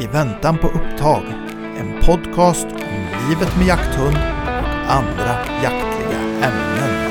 I 0.00 0.06
väntan 0.06 0.58
på 0.58 0.66
upptag. 0.66 1.22
En 1.78 2.02
podcast 2.02 2.66
om 2.66 3.28
livet 3.28 3.56
med 3.56 3.66
jakthund 3.66 4.16
och 4.16 4.92
andra 4.92 5.36
jaktliga 5.62 6.20
ämnen. 6.20 7.07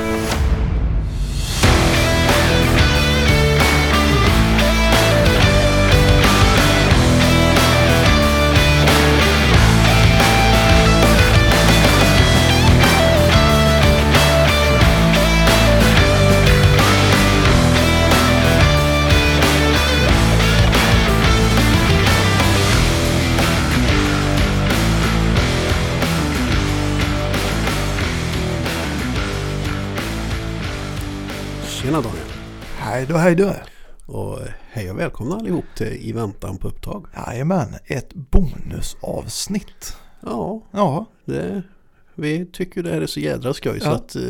Tjena 31.87 32.01
Daniel! 32.01 32.25
Hej 32.77 33.05
då, 33.09 33.17
hej 33.17 33.35
då. 33.35 33.53
Och 34.05 34.39
hej 34.71 34.91
och 34.91 34.99
välkomna 34.99 35.35
allihop 35.35 35.65
till 35.75 35.87
I 35.87 36.11
väntan 36.11 36.57
på 36.57 36.67
upptag. 36.67 37.05
Jajamän, 37.27 37.75
ett 37.85 38.13
bonusavsnitt. 38.13 39.97
Ja, 40.21 40.61
Ja, 40.71 41.05
det, 41.25 41.61
vi 42.15 42.45
tycker 42.45 42.83
det 42.83 42.89
här 42.93 43.01
är 43.01 43.07
så 43.07 43.19
jädra 43.19 43.53
skoj 43.53 43.79
så 43.79 43.85
Ja. 43.85 43.95
att 43.95 44.15
eh, 44.15 44.21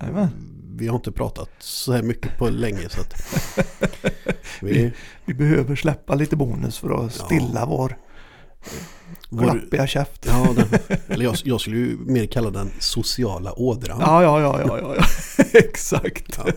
jajamän. 0.00 0.28
vi 0.76 0.88
har 0.88 0.96
inte 0.96 1.12
pratat 1.12 1.50
så 1.58 1.92
här 1.92 2.02
mycket 2.02 2.38
på 2.38 2.48
länge 2.48 2.88
så 2.88 3.00
att 3.00 3.14
vi, 4.60 4.92
Vi 5.24 5.34
behöver 5.34 5.76
släppa 5.76 6.14
lite 6.14 6.36
bonus 6.36 6.78
för 6.78 6.90
att 7.06 7.18
Ja. 7.18 7.24
stilla 7.26 7.66
vår 7.66 7.96
vår, 9.32 9.42
klappiga 9.50 9.86
käft. 9.86 10.26
ja, 10.26 10.48
den, 10.56 10.98
eller 11.08 11.24
jag, 11.24 11.36
jag 11.44 11.60
skulle 11.60 11.76
ju 11.76 11.96
mer 11.98 12.26
kalla 12.26 12.50
den 12.50 12.70
sociala 12.78 13.52
ådran. 13.58 13.98
Ja, 14.00 14.22
ja, 14.22 14.40
ja, 14.40 14.60
ja, 14.66 14.78
ja, 14.78 14.94
ja. 14.98 15.04
exakt. 15.58 16.38
Ja. 16.44 16.52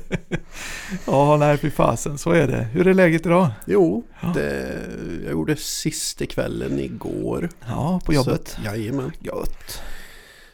Ja, 1.05 1.37
nej, 1.37 1.57
fy 1.57 1.69
fasen, 1.71 2.17
så 2.17 2.31
är 2.31 2.47
det. 2.47 2.63
Hur 2.63 2.87
är 2.87 2.93
läget 2.93 3.25
idag? 3.25 3.47
Jo, 3.65 4.03
Ja. 4.21 4.31
det, 4.33 4.79
jag 5.23 5.31
gjorde 5.31 5.55
sista 5.55 6.25
kvällen 6.25 6.79
igår. 6.79 7.49
Ja, 7.67 8.01
på 8.05 8.13
jobbet. 8.13 8.47
Så 8.47 8.61
jajamän. 8.65 9.11
Gött. 9.19 9.81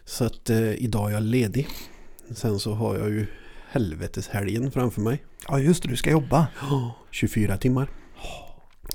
Så 0.06 0.26
att 0.26 0.50
eh, 0.50 0.74
idag 0.74 1.10
är 1.10 1.14
jag 1.14 1.24
ledig. 1.24 1.68
Sen 2.36 2.60
så 2.60 2.74
har 2.74 2.98
jag 2.98 3.10
ju 3.10 3.28
helveteshelgen 3.72 4.72
framför 4.72 5.02
mig. 5.02 5.24
Ja, 5.48 5.60
just 5.60 5.84
det, 5.84 5.90
du 5.90 5.96
ska 5.98 6.12
jobba. 6.12 6.48
24 7.12 7.58
timmar. 7.58 7.88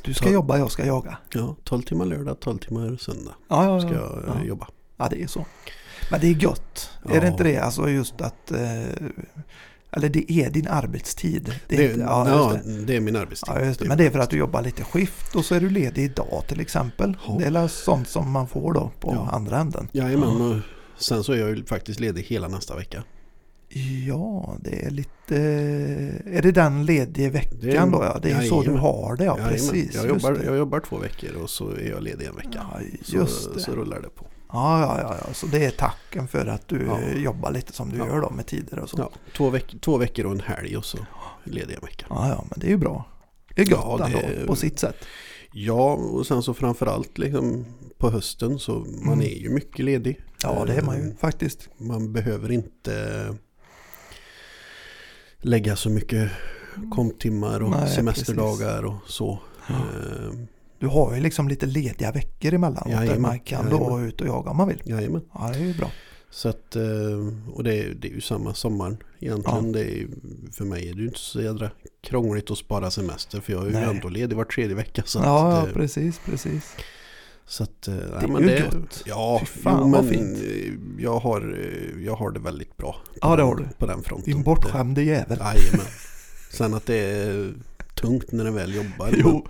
Du 0.02 0.14
ska 0.14 0.26
Ja. 0.26 0.32
jobba, 0.32 0.58
jag 0.58 0.70
ska 0.70 0.86
jaga. 0.86 1.18
Ja, 1.32 1.56
12 1.64 1.82
timmar 1.82 2.04
lördag, 2.04 2.40
12 2.40 2.58
timmar 2.58 2.96
söndag 2.96 3.34
Ja, 3.48 3.64
ja, 3.64 3.80
ska 3.80 3.90
ja. 3.94 4.00
jag 4.00 4.22
ja. 4.34 4.40
eh, 4.40 4.46
jobba. 4.48 4.68
ja 4.96 5.08
det 5.10 5.22
är 5.22 5.26
så. 5.26 5.46
Men 6.10 6.20
det 6.20 6.26
är 6.26 6.34
gött. 6.42 6.90
Är 7.04 7.14
Ja. 7.14 7.20
det 7.20 7.28
inte 7.28 7.44
det? 7.44 7.58
Alltså 7.58 7.88
just 7.88 8.20
att... 8.20 8.50
Eh, 8.50 8.82
eller 9.90 10.08
det 10.08 10.32
är 10.32 10.50
din 10.50 10.68
arbetstid. 10.68 11.60
Det 11.68 11.74
är 11.74 11.78
Det, 11.78 11.84
inte, 11.92 12.00
ja, 12.00 12.28
ja, 12.28 12.58
det. 12.64 12.84
det 12.84 12.96
är 12.96 13.00
min 13.00 13.16
arbetstid. 13.16 13.54
Ja, 13.56 13.60
det. 13.78 13.80
Men 13.88 13.98
det 13.98 14.06
är 14.06 14.10
för 14.10 14.18
att 14.18 14.30
du 14.30 14.36
jobbar 14.36 14.62
lite 14.62 14.84
skift 14.84 15.34
och 15.34 15.44
så 15.44 15.54
är 15.54 15.60
du 15.60 15.70
ledig 15.70 16.04
idag 16.04 16.42
till 16.48 16.60
exempel. 16.60 17.16
Ja. 17.26 17.36
Det 17.38 17.44
är 17.58 17.68
sånt 17.68 18.08
som 18.08 18.30
man 18.30 18.48
får 18.48 18.72
då 18.72 18.90
på 19.00 19.12
Ja. 19.14 19.28
andra 19.32 19.58
änden. 19.58 19.88
Jajamän, 19.92 20.40
och 20.40 20.56
sen 21.02 21.24
så 21.24 21.32
är 21.32 21.36
jag 21.36 21.48
ju 21.48 21.64
faktiskt 21.64 22.00
ledig 22.00 22.22
hela 22.22 22.48
nästa 22.48 22.76
vecka. 22.76 23.02
Ja, 24.06 24.56
det 24.60 24.84
är 24.86 24.90
lite... 24.90 25.36
Är 26.26 26.42
det 26.42 26.52
den 26.52 26.84
lediga 26.86 27.30
veckan 27.30 27.58
Det 27.60 27.98
då? 27.98 28.04
Ja, 28.04 28.18
det 28.22 28.30
är 28.30 28.42
ju 28.42 28.48
så 28.48 28.62
du 28.62 28.70
har 28.72 29.16
det. 29.16 29.24
Ja, 29.24 29.32
Jajamän, 29.32 29.52
precis. 29.52 29.94
Jag 29.94 30.08
jobbar, 30.08 30.32
det. 30.32 30.44
jag 30.44 30.56
jobbar 30.56 30.80
två 30.80 30.98
veckor 30.98 31.34
och 31.42 31.50
så 31.50 31.70
är 31.70 31.90
jag 31.90 32.02
ledig 32.02 32.26
en 32.26 32.36
vecka. 32.36 32.50
Ja, 32.72 32.80
så, 33.04 33.16
just 33.16 33.54
det. 33.54 33.60
så 33.60 33.72
rullar 33.72 34.00
det 34.00 34.08
på. 34.08 34.26
Ja, 34.52 34.80
ja, 34.80 34.98
ja, 35.02 35.16
ja. 35.26 35.34
Så 35.34 35.46
det 35.46 35.64
är 35.64 35.70
tacken 35.70 36.28
för 36.28 36.46
att 36.46 36.68
du 36.68 36.86
Ja. 36.86 37.18
jobbar 37.18 37.50
lite 37.50 37.72
som 37.72 37.90
du 37.90 37.98
Ja. 37.98 38.06
gör 38.06 38.20
då 38.20 38.30
med 38.30 38.46
tider 38.46 38.78
och 38.78 38.90
så. 38.90 38.96
Ja, 38.98 39.10
två, 39.36 39.50
veck, 39.50 39.74
två 39.80 39.96
veckor 39.98 40.26
och 40.26 40.32
en 40.32 40.40
helg 40.40 40.76
och 40.76 40.84
så 40.84 40.98
ledig 41.44 41.74
en 41.74 41.80
vecka. 41.84 42.06
Ja, 42.08 42.28
ja, 42.28 42.44
men 42.50 42.58
det 42.60 42.66
är 42.66 42.70
ju 42.70 42.76
bra. 42.76 43.04
Det 43.54 43.62
är 43.62 43.66
gött 43.70 43.78
Ja, 43.82 44.08
det- 44.12 44.18
ändå 44.20 44.46
på 44.46 44.56
sitt 44.56 44.78
sätt. 44.78 44.96
Ja, 45.52 45.92
och 45.94 46.26
sen 46.26 46.42
så 46.42 46.54
framförallt 46.54 47.18
liksom 47.18 47.64
på 47.98 48.10
hösten 48.10 48.58
så 48.58 48.72
man 49.04 49.14
Mm. 49.14 49.20
är 49.20 49.38
ju 49.38 49.50
mycket 49.50 49.84
ledig. 49.84 50.20
Ja, 50.42 50.64
det 50.66 50.74
är 50.74 50.82
man 50.82 50.96
ju 50.96 51.08
Eh, 51.10 51.16
faktiskt. 51.16 51.68
Man 51.78 52.12
behöver 52.12 52.50
inte 52.52 52.92
lägga 55.40 55.76
så 55.76 55.90
mycket 55.90 56.30
komptimmar 56.94 57.62
och 57.62 57.70
Nej, 57.70 57.88
semesterdagar 57.90 58.82
och 58.84 58.94
så. 59.06 59.38
Ja. 59.68 59.74
Eh, 59.74 60.30
Du 60.78 60.86
har 60.86 61.14
ju 61.14 61.20
liksom 61.20 61.48
lite 61.48 61.66
lediga 61.66 62.12
veckor 62.12 62.54
emellanåt 62.54 62.84
där 62.84 62.92
Jajamän, 62.92 63.22
man 63.22 63.40
kan 63.40 63.70
då 63.70 63.76
jajamän. 63.76 64.06
ut 64.08 64.20
och 64.20 64.26
jaga 64.26 64.50
om 64.50 64.56
man 64.56 64.68
vill. 64.68 64.82
Jajamän. 64.84 65.22
Ja, 65.34 65.48
det 65.52 65.58
är 65.58 65.62
ju 65.64 65.74
bra. 65.74 65.90
Så 66.30 66.48
att, 66.48 66.76
eh, 66.76 66.82
och 67.54 67.64
det 67.64 67.74
är, 67.74 67.94
det 67.94 68.08
är 68.08 68.12
ju 68.12 68.20
samma 68.20 68.54
sommaren 68.54 68.96
egentligen. 69.20 69.72
Det 69.72 69.80
är, 69.80 70.06
för 70.52 70.64
mig 70.64 70.88
är 70.88 70.94
det 70.94 71.00
ju 71.00 71.06
inte 71.06 71.18
så 71.18 71.42
jädra 71.42 71.70
krångligt 72.02 72.50
att 72.50 72.58
spara 72.58 72.90
semester 72.90 73.40
för 73.40 73.52
jag 73.52 73.62
är 73.62 73.66
ju 73.66 73.72
Nej. 73.72 73.84
ändå 73.84 74.08
ledig 74.08 74.36
var 74.36 74.44
tredje 74.44 74.76
vecka. 74.76 75.02
Så 75.06 75.18
Ja, 75.18 75.48
att, 75.48 75.58
ja, 75.60 75.66
det, 75.66 75.72
precis, 75.72 76.20
precis. 76.24 76.76
Så 77.46 77.62
att, 77.62 77.88
eh, 77.88 77.94
Det 77.94 78.02
är 78.24 78.28
men 78.28 78.42
ju 78.42 78.48
det, 78.48 78.58
gött. 78.58 79.02
Ja, 79.06 79.42
fan, 79.62 79.78
jo, 79.80 79.88
men 79.88 80.08
fint. 80.08 80.38
jag 80.98 81.18
har, 81.18 81.58
eh, 81.58 82.04
jag 82.04 82.14
har 82.16 82.30
det 82.30 82.40
väldigt 82.40 82.76
bra. 82.76 82.96
Ja, 83.20 83.36
det 83.36 83.42
har 83.42 83.56
du. 83.56 83.64
På 83.78 83.86
den 83.86 84.02
fronten. 84.02 84.32
Din 84.34 84.42
bortskämde 84.42 85.02
jävel. 85.02 85.38
Det- 85.38 85.44
Jajamän. 85.44 85.86
Sen 86.52 86.74
att 86.74 86.86
det 86.86 86.96
är 86.96 87.54
tungt 87.94 88.32
när 88.32 88.44
den 88.44 88.54
väl 88.54 88.74
jobbar. 88.74 89.08
Jo. 89.12 89.46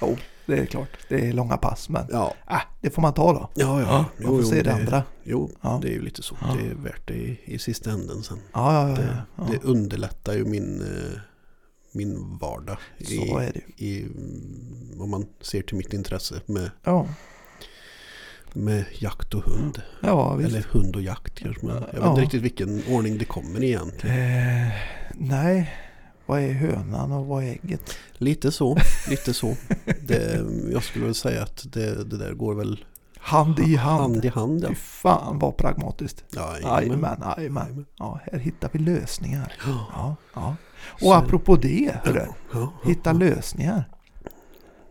jo, 0.00 0.16
det 0.46 0.58
är 0.58 0.66
klart. 0.66 0.88
Det 1.08 1.28
är 1.28 1.32
långa 1.32 1.56
pass, 1.56 1.88
men 1.88 2.06
ja, 2.10 2.34
äh, 2.50 2.56
det 2.80 2.90
får 2.90 3.02
man 3.02 3.14
ta 3.14 3.32
då. 3.32 3.50
ja, 3.54 3.80
ja. 3.80 4.04
man 4.18 4.36
får 4.36 4.42
se 4.42 4.62
det 4.62 4.74
andra. 4.74 5.02
Jo, 5.24 5.50
Ja. 5.60 5.78
det 5.82 5.88
är 5.88 5.92
ju 5.92 6.00
lite 6.02 6.22
så. 6.22 6.36
Ja. 6.40 6.56
Det 6.60 6.70
är 6.70 6.74
värt 6.74 7.06
det 7.08 7.14
i, 7.14 7.40
i 7.44 7.58
sista 7.58 7.90
änden 7.90 8.22
sen. 8.22 8.38
Ja, 8.52 8.72
ja, 8.74 8.88
ja. 8.90 8.96
Det, 8.96 9.16
ja. 9.36 9.46
det 9.50 9.64
underlättar 9.68 10.32
ju 10.34 10.44
min, 10.44 10.80
eh, 10.82 11.18
min 11.94 12.38
vardag. 12.40 12.76
I, 12.98 13.04
Så 13.04 13.38
är 13.38 13.52
det 13.52 13.84
i, 13.84 14.02
mm, 14.02 15.00
om 15.00 15.10
man 15.10 15.26
ser 15.40 15.62
till 15.62 15.76
mitt 15.76 15.92
intresse 15.92 16.40
med, 16.46 16.70
Ja, 16.84 17.06
med 18.52 18.84
jakt 18.98 19.34
och 19.34 19.42
hund. 19.44 19.82
ja. 20.00 20.40
Eller 20.40 20.66
hund 20.70 20.96
och 20.96 21.02
jakt 21.02 21.34
kanske. 21.38 21.66
Men 21.66 21.74
jag 21.76 21.80
vet 21.86 21.94
Ja. 21.96 22.10
inte 22.10 22.22
riktigt 22.22 22.42
vilken 22.42 22.82
ordning 22.88 23.18
det 23.18 23.24
kommer 23.24 23.62
i 23.62 23.66
egentligen. 23.68 24.16
Eh, 24.66 24.72
nej, 25.14 25.74
vad 26.26 26.40
är 26.40 26.52
hönan 26.52 27.12
och 27.12 27.26
vad 27.26 27.44
är 27.44 27.48
ägget? 27.48 27.96
Lite 28.12 28.52
så, 28.52 28.76
lite 29.08 29.34
så. 29.34 29.56
Det, 30.06 30.44
jag 30.72 30.82
skulle 30.82 31.04
väl 31.04 31.14
säga 31.14 31.42
att 31.42 31.72
det, 31.72 32.04
det 32.04 32.18
där 32.18 32.32
går 32.34 32.54
väl 32.54 32.84
Hand 33.18 33.58
i 33.58 33.76
hand. 33.76 34.00
hand 34.00 34.24
i 34.24 34.28
hand. 34.28 34.64
Ja. 34.64 34.68
Fy 34.68 34.74
fan 34.74 35.38
vad 35.38 35.56
pragmatiskt. 35.56 36.24
Ja, 36.30 36.58
Jajamän, 36.62 37.22
jajamän. 37.36 37.86
Ja, 37.98 38.20
här 38.32 38.38
hittar 38.38 38.68
vi 38.72 38.78
lösningar. 38.78 39.52
Ja, 39.66 40.16
ja. 40.34 40.56
Och 40.86 41.16
apropå 41.16 41.56
det, 41.56 41.94
hörru, 42.04 42.26
hitta 42.84 43.12
lösningar. 43.12 43.84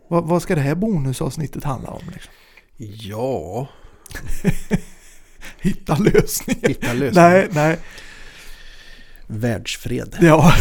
Vad, 0.08 0.24
vad 0.24 0.42
ska 0.42 0.54
det 0.54 0.60
här 0.60 0.74
bonusavsnittet 0.74 1.64
handla 1.64 1.90
om? 1.90 2.02
Liksom? 2.12 2.32
ja, 3.08 3.68
Hitta 5.60 5.96
lösningar. 5.96 6.68
hitta 6.68 6.92
lösningar. 6.92 7.30
Nej, 7.30 7.48
nej. 7.52 7.78
Världsfred. 9.26 10.16
Ja, 10.20 10.52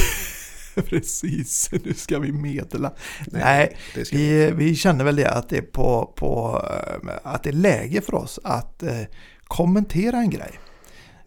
precis. 0.90 1.70
Nu 1.84 1.94
ska 1.94 2.20
vi 2.20 2.32
meddela. 2.32 2.94
Nej, 3.26 3.78
ska 4.04 4.18
vi, 4.18 4.52
vi 4.52 4.76
känner 4.76 5.06
väl 5.06 5.16
det 5.16 5.30
att 5.30 5.50
det 5.50 5.58
är 5.58 5.62
på, 5.62 6.14
på 6.16 6.62
eh, 6.70 7.10
att 7.24 7.44
det 7.44 7.50
är 7.50 7.54
läge 7.54 8.02
för 8.02 8.16
oss 8.16 8.40
att 8.44 8.84
eh, 8.84 9.02
kommentera 9.44 10.18
en 10.18 10.30
grej. 10.30 10.52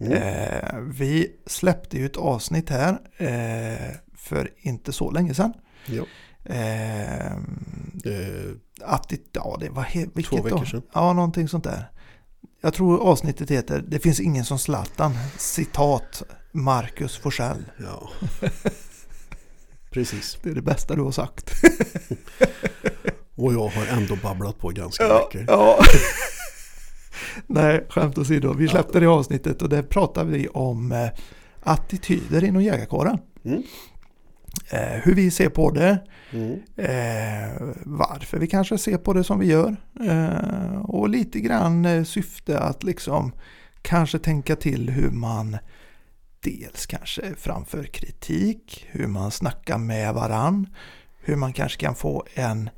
Mm. 0.01 0.13
Eh, 0.13 0.79
vi 0.81 1.33
släppte 1.47 1.99
ju 1.99 2.07
ett 2.07 2.17
avsnitt 2.17 2.71
här 2.71 2.99
eh, 3.17 3.97
för 4.17 4.51
inte 4.59 4.93
så 4.93 5.11
länge 5.11 5.35
sedan. 5.35 5.53
Ja. 5.87 6.05
Eh, 6.55 7.33
att 8.83 9.09
det, 9.09 9.21
ja, 9.33 9.57
det 9.61 9.69
var 9.71 9.83
he, 9.83 10.07
vilket 10.15 10.31
Två 10.39 10.43
veckor 10.43 10.59
då? 10.59 10.65
sedan. 10.67 10.83
Ja, 10.95 11.13
någonting 11.13 11.49
sånt 11.49 11.65
där. 11.65 11.91
Jag 12.61 12.75
tror 12.75 13.01
avsnittet 13.09 13.51
heter 13.51 13.85
Det 13.89 13.99
finns 13.99 14.21
ingen 14.21 14.45
som 14.45 14.59
Zlatan. 14.59 15.15
Citat 15.39 16.23
Marcus 16.53 17.17
Forsell. 17.17 17.65
ja. 17.79 18.11
Precis. 19.91 20.39
Det 20.43 20.51
är 20.51 20.55
det 20.55 20.63
bästa 20.63 20.95
du 20.95 21.03
har 21.03 21.11
sagt. 21.13 21.51
Och 23.35 23.53
jag 23.55 23.69
har 23.69 23.87
ändå 23.87 24.17
babblat 24.17 24.59
på 24.59 24.69
ganska 24.69 25.05
Ja, 25.05 25.29
mycket. 25.33 25.49
ja. 25.51 25.79
Nej, 27.47 27.87
skämt 27.89 28.19
åsido. 28.19 28.53
Vi 28.53 28.69
släppte 28.69 29.01
det 29.01 29.07
avsnittet 29.07 29.63
och 29.63 29.69
där 29.69 29.83
pratade 29.83 30.31
vi 30.31 30.49
om 30.49 30.93
eh, 30.93 31.09
attityder 31.63 32.45
inom 32.45 32.63
jägarkåren. 32.63 33.19
Mm. 33.45 33.63
Eh, 34.71 35.01
hur 35.03 35.15
vi 35.15 35.31
ser 35.31 35.49
på 35.49 35.71
det, 35.71 35.99
Mm. 36.33 36.53
eh, 36.77 37.63
varför 37.85 38.39
vi 38.39 38.47
kanske 38.47 38.79
ser 38.79 38.97
på 38.99 39.13
det 39.13 39.25
som 39.25 39.39
vi 39.39 39.47
gör 39.47 39.77
eh, 40.01 40.81
och 40.85 41.09
lite 41.09 41.41
grann 41.41 41.85
eh, 41.85 42.05
syfte 42.05 42.59
att 42.59 42.83
liksom 42.85 43.33
kanske 43.83 44.19
tänka 44.19 44.57
till 44.57 44.91
hur 44.91 45.11
man 45.11 45.57
dels 46.41 46.87
kanske 46.87 47.23
framför 47.37 47.85
kritik, 47.85 48.87
hur 48.91 49.07
man 49.07 49.31
snackar 49.31 49.79
med 49.79 50.15
varann, 50.15 50.67
hur 51.21 51.37
man 51.37 51.53
kanske 51.53 51.81
kan 51.81 51.95
få 51.95 52.25
en 52.35 52.71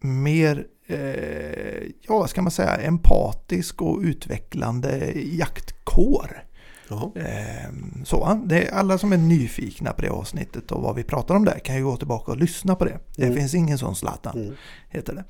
mer 0.00 0.66
eh, 0.88 1.90
ja 2.08 2.26
ska 2.26 2.42
man 2.42 2.50
säga, 2.50 2.76
empatisk 2.76 3.82
och 3.82 4.00
utvecklande 4.02 5.12
jaktkår. 5.14 6.44
Ja. 6.90 7.12
Eh, 7.16 7.70
så, 8.04 8.40
det 8.46 8.68
är 8.68 8.72
alla 8.74 8.98
som 8.98 9.12
är 9.12 9.16
nyfikna 9.16 9.92
på 9.92 10.02
det 10.02 10.10
avsnittet 10.10 10.72
och 10.72 10.82
vad 10.82 10.96
vi 10.96 11.02
pratar 11.04 11.34
om 11.34 11.44
där 11.44 11.58
kan 11.58 11.76
ju 11.76 11.84
gå 11.84 11.96
tillbaka 11.96 12.32
och 12.32 12.38
lyssna 12.38 12.74
på 12.74 12.84
det. 12.84 12.98
Det 13.16 13.22
Mm. 13.24 13.36
finns 13.36 13.54
ingen 13.54 13.78
sån 13.78 13.96
Zlatan, 13.96 14.36
Mm. 14.42 14.54
heter 14.88 15.14
det. 15.14 15.24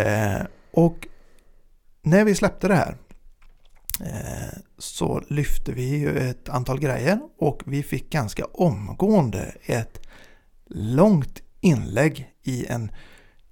Eh, 0.00 0.46
och 0.72 1.06
när 2.02 2.24
vi 2.24 2.34
släppte 2.34 2.68
det 2.68 2.74
här 2.74 2.96
eh, 4.00 4.58
så 4.78 5.22
lyfte 5.28 5.72
vi 5.72 5.88
ju 5.98 6.18
ett 6.18 6.48
antal 6.48 6.80
grejer 6.80 7.20
och 7.38 7.62
vi 7.66 7.82
fick 7.82 8.10
ganska 8.12 8.44
omgående 8.44 9.54
ett 9.66 10.00
långt 10.66 11.42
inlägg 11.60 12.30
i 12.42 12.66
en 12.66 12.90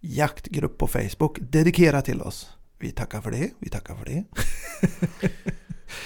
jaktgrupp 0.01 0.79
på 0.79 0.87
Facebook 0.87 1.39
dedikerat 1.41 2.05
till 2.05 2.23
oss. 2.23 2.51
Vi 2.79 2.91
tackar 2.91 3.21
för 3.21 3.31
det, 3.31 3.51
vi 3.59 3.69
tackar 3.69 3.95
för 3.95 4.05
det. 4.05 4.25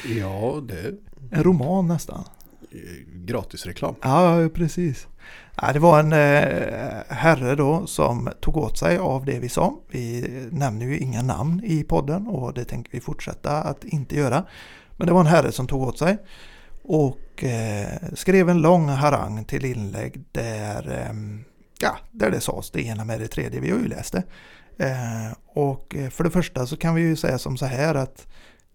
ja, 0.19 0.61
det 0.69 0.95
En 1.31 1.43
roman 1.45 1.87
nästan. 1.89 2.25
gratisreklam. 3.15 3.95
Ja, 4.03 4.49
precis. 4.55 5.07
Ja, 5.57 5.73
det 5.73 5.79
var 5.79 6.01
en 6.01 6.13
eh, 6.13 7.03
herre 7.09 7.55
då 7.55 7.87
som 7.87 8.29
tog 8.41 8.57
åt 8.57 8.79
sig 8.79 8.99
av 8.99 9.25
det 9.25 9.39
vi 9.39 9.49
sa. 9.49 9.79
Vi 9.91 10.29
nämner 10.51 10.87
ju 10.87 10.99
inga 10.99 11.23
namn 11.23 11.61
i 11.65 11.85
podden 11.85 12.27
och 12.27 12.55
det 12.55 12.65
tänker 12.65 12.93
vi 12.93 13.01
fortsätta 13.01 13.63
att 13.63 13.85
inte 13.85 14.17
göra. 14.17 14.45
Men 14.97 15.07
det 15.07 15.13
var 15.13 15.21
en 15.21 15.27
herre 15.27 15.53
som 15.53 15.67
tog 15.67 15.83
åt 15.83 15.99
sig 15.99 16.19
och 16.85 17.45
eh, 17.45 17.99
skrev 18.15 18.49
en 18.49 18.63
lång 18.63 18.89
harang 18.89 19.45
till 19.45 19.65
inlägg 19.65 20.25
där, 20.33 21.07
eh, 21.07 21.15
ja, 21.83 21.99
där 22.11 22.31
det 22.31 22.41
sades 22.41 22.71
det 22.71 22.83
ena 22.83 23.05
med 23.05 23.21
det 23.21 23.29
tredje. 23.29 23.61
Vi 23.61 23.71
har 23.71 23.79
ju 23.79 23.89
läst 23.89 24.13
det. 24.13 24.23
Eh, 24.77 25.33
och 25.47 25.97
eh, 25.97 26.11
för 26.11 26.25
det 26.25 26.31
första 26.31 26.67
så 26.67 26.77
kan 26.77 26.95
vi 26.95 27.03
ju 27.03 27.17
säga 27.17 27.39
som 27.39 27.57
så 27.57 27.67
här 27.67 27.95
att 27.95 28.27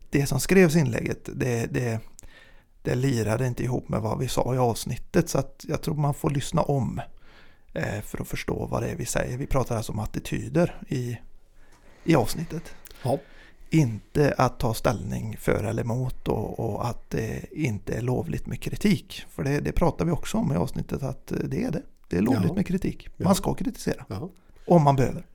det 0.09 0.25
som 0.25 0.39
skrevs 0.39 0.75
inlägget, 0.75 1.29
det, 1.33 1.65
det 1.65 1.99
det 2.87 2.95
lirade 2.95 3.47
inte 3.47 3.63
ihop 3.63 3.89
med 3.89 4.01
vad 4.01 4.19
vi 4.19 4.27
sa 4.27 4.55
i 4.55 4.57
avsnittet 4.57 5.29
så 5.29 5.39
att 5.39 5.65
jag 5.67 5.81
tror 5.81 5.95
man 5.95 6.13
får 6.13 6.29
lyssna 6.29 6.61
om 6.61 7.01
eh, 7.73 8.01
för 8.01 8.21
att 8.21 8.27
förstå 8.27 8.65
vad 8.65 8.83
det 8.83 8.89
är 8.89 8.95
vi 8.95 9.05
säger. 9.05 9.37
Vi 9.37 9.47
pratar 9.47 9.77
alltså 9.77 9.91
om 9.91 9.99
attityder 9.99 10.81
i, 10.87 11.17
i 12.03 12.15
avsnittet. 12.15 12.63
Ja. 13.03 13.19
Inte 13.69 14.33
att 14.37 14.59
ta 14.59 14.73
ställning 14.73 15.37
för 15.37 15.63
eller 15.63 15.83
emot 15.83 16.27
och, 16.27 16.59
och 16.59 16.87
att 16.87 17.09
det 17.09 17.45
inte 17.51 17.93
är 17.93 18.01
lovligt 18.01 18.45
med 18.45 18.61
kritik. 18.61 19.25
För 19.29 19.43
det, 19.43 19.59
det 19.59 19.71
pratar 19.71 20.05
vi 20.05 20.11
också 20.11 20.37
om 20.37 20.53
i 20.53 20.55
avsnittet 20.55 21.03
att 21.03 21.31
det 21.43 21.63
är 21.63 21.71
det. 21.71 21.81
Det 22.07 22.17
är 22.17 22.21
lovligt 22.21 22.43
Ja. 22.49 22.53
med 22.53 22.67
kritik. 22.67 23.07
Ja. 23.17 23.23
Man 23.25 23.35
ska 23.35 23.53
kritisera 23.53 24.05
Ja. 24.09 24.29
om 24.67 24.83
man 24.83 24.95
behöver. 24.95 25.25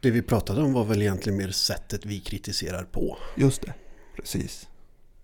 Det 0.00 0.10
vi 0.10 0.22
pratade 0.22 0.62
om 0.62 0.72
var 0.72 0.84
väl 0.84 1.02
egentligen 1.02 1.38
mer 1.38 1.50
sättet 1.50 2.06
vi 2.06 2.20
kritiserar 2.20 2.84
på. 2.84 3.18
Just 3.36 3.62
det, 3.62 3.74
precis. 4.16 4.68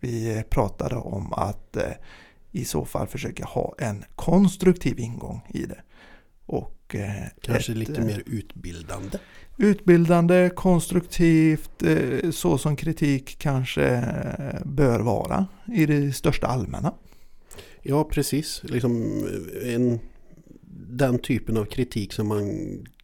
Vi 0.00 0.36
eh, 0.36 0.42
pratade 0.42 0.96
om 0.96 1.32
att 1.32 1.76
eh, 1.76 1.82
i 2.52 2.64
så 2.64 2.84
fall 2.84 3.06
försöka 3.06 3.44
ha 3.44 3.74
en 3.78 4.04
konstruktiv 4.16 4.98
ingång 4.98 5.40
i 5.54 5.66
det. 5.66 5.80
Och 6.46 6.94
eh, 6.94 7.10
Kanske 7.40 7.72
ett, 7.72 7.78
lite 7.78 8.00
mer 8.00 8.22
utbildande. 8.26 9.18
utbildande, 9.58 10.50
konstruktivt, 10.56 11.82
eh, 11.82 12.30
så 12.30 12.58
som 12.58 12.76
kritik 12.76 13.36
kanske 13.38 14.04
bör 14.64 15.00
vara 15.00 15.46
i 15.74 15.86
det 15.86 16.12
största 16.12 16.46
allmänna. 16.46 16.94
Ja, 17.88 18.04
precis. 18.04 18.62
Liksom 18.64 19.22
en, 19.62 20.00
den 20.90 21.18
typen 21.18 21.56
av 21.56 21.64
kritik 21.64 22.12
som 22.12 22.28
man 22.28 22.46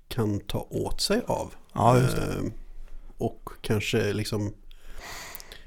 kan 0.09 0.41
ta 0.41 0.67
åt 0.71 1.01
sig 1.01 1.23
av. 1.27 1.55
Ja, 1.75 1.99
just 2.01 2.17
det. 2.17 2.23
Eh, 2.23 2.45
Och 3.19 3.51
kanske 3.63 4.13
liksom 4.13 4.55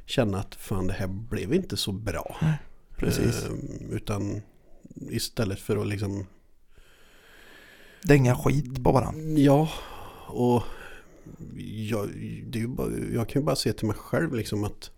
känna 0.05 0.39
att 0.39 0.55
fan 0.55 0.87
det 0.87 0.93
här 0.93 1.07
blev 1.07 1.53
inte 1.53 1.77
så 1.77 1.91
bra. 1.91 2.37
Precis. 2.97 3.45
Eh, 3.45 3.51
Utan 3.91 4.41
istället 5.09 5.59
för 5.59 5.77
att 5.77 5.87
liksom 5.87 6.25
Dänga 8.03 8.35
skit 8.35 8.83
på 8.83 8.91
varandra. 8.91 9.39
Ja, 9.41 9.69
och 10.27 10.63
jag, 11.89 12.09
det 12.45 12.61
är 12.61 12.67
bara, 12.67 12.91
jag 13.13 13.29
kan 13.29 13.41
ju 13.41 13.45
bara 13.45 13.55
se 13.55 13.73
till 13.73 13.87
mig 13.87 13.95
själv 13.95 14.35
liksom 14.35 14.63
att 14.63 14.91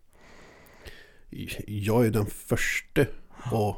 jag 1.68 2.06
är 2.06 2.12
den 2.12 2.26
första 2.26 3.06
och, 3.52 3.76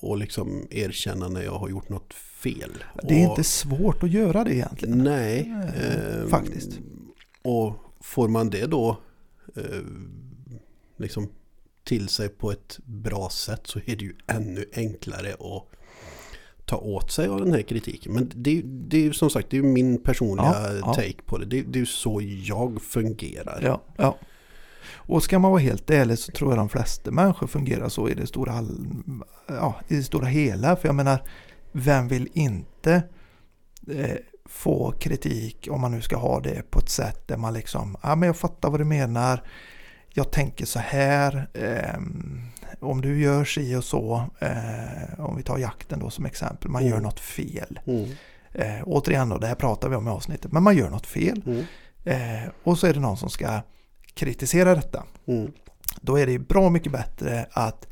och 0.00 0.16
liksom 0.18 0.66
erkänna 0.70 1.28
när 1.28 1.42
jag 1.42 1.58
har 1.58 1.68
gjort 1.68 1.88
något 1.88 2.14
fel. 2.14 2.70
Det 3.02 3.22
är 3.22 3.26
och, 3.26 3.30
inte 3.30 3.44
svårt 3.44 4.02
att 4.02 4.10
göra 4.10 4.44
det 4.44 4.54
egentligen. 4.54 4.98
Nej, 4.98 5.52
Eh, 5.76 6.20
ehm, 6.20 6.28
faktiskt. 6.28 6.78
Och 7.42 7.74
får 8.00 8.28
man 8.28 8.50
det 8.50 8.66
då 8.66 8.96
eh, 9.56 9.62
liksom 10.96 11.28
till 11.84 12.08
sig 12.08 12.28
på 12.28 12.50
ett 12.52 12.78
bra 12.84 13.30
sätt 13.30 13.60
så 13.66 13.78
är 13.78 13.96
det 13.96 14.04
ju 14.04 14.14
ännu 14.26 14.64
enklare 14.74 15.32
att 15.32 15.66
ta 16.64 16.76
åt 16.76 17.10
sig 17.12 17.28
av 17.28 17.40
den 17.40 17.52
här 17.52 17.62
kritiken. 17.62 18.12
Men 18.12 18.30
det, 18.34 18.58
är- 18.58 18.62
det 18.64 18.96
är 18.96 19.02
ju 19.02 19.12
som 19.12 19.30
sagt 19.30 19.50
det 19.50 19.56
är 19.58 19.62
min 19.62 20.02
personliga 20.02 20.46
Ja, 20.46 20.72
ja. 20.72 20.94
take 20.94 21.22
på 21.24 21.38
det. 21.38 21.44
det. 21.46 21.62
Det 21.62 21.80
är 21.80 21.84
så 21.84 22.20
jag 22.44 22.82
fungerar. 22.82 23.80
Ja. 23.96 24.18
Och 24.94 25.22
ska 25.22 25.38
man 25.38 25.50
vara 25.50 25.60
helt 25.60 25.90
ärlig 25.90 26.18
så 26.18 26.32
tror 26.32 26.50
jag 26.50 26.58
de 26.58 26.68
flesta 26.68 27.10
människor 27.10 27.46
fungerar 27.46 27.88
så 27.88 28.08
i 28.08 28.14
det 28.14 28.26
stora, 28.26 28.64
ja, 29.46 29.74
i 29.88 29.96
det 29.96 30.02
stora 30.02 30.26
hela. 30.26 30.76
För 30.76 30.88
jag 30.88 30.94
menar, 30.94 31.22
vem 31.72 32.08
vill 32.08 32.28
inte 32.32 33.02
eh, 33.90 34.16
få 34.44 34.92
kritik 35.00 35.68
om 35.70 35.80
man 35.80 35.90
nu 35.92 36.00
ska 36.00 36.16
ha 36.16 36.40
det 36.40 36.70
på 36.70 36.78
ett 36.78 36.88
sätt 36.90 37.28
där 37.28 37.36
man 37.36 37.52
liksom, 37.54 37.96
ja 38.02 38.14
men 38.14 38.26
jag 38.26 38.36
fattar 38.36 38.70
vad 38.70 38.80
du 38.80 38.84
menar. 38.84 39.42
Jag 40.14 40.30
tänker 40.30 40.66
så 40.66 40.78
här. 40.78 41.48
ehm, 41.54 42.40
om 42.80 43.00
du 43.00 43.20
gör 43.22 43.44
si 43.44 43.76
och 43.76 43.84
så, 43.84 44.24
eh, 44.38 45.20
om 45.20 45.36
vi 45.36 45.42
tar 45.42 45.58
jakten 45.58 45.98
då 45.98 46.10
som 46.10 46.24
exempel, 46.26 46.70
man 46.70 46.82
Mm. 46.82 46.92
gör 46.94 47.00
något 47.00 47.20
fel. 47.20 47.80
Mm, 47.86 48.10
Eh, 48.52 48.82
återigen 48.84 49.28
då, 49.28 49.38
det 49.38 49.46
här 49.46 49.54
pratar 49.54 49.88
vi 49.88 49.96
om 49.96 50.06
i 50.08 50.10
avsnittet, 50.10 50.52
men 50.52 50.62
man 50.62 50.76
gör 50.76 50.90
något 50.90 51.06
fel. 51.06 51.42
mm, 51.46 51.64
Eh, 52.04 52.50
och 52.64 52.78
så 52.78 52.86
är 52.86 52.94
det 52.94 53.00
någon 53.00 53.16
som 53.16 53.30
ska 53.30 53.60
kritisera 54.14 54.74
detta. 54.74 55.04
mm, 55.26 55.52
Då 56.00 56.18
är 56.18 56.26
det 56.26 56.38
bra 56.38 56.70
mycket 56.70 56.92
bättre 56.92 57.46
att 57.50 57.86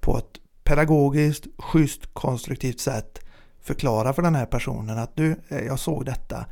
på 0.00 0.18
ett 0.18 0.40
pedagogiskt, 0.64 1.46
schysst, 1.58 2.14
konstruktivt 2.14 2.80
sätt 2.80 3.18
förklara 3.60 4.12
för 4.12 4.22
den 4.22 4.34
här 4.34 4.46
personen 4.46 4.98
att 4.98 5.16
du, 5.16 5.36
eh, 5.48 5.58
jag 5.58 5.78
såg 5.78 6.04
detta. 6.04 6.46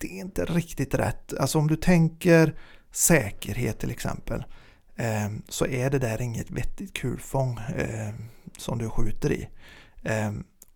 Det 0.00 0.06
är 0.06 0.20
inte 0.20 0.44
riktigt 0.44 0.94
rätt. 0.94 1.34
Alltså 1.38 1.58
om 1.58 1.66
du 1.66 1.76
tänker 1.76 2.54
säkerhet 2.90 3.78
till 3.78 3.90
exempel 3.90 4.44
eh, 4.96 5.30
så 5.48 5.66
är 5.66 5.90
det 5.90 5.98
där 5.98 6.22
inget 6.22 6.50
vettigt 6.50 6.92
kulfång 6.92 7.58
eh, 7.58 8.14
som 8.58 8.78
du 8.78 8.90
skjuter 8.90 9.32
i. 9.32 9.48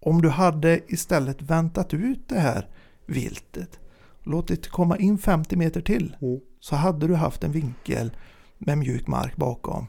Om 0.01 0.23
du 0.23 0.29
hade 0.29 0.81
istället 0.93 1.43
väntat 1.43 1.95
ut 1.95 2.29
det 2.29 2.41
här 2.41 2.69
viltet, 3.07 3.79
låtit 4.23 4.63
det 4.63 4.69
komma 4.69 4.97
in 4.97 5.19
50 5.19 5.57
meter 5.57 5.81
till 5.81 6.17
mm. 6.21 6.41
Så 6.61 6.77
hade 6.77 7.07
du 7.07 7.15
haft 7.15 7.45
en 7.45 7.53
vinkel 7.53 8.11
med 8.59 8.79
mjuk 8.79 9.07
mark 9.07 9.37
bakom 9.37 9.87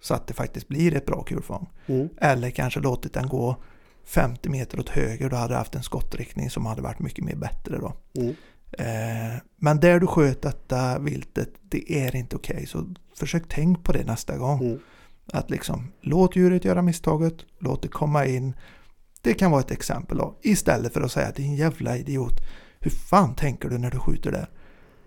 så 0.00 0.14
att 0.14 0.26
det 0.26 0.34
faktiskt 0.34 0.68
blir 0.68 0.96
ett 0.96 1.06
bra 1.06 1.22
kulfång. 1.22 1.70
Mm. 1.86 2.08
Eller 2.20 2.50
kanske 2.50 2.80
låtit 2.80 3.12
den 3.12 3.28
gå 3.28 3.56
50 4.04 4.48
meter 4.48 4.80
åt 4.80 4.88
höger 4.88 5.30
då 5.30 5.36
hade 5.36 5.54
du 5.54 5.58
haft 5.58 5.74
en 5.74 5.82
skottriktning 5.82 6.50
som 6.50 6.66
hade 6.66 6.82
varit 6.82 6.98
mycket 6.98 7.24
mer 7.24 7.36
bättre 7.36 7.78
då. 7.78 7.92
Mm. 8.14 8.34
Eh, 8.72 9.40
men 9.56 9.80
där 9.80 10.00
du 10.00 10.06
sköt 10.06 10.42
detta 10.42 10.98
viltet, 10.98 11.50
det 11.62 11.92
är 11.92 12.16
inte 12.16 12.36
okej. 12.36 12.66
Så 12.66 12.94
försök 13.16 13.42
tänk 13.48 13.84
på 13.84 13.92
det 13.92 14.04
nästa 14.04 14.36
gång. 14.36 14.60
Mm. 14.60 14.78
Att 15.32 15.50
liksom, 15.50 15.92
låt 16.00 16.36
djuret 16.36 16.64
göra 16.64 16.82
misstaget, 16.82 17.34
låt 17.58 17.82
det 17.82 17.88
komma 17.88 18.26
in. 18.26 18.54
Det 19.20 19.34
kan 19.34 19.50
vara 19.50 19.60
ett 19.60 19.70
exempel 19.70 20.18
då. 20.18 20.38
Istället 20.42 20.92
för 20.92 21.00
att 21.00 21.12
säga 21.12 21.28
att 21.28 21.36
din 21.36 21.54
jävla 21.54 21.96
idiot, 21.96 22.40
hur 22.80 22.90
fan 22.90 23.34
tänker 23.34 23.68
du 23.68 23.78
när 23.78 23.90
du 23.90 23.98
skjuter 23.98 24.32
där? 24.32 24.48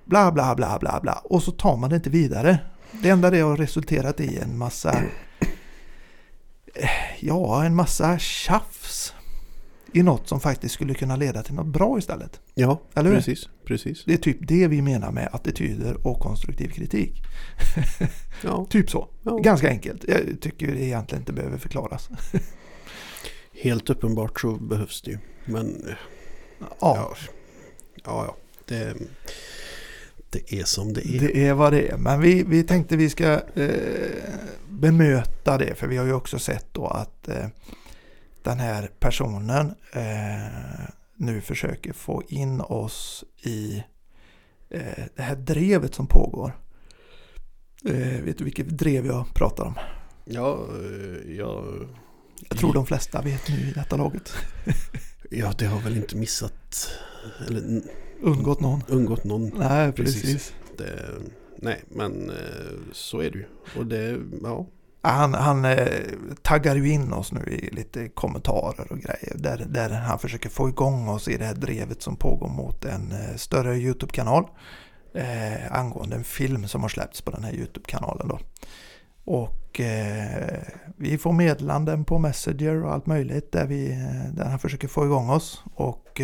Bla 0.05 0.31
bla 0.31 0.55
bla 0.55 0.77
bla 0.79 0.99
bla. 1.01 1.13
Och 1.23 1.43
så 1.43 1.51
tar 1.51 1.77
man 1.77 1.89
det 1.89 1.95
inte 1.95 2.09
vidare. 2.09 2.57
Det 2.91 3.09
enda 3.09 3.29
det 3.29 3.39
har 3.39 3.57
resulterat 3.57 4.19
i 4.19 4.37
en 4.37 4.57
massa, 4.57 4.93
eh, 6.75 6.89
ja 7.19 7.63
en 7.65 7.75
massa 7.75 8.19
tjafs. 8.19 9.13
I 9.93 10.03
något 10.03 10.27
som 10.27 10.39
faktiskt 10.39 10.73
skulle 10.75 10.93
kunna 10.93 11.15
leda 11.15 11.43
till 11.43 11.53
något 11.53 11.65
bra 11.67 11.97
istället. 11.97 12.39
Ja, 12.53 12.81
Eller 12.93 13.09
hur? 13.09 13.15
precis. 13.17 13.49
precis. 13.65 14.03
Det 14.05 14.13
är 14.13 14.17
typ 14.17 14.37
det 14.47 14.67
vi 14.67 14.81
menar 14.81 15.11
med 15.11 15.29
attityder 15.31 16.07
och 16.07 16.19
konstruktiv 16.19 16.69
kritik. 16.69 17.23
Ja, 18.43 18.65
Typ 18.69 18.89
så. 18.89 19.07
ja. 19.23 19.37
Ganska 19.37 19.69
enkelt. 19.69 20.05
Jag 20.07 20.21
tycker 20.41 20.67
det 20.67 20.83
egentligen 20.83 21.21
inte 21.21 21.33
behöver 21.33 21.57
förklaras. 21.57 22.09
Helt 23.61 23.89
uppenbart 23.89 24.39
så 24.39 24.51
behövs 24.51 25.01
det 25.01 25.11
ju. 25.11 25.17
Men 25.45 25.95
Ja, 26.59 26.67
ja, 26.79 27.15
ja, 28.05 28.25
ja. 28.27 28.35
Det, 28.65 28.95
det 30.35 30.59
är 30.59 30.63
som 30.63 30.93
det 30.93 31.07
är. 31.07 31.19
det 31.19 31.47
är 31.47 31.53
vad 31.53 31.73
det 31.73 31.87
är. 31.87 31.97
Men 31.97 32.21
vi, 32.21 32.43
vi 32.43 32.63
tänkte 32.63 32.97
vi 32.97 33.09
ska 33.09 33.41
eh, 33.55 33.69
bemöta 34.69 35.57
det. 35.57 35.75
För 35.75 35.87
vi 35.87 35.97
har 35.97 36.05
ju 36.05 36.13
också 36.13 36.39
sett 36.39 36.65
då 36.71 36.87
att 36.87 37.27
eh, 37.27 37.45
den 38.43 38.59
här 38.59 38.89
personen 38.99 39.73
eh, 39.93 40.89
nu 41.15 41.41
försöker 41.41 41.93
få 41.93 42.23
in 42.27 42.61
oss 42.61 43.23
i 43.41 43.83
eh, 44.69 45.03
det 45.15 45.21
här 45.21 45.35
drevet 45.35 45.95
som 45.95 46.07
pågår. 46.07 46.57
Eh, 47.85 48.21
vet 48.23 48.37
du 48.37 48.43
vilket 48.43 48.69
drev 48.69 49.05
jag 49.05 49.25
pratar 49.33 49.63
om? 49.65 49.73
Ja, 50.25 50.59
eh, 50.83 51.31
ja, 51.35 51.63
Jag 52.49 52.57
tror 52.57 52.73
de 52.73 52.85
flesta 52.85 53.21
vet 53.21 53.49
nu 53.49 53.55
i 53.55 53.71
detta 53.75 53.97
laget. 53.97 54.33
ja, 55.31 55.53
det 55.57 55.65
har 55.65 55.79
väl 55.79 55.97
inte 55.97 56.17
missat 56.17 56.89
eller 57.47 57.81
Undgått 58.21 58.59
någon. 58.59 58.81
undgått 58.87 59.23
någon. 59.23 59.51
Nej, 59.57 59.91
Precis. 59.91 60.21
precis. 60.21 60.53
Det, 60.77 60.99
nej, 61.57 61.83
men 61.89 62.29
eh, 62.29 62.35
så 62.91 63.19
är 63.19 63.31
det 63.31 63.37
ju. 63.37 63.45
Och 63.77 63.85
det, 63.85 64.19
ja. 64.43 64.65
Han, 65.01 65.33
han 65.33 65.65
eh, 65.65 65.87
taggar 66.41 66.75
ju 66.75 66.89
in 66.89 67.13
oss 67.13 67.31
nu 67.31 67.39
i 67.39 67.69
lite 67.75 68.09
kommentarer 68.09 68.91
och 68.91 68.99
grejer. 68.99 69.33
Där, 69.35 69.65
där 69.69 69.89
han 69.89 70.19
försöker 70.19 70.49
få 70.49 70.69
igång 70.69 71.09
oss 71.09 71.27
i 71.27 71.37
det 71.37 71.45
här 71.45 71.53
drevet 71.55 72.01
som 72.01 72.15
pågår 72.15 72.49
mot 72.49 72.85
en 72.85 73.11
eh, 73.11 73.35
större 73.35 73.75
YouTube-kanal. 73.77 74.45
Eh, 75.13 75.71
angående 75.71 76.15
en 76.15 76.23
film 76.23 76.67
som 76.67 76.81
har 76.81 76.89
släppts 76.89 77.21
på 77.21 77.31
den 77.31 77.43
här 77.43 77.53
YouTube-kanalen 77.53 78.27
då. 78.27 78.39
Och 79.25 79.81
vi 80.97 81.17
får 81.17 81.33
meddelanden 81.33 82.05
på 82.05 82.19
Messenger 82.19 82.83
och 82.83 82.93
allt 82.93 83.05
möjligt 83.05 83.51
där, 83.51 83.65
vi, 83.65 83.87
där 84.33 84.45
han 84.45 84.59
försöker 84.59 84.87
få 84.87 85.05
igång 85.05 85.29
oss. 85.29 85.63
Och 85.73 86.21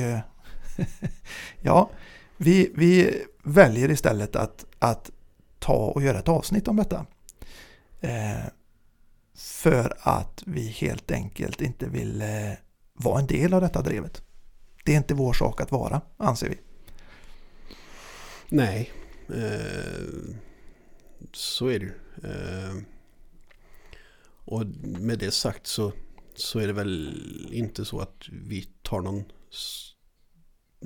ja, 1.61 1.89
vi, 2.37 2.71
vi 2.75 3.23
väljer 3.43 3.91
istället 3.91 4.35
att, 4.35 4.65
att 4.79 5.11
ta 5.59 5.73
och 5.73 6.01
göra 6.01 6.19
ett 6.19 6.29
avsnitt 6.29 6.67
om 6.67 6.75
detta. 6.75 7.05
Eh, 8.01 8.45
för 9.35 9.97
att 9.99 10.43
vi 10.45 10.67
helt 10.67 11.11
enkelt 11.11 11.61
inte 11.61 11.89
vill 11.89 12.21
eh, 12.21 12.53
vara 12.93 13.19
en 13.19 13.27
del 13.27 13.53
av 13.53 13.61
detta 13.61 13.81
drevet. 13.81 14.23
Det 14.85 14.93
är 14.93 14.97
inte 14.97 15.13
vår 15.13 15.33
sak 15.33 15.61
att 15.61 15.71
vara, 15.71 16.01
anser 16.17 16.49
vi. 16.49 16.57
Nej, 18.49 18.91
eh, 19.29 20.35
så 21.33 21.67
är 21.67 21.79
det 21.79 21.85
ju. 21.85 21.93
Eh, 22.23 22.75
och 24.45 24.65
med 24.83 25.19
det 25.19 25.31
sagt 25.31 25.67
så, 25.67 25.91
så 26.35 26.59
är 26.59 26.67
det 26.67 26.73
väl 26.73 27.49
inte 27.51 27.85
så 27.85 27.99
att 27.99 28.29
vi 28.29 28.69
tar 28.81 29.01
någon, 29.01 29.23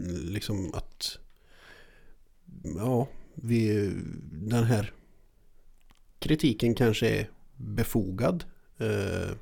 liksom 0.04 0.74
att, 0.74 1.18
ja, 2.64 3.08
vi, 3.36 3.92
den 4.32 4.64
här 4.64 4.94
kritiken 6.20 6.76
kanske 6.76 7.10
är 7.10 7.30
befogad. 7.56 8.44
Eh, 8.78 9.36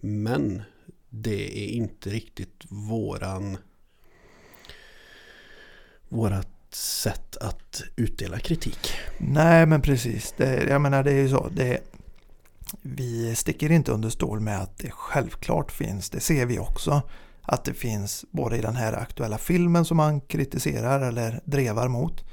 men 0.00 0.62
det 1.08 1.64
är 1.64 1.68
inte 1.68 2.10
riktigt 2.10 2.64
våran, 2.68 3.56
vårat 6.08 6.74
sätt 6.74 7.36
att 7.36 7.82
utdela 7.96 8.38
kritik. 8.38 8.90
Nej, 9.18 9.66
men 9.66 9.82
precis. 9.82 10.34
Det, 10.36 10.64
jag 10.68 10.80
menar, 10.80 11.02
det 11.04 11.12
är 11.12 11.22
ju 11.22 11.28
så. 11.28 11.48
Det, 11.48 11.80
vi 12.82 13.36
sticker 13.36 13.70
inte 13.70 13.92
under 13.92 14.10
stol 14.10 14.40
med 14.40 14.60
att 14.60 14.78
det 14.78 14.90
självklart 14.90 15.72
finns, 15.72 16.10
det 16.10 16.20
ser 16.20 16.46
vi 16.46 16.58
också, 16.58 17.02
att 17.48 17.64
det 17.64 17.74
finns 17.74 18.24
både 18.30 18.56
i 18.56 18.60
den 18.60 18.76
här 18.76 18.92
aktuella 18.92 19.38
filmen 19.38 19.84
som 19.84 19.96
man 19.96 20.20
kritiserar 20.20 21.00
eller 21.00 21.40
drevar 21.44 21.88
mot, 21.88 22.24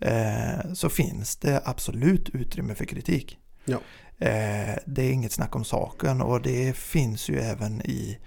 eh, 0.00 0.72
så 0.74 0.88
finns 0.88 1.36
det 1.36 1.62
absolut 1.64 2.28
utrymme 2.28 2.74
för 2.74 2.84
kritik. 2.84 3.38
Ja. 3.64 3.78
Eh, 4.18 4.76
det 4.86 5.02
är 5.02 5.12
inget 5.12 5.32
snack 5.32 5.56
om 5.56 5.64
saken 5.64 6.20
och 6.22 6.42
det 6.42 6.76
finns 6.76 7.28
ju 7.28 7.38
även 7.38 7.82
i 7.82 8.18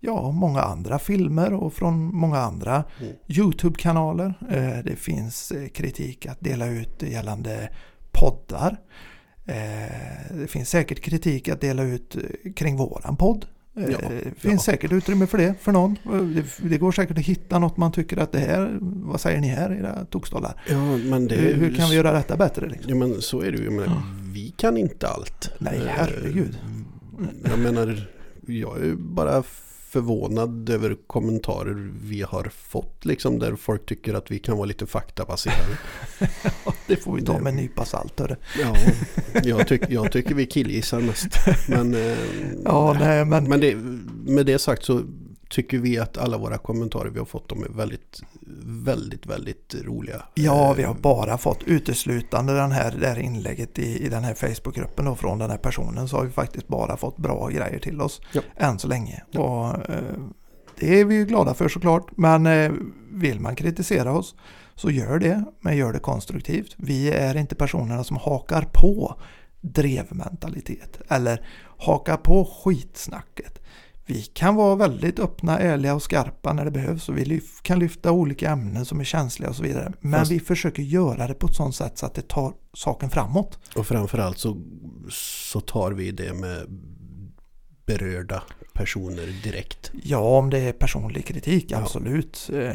ja, 0.00 0.30
många 0.30 0.60
andra 0.60 0.98
filmer 0.98 1.52
och 1.52 1.74
från 1.74 2.14
många 2.14 2.38
andra 2.38 2.84
Mm. 3.00 3.12
YouTube-kanaler. 3.28 4.34
Eh, 4.50 4.84
det 4.84 4.96
finns 4.96 5.52
eh, 5.52 5.68
kritik 5.68 6.26
att 6.26 6.40
dela 6.40 6.66
ut 6.66 7.02
gällande 7.02 7.68
poddar. 8.12 8.76
Eh, 9.46 10.36
det 10.36 10.46
finns 10.48 10.70
säkert 10.70 11.00
kritik 11.00 11.48
att 11.48 11.60
dela 11.60 11.82
ut 11.82 12.16
eh, 12.16 12.52
kring 12.52 12.76
våran 12.76 13.16
podd. 13.16 13.46
Eh, 13.76 13.84
Ja, 13.90 13.98
det 14.08 14.40
finns 14.40 14.66
ja. 14.66 14.72
säkert 14.72 14.92
utrymme 14.92 15.26
för 15.26 15.38
det 15.38 15.54
för 15.60 15.72
någon. 15.72 15.96
Eh, 16.04 16.12
Det, 16.22 16.68
det 16.68 16.78
går 16.78 16.92
säkert 16.92 17.18
att 17.18 17.24
hitta 17.24 17.58
något 17.58 17.76
man 17.76 17.92
tycker 17.92 18.16
att 18.16 18.32
det 18.32 18.38
här, 18.38 18.78
vad 18.80 19.20
säger 19.20 19.40
ni 19.40 19.46
här 19.48 19.72
era 19.72 20.04
tokstollar? 20.04 20.62
Ja, 20.68 20.96
men 20.96 21.28
det 21.28 21.34
Hur, 21.34 21.54
hur 21.54 21.74
kan 21.74 21.90
vi 21.90 21.96
göra 21.96 22.12
detta 22.12 22.36
bättre? 22.36 22.68
Liksom? 22.68 22.90
Ja, 22.90 22.96
men 22.96 23.20
så 23.22 23.40
är 23.40 23.52
det 23.52 23.58
ju. 23.58 23.70
Menar, 23.70 23.86
Ja. 23.86 24.02
Vi 24.32 24.50
kan 24.56 24.76
inte 24.76 25.08
allt. 25.08 25.50
Nej, 25.58 25.76
Eh, 25.78 25.82
herregud. 25.86 26.58
Jag 27.50 27.58
menar, 27.58 28.08
jag 28.46 28.84
är 28.84 28.94
bara 28.94 29.42
förvånad 29.92 30.70
över 30.70 30.96
kommentarer 31.06 31.90
vi 32.02 32.22
har 32.22 32.50
fått 32.54 33.04
liksom 33.04 33.38
där 33.38 33.56
folk 33.56 33.86
tycker 33.86 34.14
att 34.14 34.30
vi 34.30 34.38
kan 34.38 34.56
vara 34.56 34.66
lite 34.66 34.86
faktabaserade. 34.86 35.78
Det 36.86 36.96
får 36.96 37.14
vi 37.14 37.22
ta 37.22 37.38
med 37.38 37.50
en 37.50 37.56
nypa 37.56 37.84
salt. 37.84 38.20
Ja, 38.60 38.76
jag, 39.44 39.68
tyck, 39.68 39.82
jag 39.88 40.12
tycker 40.12 40.34
vi 40.34 40.46
killgissar 40.46 41.00
mest. 41.00 41.28
Men, 41.68 41.94
eh, 41.94 42.18
Ja, 42.64 42.96
nej, 43.00 43.24
men 43.24 43.44
men 43.44 43.60
det, 43.60 43.76
med 44.32 44.46
det 44.46 44.58
sagt 44.58 44.84
så 44.84 45.02
tycker 45.52 45.78
vi 45.78 45.98
att 45.98 46.18
alla 46.18 46.38
våra 46.38 46.58
kommentarer 46.58 47.10
vi 47.10 47.18
har 47.18 47.26
fått 47.26 47.48
de 47.48 47.64
är 47.64 47.68
väldigt, 47.68 48.20
väldigt, 48.84 49.26
väldigt 49.26 49.74
roliga. 49.84 50.22
Ja, 50.34 50.70
Eh, 50.70 50.76
vi 50.76 50.82
har 50.82 50.94
bara 50.94 51.38
fått 51.38 51.62
uteslutande 51.62 52.52
den 52.54 52.72
här, 52.72 52.96
det 53.00 53.06
här 53.08 53.18
inlägget 53.18 53.78
i, 53.78 54.04
i 54.04 54.08
den 54.08 54.24
här 54.24 54.34
Facebookgruppen 54.34 55.04
då 55.04 55.14
från 55.14 55.38
den 55.38 55.50
här 55.50 55.58
personen 55.58 56.08
så 56.08 56.16
har 56.16 56.24
vi 56.24 56.30
faktiskt 56.30 56.68
bara 56.68 56.96
fått 56.96 57.16
bra 57.16 57.48
grejer 57.48 57.78
till 57.78 58.00
oss 58.00 58.20
Ja. 58.32 58.40
än 58.56 58.78
så 58.78 58.88
länge. 58.88 59.22
Och, 59.34 59.90
eh, 59.90 60.02
det 60.78 61.00
är 61.00 61.04
vi 61.04 61.14
ju 61.14 61.24
glada 61.26 61.54
för 61.54 61.68
såklart, 61.68 62.06
men 62.16 62.46
eh, 62.46 62.72
vill 63.10 63.40
man 63.40 63.56
kritisera 63.56 64.12
oss 64.12 64.34
så 64.74 64.90
gör 64.90 65.18
det, 65.18 65.44
men 65.60 65.76
gör 65.76 65.92
det 65.92 65.98
konstruktivt. 65.98 66.74
Vi 66.76 67.10
är 67.10 67.36
inte 67.36 67.54
personerna 67.54 68.04
som 68.04 68.16
hakar 68.16 68.68
på 68.72 69.20
drevmentalitet 69.60 71.00
eller 71.08 71.46
hakar 71.78 72.16
på 72.16 72.44
skitsnacket. 72.44 73.58
Vi 74.06 74.22
kan 74.22 74.54
vara 74.54 74.76
väldigt 74.76 75.18
öppna, 75.18 75.58
ärliga 75.58 75.94
och 75.94 76.02
skarpa 76.02 76.52
när 76.52 76.64
det 76.64 76.70
behövs 76.70 77.08
och 77.08 77.18
vi 77.18 77.24
lyf- 77.24 77.62
kan 77.62 77.78
lyfta 77.78 78.12
olika 78.12 78.50
ämnen 78.50 78.84
som 78.84 79.00
är 79.00 79.04
känsliga 79.04 79.48
och 79.50 79.56
så 79.56 79.62
vidare. 79.62 79.92
Men 80.00 80.12
Fast- 80.20 80.30
vi 80.32 80.40
försöker 80.40 80.82
göra 80.82 81.26
det 81.26 81.34
på 81.34 81.46
ett 81.46 81.54
sådant 81.54 81.74
sätt 81.76 81.98
så 81.98 82.06
att 82.06 82.14
det 82.14 82.28
tar 82.28 82.52
saken 82.74 83.10
framåt. 83.10 83.58
Och 83.76 83.86
framförallt 83.86 84.38
så, 84.38 84.62
så 85.10 85.60
tar 85.60 85.92
vi 85.92 86.10
det 86.10 86.32
med 86.34 86.66
berörda 87.86 88.42
personer 88.72 89.26
direkt. 89.42 89.90
Ja, 90.02 90.38
om 90.38 90.50
det 90.50 90.58
är 90.58 90.72
personlig 90.72 91.26
kritik, 91.26 91.72
absolut. 91.72 92.50
Eh, 92.52 92.72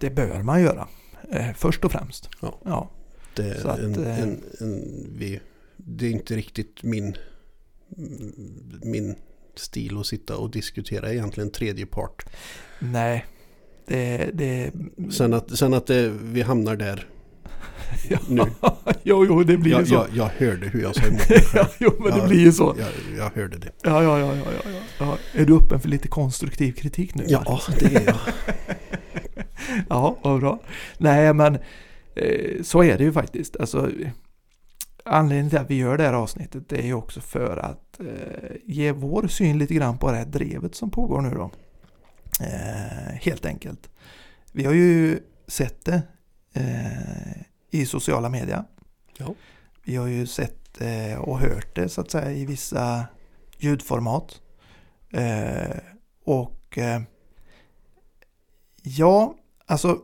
Det 0.00 0.10
bör 0.10 0.42
man 0.42 0.62
göra. 0.62 0.88
eh, 1.30 1.52
Först 1.56 1.84
och 1.84 1.92
främst. 1.92 2.28
Ja. 2.42 2.60
Ja. 2.64 2.90
Det, 3.36 3.60
Så 3.60 3.68
att, 3.68 3.78
en, 3.78 4.04
eh, 4.06 4.20
en, 4.22 4.40
en, 4.60 5.06
vi, 5.18 5.40
det 5.76 6.06
är 6.06 6.10
inte 6.10 6.34
riktigt 6.36 6.82
min, 6.82 7.16
min 8.82 9.14
stil 9.58 9.98
att 9.98 10.06
sitta 10.06 10.36
och 10.36 10.50
diskutera 10.50 11.12
egentligen 11.12 11.50
tredje 11.50 11.86
part. 11.86 12.24
Nej, 12.78 13.24
det... 13.86 14.30
det 14.34 14.72
Sen 15.12 15.34
att, 15.34 15.58
sen 15.58 15.74
att 15.74 15.86
det, 15.86 16.08
vi 16.22 16.42
hamnar 16.42 16.76
där 16.76 17.06
ja. 18.08 18.18
nu. 18.28 18.42
jo, 19.02 19.26
jo, 19.28 19.42
det 19.42 19.56
blir 19.56 19.72
Jag, 19.72 19.88
så. 19.88 19.94
jag, 19.94 20.06
jag 20.12 20.46
hörde 20.46 20.66
hur 20.68 20.82
jag 20.82 20.94
sa 20.96 21.06
emot 21.06 21.28
mig 21.30 21.40
själv. 21.40 21.54
ja, 21.54 21.68
jo, 21.78 21.90
men 21.98 22.12
det 22.12 22.18
Ja. 22.18 22.26
blir 22.28 22.40
ju 22.40 22.52
så. 22.52 22.76
Jag, 22.78 23.18
jag 23.18 23.42
hörde 23.42 23.58
det. 23.58 23.70
Ja, 23.82 24.02
ja, 24.02 24.18
ja, 24.18 24.34
ja, 24.36 24.42
ja, 24.64 24.70
ja. 24.70 24.80
ja. 24.98 25.18
Är 25.40 25.44
du 25.46 25.56
öppen 25.56 25.80
för 25.80 25.88
lite 25.88 26.08
konstruktiv 26.08 26.72
kritik 26.72 27.14
nu? 27.14 27.24
Ja, 27.28 27.60
det 27.80 27.94
är 27.94 28.04
jag. 28.06 28.16
Ja, 29.88 30.18
vad 30.22 30.40
bra. 30.40 30.60
Nej, 30.98 31.34
men 31.34 31.54
eh, 32.16 32.62
så 32.62 32.82
är 32.82 32.98
det 32.98 33.04
ju 33.04 33.12
faktiskt. 33.12 33.56
Alltså, 33.56 33.90
anledningen 35.04 35.50
till 35.50 35.58
att 35.58 35.70
vi 35.70 35.74
gör 35.74 35.98
det 35.98 36.04
här 36.04 36.12
avsnittet 36.12 36.68
det 36.68 36.76
är 36.78 36.86
ju 36.86 36.94
också 36.94 37.20
för 37.20 37.56
att 37.56 37.83
eh, 38.00 38.56
ge 38.64 38.92
vår 38.92 39.26
syn 39.26 39.58
lite 39.58 39.74
grann 39.74 39.98
på 39.98 40.10
det 40.10 40.16
här 40.16 40.24
drevet 40.24 40.74
som 40.74 40.90
pågår 40.90 41.20
nu 41.20 41.30
då. 41.30 41.50
Eh, 42.40 43.14
helt 43.14 43.46
enkelt. 43.46 43.90
Vi 44.52 44.64
har 44.64 44.72
ju 44.72 45.20
sett 45.46 45.84
det 45.84 46.02
eh, 46.52 47.42
i 47.70 47.86
sociala 47.86 48.28
medier. 48.28 48.64
Ja. 49.16 49.34
Vi 49.82 49.96
har 49.96 50.06
ju 50.06 50.26
sett 50.26 50.80
eh, 50.80 51.18
och 51.18 51.38
hört 51.38 51.74
det 51.74 51.88
så 51.88 52.00
att 52.00 52.10
säga 52.10 52.32
i 52.32 52.46
vissa 52.46 53.06
ljudformat. 53.58 54.40
Eh, 55.10 55.76
och 56.24 56.78
eh, 56.78 57.02
ja, 58.82 59.34
alltså 59.66 60.00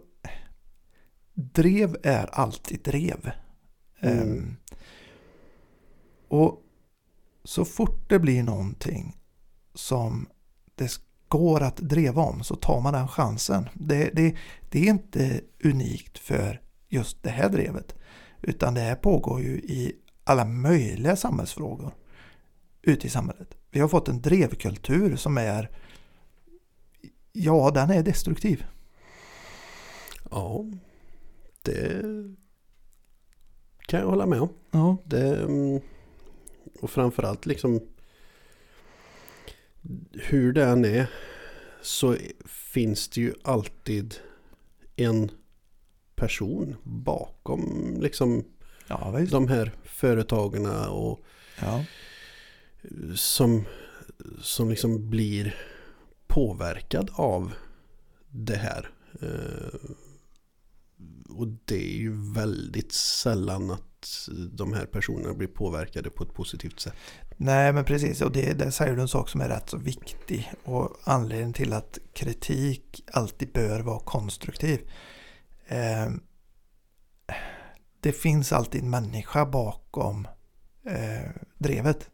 drev 1.34 1.96
är 2.02 2.26
alltid 2.26 2.82
drev. 2.82 3.30
Mm. 4.00 4.18
Ehm, 4.18 4.56
och 6.28 6.62
så 7.50 7.64
fort 7.64 8.08
det 8.08 8.18
blir 8.18 8.42
någonting 8.42 9.16
som 9.74 10.28
det 10.74 11.00
går 11.28 11.60
att 11.60 11.76
dreva 11.76 12.22
om 12.22 12.42
så 12.42 12.54
tar 12.56 12.80
man 12.80 12.92
den 12.92 13.08
chansen. 13.08 13.68
Det, 13.74 14.10
det, 14.14 14.36
det 14.70 14.78
är 14.78 14.90
inte 14.90 15.40
unikt 15.64 16.18
för 16.18 16.60
just 16.88 17.22
det 17.22 17.30
här 17.30 17.48
drevet. 17.48 17.94
Utan 18.42 18.74
det 18.74 18.80
här 18.80 18.94
pågår 18.94 19.40
ju 19.40 19.50
i 19.50 19.96
alla 20.24 20.44
möjliga 20.44 21.16
samhällsfrågor 21.16 21.94
ute 22.82 23.06
i 23.06 23.10
samhället. 23.10 23.54
Vi 23.70 23.80
har 23.80 23.88
fått 23.88 24.08
en 24.08 24.22
drevkultur 24.22 25.16
som 25.16 25.38
är 25.38 25.70
Ja, 27.32 27.70
den 27.74 27.90
är 27.90 28.02
destruktiv. 28.02 28.64
Ja, 30.30 30.64
det 31.62 32.02
kan 33.86 34.00
jag 34.00 34.06
hålla 34.06 34.26
med 34.26 34.40
om. 34.40 34.48
Ja, 34.70 34.96
Det, 35.04 35.42
mm, 35.42 35.80
och 36.80 36.90
framförallt 36.90 37.46
liksom 37.46 37.80
hur 40.12 40.52
det 40.52 40.64
än 40.64 40.84
är 40.84 41.06
så 41.82 42.16
finns 42.46 43.08
det 43.08 43.20
ju 43.20 43.34
alltid 43.44 44.14
en 44.96 45.30
person 46.14 46.76
bakom 46.82 47.96
liksom 48.00 48.44
ja 48.86 49.10
visst. 49.10 49.32
de 49.32 49.48
här 49.48 49.72
företagen 49.84 50.66
och 50.88 51.20
Ja. 51.62 51.84
som, 53.16 53.64
som 54.42 54.70
liksom 54.70 55.10
blir 55.10 55.56
påverkad 56.26 57.10
av 57.14 57.52
det 58.28 58.56
här. 58.56 58.90
Och 61.30 61.46
det 61.64 61.94
är 61.94 61.96
ju 61.96 62.32
väldigt 62.34 62.92
sällan 62.92 63.70
att 63.70 64.28
de 64.52 64.72
här 64.72 64.86
personerna 64.86 65.34
blir 65.34 65.48
påverkade 65.48 66.10
på 66.10 66.24
ett 66.24 66.34
positivt 66.34 66.80
sätt. 66.80 66.94
Nej 67.36 67.72
men 67.72 67.84
precis 67.84 68.20
och 68.20 68.32
det, 68.32 68.58
där 68.58 68.70
säger 68.70 68.96
du 68.96 69.02
en 69.02 69.08
sak 69.08 69.28
som 69.28 69.40
är 69.40 69.48
rätt 69.48 69.70
så 69.70 69.76
viktig 69.76 70.52
och 70.64 70.96
anledningen 71.04 71.52
till 71.52 71.72
att 71.72 71.98
kritik 72.12 73.04
alltid 73.12 73.52
bör 73.52 73.80
vara 73.80 74.00
konstruktiv. 74.00 74.80
Eh, 75.68 76.10
det 78.00 78.12
finns 78.12 78.52
alltid 78.52 78.82
en 78.82 78.90
människa 78.90 79.46
bakom 79.46 80.28
eh, 80.86 81.30
drevet. 81.58 82.10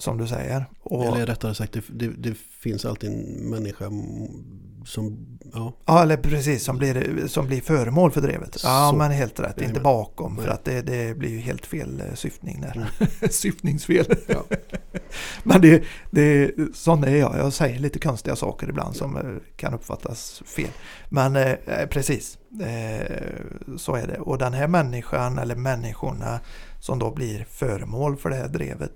Som 0.00 0.18
du 0.18 0.26
säger. 0.26 0.66
Och, 0.82 1.04
Eller 1.04 1.26
rättare 1.26 1.54
sagt, 1.54 1.72
det, 1.72 1.82
det, 1.88 2.08
det 2.08 2.34
finns 2.60 2.84
alltid 2.84 3.10
en 3.10 3.50
människa 3.50 3.90
som, 4.84 5.26
ja, 5.52 5.72
Ja, 5.86 6.02
eller 6.02 6.16
precis, 6.16 6.64
som 6.64 6.78
blir, 6.78 7.26
som 7.26 7.46
blir 7.46 7.60
föremål 7.60 8.10
för 8.10 8.20
drevet. 8.20 8.56
Ja, 8.62 8.88
Så. 8.90 8.96
men 8.96 9.10
helt 9.10 9.40
rätt. 9.40 9.60
Inte 9.60 9.80
bakom, 9.80 10.36
för 10.36 10.42
Nej. 10.42 10.52
att 10.52 10.64
det, 10.64 10.82
det 10.82 11.18
blir 11.18 11.30
ju 11.30 11.38
helt 11.38 11.66
fel 11.66 12.00
eh, 12.00 12.14
syftning 12.14 12.60
där. 12.60 12.72
Mm. 12.76 13.10
Syftningsfel. 13.30 14.06
Ja. 14.26 14.44
men 15.42 15.60
det, 15.60 15.82
det, 16.10 16.52
sån 16.74 17.04
är 17.04 17.16
jag. 17.16 17.38
Jag 17.38 17.52
säger 17.52 17.78
lite 17.78 17.98
konstiga 17.98 18.36
saker 18.36 18.68
ibland 18.68 18.96
som 18.96 19.16
eh, 19.16 19.22
kan 19.56 19.74
uppfattas 19.74 20.42
fel. 20.46 20.70
Men 21.08 21.36
eh, 21.36 21.52
eh, 21.66 21.86
precis, 21.86 22.38
eh, 22.60 23.16
så 23.76 23.94
är 23.94 24.06
det. 24.06 24.18
Och 24.18 24.38
den 24.38 24.52
här 24.52 24.68
människan, 24.68 25.38
eller 25.38 25.56
människorna, 25.56 26.40
som 26.78 26.98
då 26.98 27.10
blir 27.10 27.46
föremål 27.50 28.16
för 28.16 28.30
det 28.30 28.36
här 28.36 28.48
drevet, 28.48 28.92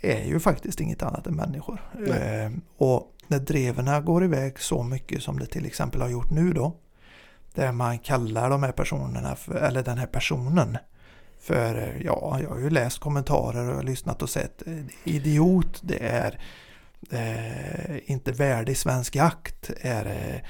är 0.00 0.24
ju 0.24 0.40
faktiskt 0.40 0.80
inget 0.80 1.02
annat 1.02 1.26
än 1.26 1.36
människor. 1.36 1.80
Nej. 1.98 2.44
Eh, 2.44 2.50
och 2.76 3.14
när 3.26 3.38
dreven 3.38 4.04
går 4.04 4.24
iväg 4.24 4.60
så 4.60 4.82
mycket 4.82 5.22
som 5.22 5.38
det 5.38 5.46
till 5.46 5.66
exempel 5.66 6.00
har 6.00 6.08
gjort 6.08 6.30
nu 6.30 6.52
då, 6.52 6.76
där 7.54 7.72
man 7.72 7.98
kallar 7.98 8.50
de 8.50 8.62
här 8.62 8.72
personerna, 8.72 9.36
för, 9.36 9.54
eller 9.54 9.82
den 9.82 9.98
här 9.98 10.06
personen, 10.06 10.78
för 11.40 11.74
eh, 11.74 12.02
ja, 12.02 12.38
jag 12.42 12.48
har 12.48 12.58
ju 12.58 12.70
läst 12.70 12.98
kommentarer 12.98 13.76
och 13.76 13.84
lyssnat 13.84 14.22
och 14.22 14.30
sett 14.30 14.66
eh, 14.66 14.84
idiot, 15.04 15.80
det 15.82 16.06
är 16.06 16.40
eh, 17.10 18.10
inte 18.10 18.32
värdig 18.32 18.76
svensk 18.76 19.16
jakt, 19.16 19.70
är 19.80 20.06
eh, 20.06 20.40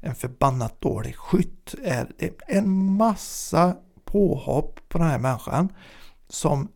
en 0.00 0.14
förbannat 0.14 0.80
dålig 0.80 1.16
skytt, 1.16 1.74
är 1.84 2.08
en 2.46 2.96
massa 2.96 3.76
påhopp 4.04 4.80
på 4.88 4.98
den 4.98 5.06
här 5.06 5.18
människan 5.18 5.72
som 6.28 6.68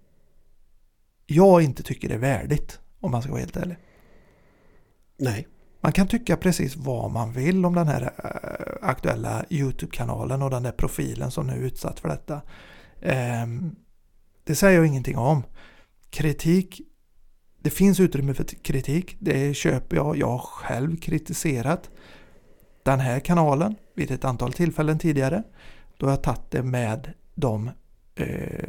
jag 1.26 1.62
inte 1.62 1.82
tycker 1.82 2.10
är 2.10 2.18
värdigt 2.18 2.80
om 3.00 3.10
man 3.10 3.22
ska 3.22 3.30
vara 3.30 3.40
helt 3.40 3.56
ärlig. 3.56 3.76
nej, 5.16 5.48
Man 5.80 5.92
kan 5.92 6.08
tycka 6.08 6.36
precis 6.36 6.76
vad 6.76 7.10
man 7.10 7.32
vill 7.32 7.64
om 7.64 7.74
den 7.74 7.88
här 7.88 8.02
eh, 8.02 8.88
aktuella 8.88 9.44
YouTube-kanalen 9.50 10.42
och 10.42 10.50
den 10.50 10.62
där 10.62 10.72
profilen 10.72 11.30
som 11.30 11.46
nu 11.46 11.52
är 11.52 11.66
utsatt 11.66 12.00
för 12.00 12.08
detta. 12.08 12.40
Ehm, 13.02 13.76
det 14.44 14.54
säger 14.54 14.78
jag 14.78 14.86
ingenting 14.86 15.18
om. 15.18 15.42
Kritik, 16.10 16.80
det 17.62 17.70
finns 17.70 18.00
utrymme 18.00 18.34
för 18.34 18.44
kritik, 18.44 19.16
det 19.18 19.54
köper 19.54 19.96
jag. 19.96 20.16
Jag 20.16 20.28
har 20.28 20.38
själv 20.38 20.96
kritiserat 20.96 21.90
den 22.82 23.00
här 23.00 23.20
kanalen 23.20 23.74
vid 23.96 24.10
ett 24.10 24.24
antal 24.24 24.52
tillfällen 24.52 24.98
tidigare. 24.98 25.42
Då 25.96 26.06
har 26.06 26.10
jag 26.10 26.22
tagit 26.22 26.50
det 26.50 26.62
med 26.62 27.12
de 27.34 27.70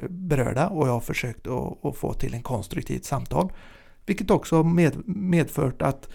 berörda 0.09 0.67
och 0.67 0.87
jag 0.87 0.93
har 0.93 0.99
försökt 0.99 1.47
att, 1.47 1.97
få 1.97 2.13
till 2.13 2.33
en 2.33 2.43
konstruktivt 2.43 3.05
samtal. 3.05 3.53
Vilket 4.05 4.31
också 4.31 4.55
har 4.55 4.63
med, 4.63 5.07
medfört 5.07 5.81
att 5.81 6.09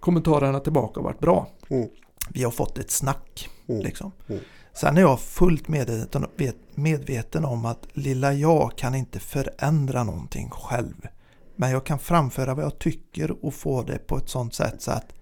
kommentarerna 0.00 0.60
tillbaka 0.60 1.00
har 1.00 1.04
varit 1.04 1.20
bra. 1.20 1.48
Mm. 1.68 1.88
Vi 2.30 2.42
har 2.42 2.50
fått 2.50 2.78
ett 2.78 2.90
snack. 2.90 3.48
Mm. 3.68 3.82
Liksom. 3.82 4.12
Mm. 4.28 4.40
Sen 4.72 4.96
är 4.96 5.00
jag 5.00 5.20
fullt 5.20 5.68
medveten, 5.68 6.26
vet- 6.36 6.76
medveten 6.76 7.44
om 7.44 7.64
att 7.64 7.86
lilla 7.92 8.32
jag 8.32 8.76
kan 8.76 8.94
inte 8.94 9.20
förändra 9.20 10.04
någonting 10.04 10.50
själv. 10.50 11.08
Men 11.56 11.70
jag 11.70 11.86
kan 11.86 11.98
framföra 11.98 12.54
vad 12.54 12.64
jag 12.64 12.78
tycker 12.78 13.44
och 13.44 13.54
få 13.54 13.82
det 13.82 13.98
på 13.98 14.16
ett 14.16 14.28
sånt 14.28 14.54
sätt 14.54 14.82
så 14.82 14.90
att 14.90 15.12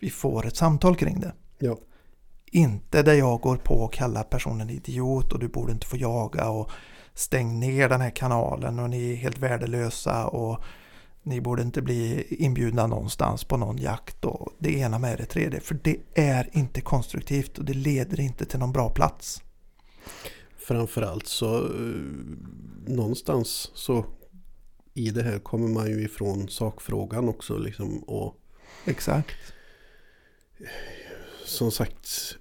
vi 0.00 0.10
får 0.10 0.46
ett 0.46 0.56
samtal 0.56 0.96
kring 0.96 1.20
det. 1.20 1.32
ja, 1.58 1.78
Inte 2.54 3.02
där 3.02 3.14
jag 3.14 3.40
går 3.40 3.56
på 3.56 3.74
och 3.74 3.92
kallar 3.92 4.22
personen 4.22 4.70
idiot 4.70 5.32
och 5.32 5.38
du 5.38 5.48
borde 5.48 5.72
inte 5.72 5.86
få 5.86 5.96
jaga 5.96 6.48
och 6.48 6.70
stäng 7.14 7.60
ner 7.60 7.88
den 7.88 8.00
här 8.00 8.10
kanalen 8.10 8.78
och 8.78 8.90
ni 8.90 9.12
är 9.12 9.16
helt 9.16 9.38
värdelösa 9.38 10.26
och 10.26 10.64
ni 11.22 11.40
borde 11.40 11.62
inte 11.62 11.82
bli 11.82 12.26
inbjudna 12.30 12.86
någonstans 12.86 13.44
på 13.44 13.56
någon 13.56 13.78
jakt 13.78 14.24
och 14.24 14.52
det 14.58 14.78
ena 14.78 14.98
med 14.98 15.18
det 15.18 15.26
tredje. 15.26 15.60
För 15.60 15.78
det 15.82 15.96
är 16.14 16.48
inte 16.52 16.80
konstruktivt 16.80 17.58
och 17.58 17.64
det 17.64 17.74
leder 17.74 18.20
inte 18.20 18.44
till 18.44 18.58
någon 18.58 18.72
bra 18.72 18.90
plats. 18.90 19.42
framförallt 20.56 21.26
så 21.26 21.56
eh, 21.56 21.70
någonstans 22.86 23.70
så 23.74 24.04
i 24.94 25.10
det 25.10 25.22
här 25.22 25.38
kommer 25.38 25.68
man 25.68 25.86
ju 25.86 26.04
ifrån 26.04 26.48
sakfrågan 26.48 27.28
också 27.28 27.58
liksom 27.58 27.98
och 27.98 28.34
Exakt. 28.84 29.36
som 31.44 31.70
sagt 31.70 32.36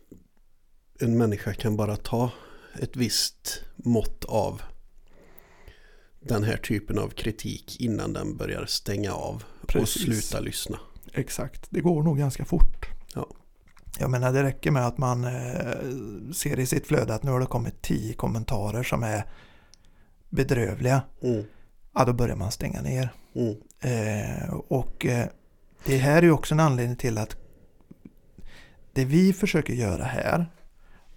en 0.99 1.17
människa 1.17 1.53
kan 1.53 1.77
bara 1.77 1.97
ta 1.97 2.31
ett 2.79 2.95
visst 2.95 3.63
mått 3.75 4.25
av 4.25 4.61
den 6.19 6.43
här 6.43 6.57
typen 6.57 6.99
av 6.99 7.09
kritik 7.09 7.79
innan 7.81 8.13
den 8.13 8.37
börjar 8.37 8.65
stänga 8.65 9.13
av 9.13 9.43
Precis. 9.67 9.95
och 9.95 10.01
sluta 10.01 10.39
lyssna. 10.39 10.79
Exakt. 11.13 11.67
Det 11.69 11.81
går 11.81 12.03
nog 12.03 12.17
ganska 12.17 12.45
fort. 12.45 12.85
Ja. 13.15 13.27
Jag 13.99 14.09
menar 14.11 14.33
det 14.33 14.43
räcker 14.43 14.71
med 14.71 14.87
att 14.87 14.97
man 14.97 15.23
eh, 15.23 16.31
ser 16.33 16.59
i 16.59 16.65
sitt 16.65 16.87
flöde 16.87 17.13
att 17.15 17.23
nu 17.23 17.31
har 17.31 17.39
det 17.39 17.45
kommit 17.45 17.81
tio 17.81 18.13
kommentarer 18.13 18.83
som 18.83 19.03
är 19.03 19.25
bedrövliga. 20.29 21.01
Mm, 21.23 21.43
Ja, 21.95 22.05
då 22.05 22.13
börjar 22.13 22.35
man 22.35 22.51
stänga 22.51 22.81
ner. 22.81 23.09
mm, 23.35 23.55
Eh, 23.79 24.53
och 24.53 25.05
eh, 25.05 25.27
det 25.85 25.97
här 25.97 26.17
är 26.17 26.21
ju 26.21 26.31
också 26.31 26.53
en 26.53 26.59
anledning 26.59 26.95
till 26.95 27.17
att 27.17 27.35
det 28.93 29.05
vi 29.05 29.33
försöker 29.33 29.73
göra 29.73 30.03
här, 30.03 30.51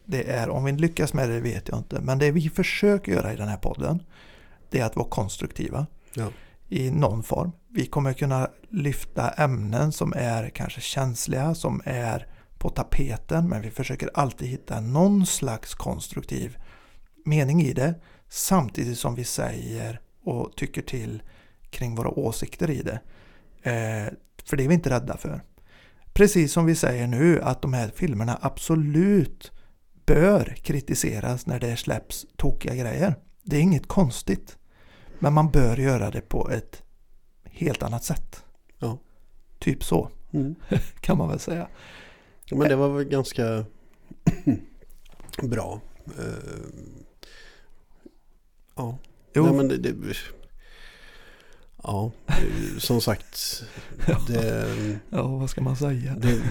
det 0.06 0.30
är, 0.30 0.48
om 0.48 0.64
vi 0.64 0.72
lyckas 0.72 1.12
med 1.12 1.28
det 1.28 1.40
vet 1.40 1.68
jag 1.68 1.78
inte, 1.78 2.00
men 2.00 2.18
det 2.18 2.30
vi 2.30 2.50
försöker 2.50 3.12
göra 3.12 3.32
i 3.32 3.36
den 3.36 3.48
här 3.48 3.56
podden, 3.56 4.02
det 4.70 4.80
är 4.80 4.84
att 4.84 4.96
vara 4.96 5.08
konstruktiva 5.08 5.86
ja, 6.14 6.28
i 6.68 6.90
någon 6.90 7.22
form. 7.22 7.52
Vi 7.68 7.86
kommer 7.86 8.12
kunna 8.12 8.50
lyfta 8.68 9.30
ämnen 9.30 9.92
som 9.92 10.12
är 10.16 10.48
kanske 10.48 10.80
känsliga, 10.80 11.54
som 11.54 11.82
är 11.84 12.26
på 12.58 12.70
tapeten, 12.70 13.48
men 13.48 13.62
vi 13.62 13.70
försöker 13.70 14.10
alltid 14.14 14.48
hitta 14.48 14.80
någon 14.80 15.26
slags 15.26 15.74
konstruktiv 15.74 16.58
mening 17.24 17.62
i 17.62 17.72
det, 17.72 17.94
samtidigt 18.28 18.98
som 18.98 19.14
vi 19.14 19.24
säger 19.24 20.00
och 20.24 20.56
tycker 20.56 20.82
till 20.82 21.22
kring 21.70 21.94
våra 21.94 22.08
åsikter 22.08 22.70
i 22.70 22.82
det. 22.82 23.00
Eh, 23.70 24.12
för 24.44 24.56
det 24.56 24.64
är 24.64 24.68
vi 24.68 24.74
inte 24.74 24.90
rädda 24.90 25.16
för. 25.16 25.40
Precis 26.12 26.52
som 26.52 26.66
vi 26.66 26.74
säger 26.74 27.06
nu 27.06 27.40
att 27.42 27.62
de 27.62 27.72
här 27.72 27.92
filmerna 27.94 28.38
absolut 28.42 29.52
bör 30.06 30.56
kritiseras 30.62 31.46
när 31.46 31.60
det 31.60 31.76
släpps 31.76 32.26
tokiga 32.36 32.74
grejer. 32.74 33.14
Det 33.42 33.56
är 33.56 33.60
inget 33.60 33.86
konstigt. 33.88 34.58
Men 35.18 35.32
man 35.32 35.50
bör 35.50 35.76
göra 35.76 36.10
det 36.10 36.20
på 36.20 36.50
ett 36.50 36.82
helt 37.44 37.82
annat 37.82 38.04
sätt. 38.04 38.44
ja. 38.78 38.98
Typ 39.58 39.84
så 39.84 40.10
Mm. 40.32 40.54
kan 41.00 41.18
man 41.18 41.28
väl 41.28 41.38
säga. 41.38 41.68
Ja, 42.44 42.56
Men 42.56 42.68
det 42.68 42.76
var 42.76 42.88
väl 42.88 43.04
ganska 43.04 43.64
bra. 45.42 45.80
Eh, 46.18 46.24
Ja, 48.76 48.98
Jo, 49.34 49.42
Nej, 49.44 49.52
men 49.52 49.68
det, 49.68 49.76
det, 49.76 50.16
ja, 51.82 52.12
eh, 52.26 52.78
som 52.78 53.00
sagt. 53.00 53.62
Det, 54.28 54.68
ja, 55.10 55.26
vad 55.26 55.50
ska 55.50 55.60
man 55.60 55.76
säga? 55.76 56.14
det, 56.18 56.42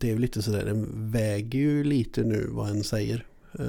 det 0.00 0.06
är 0.06 0.12
ju 0.12 0.18
lite 0.18 0.42
sådär, 0.42 0.64
det 0.64 0.84
väger 1.18 1.58
ju 1.58 1.84
lite 1.84 2.22
nu 2.22 2.46
vad 2.50 2.70
en 2.70 2.84
säger. 2.84 3.26
Eh, 3.58 3.64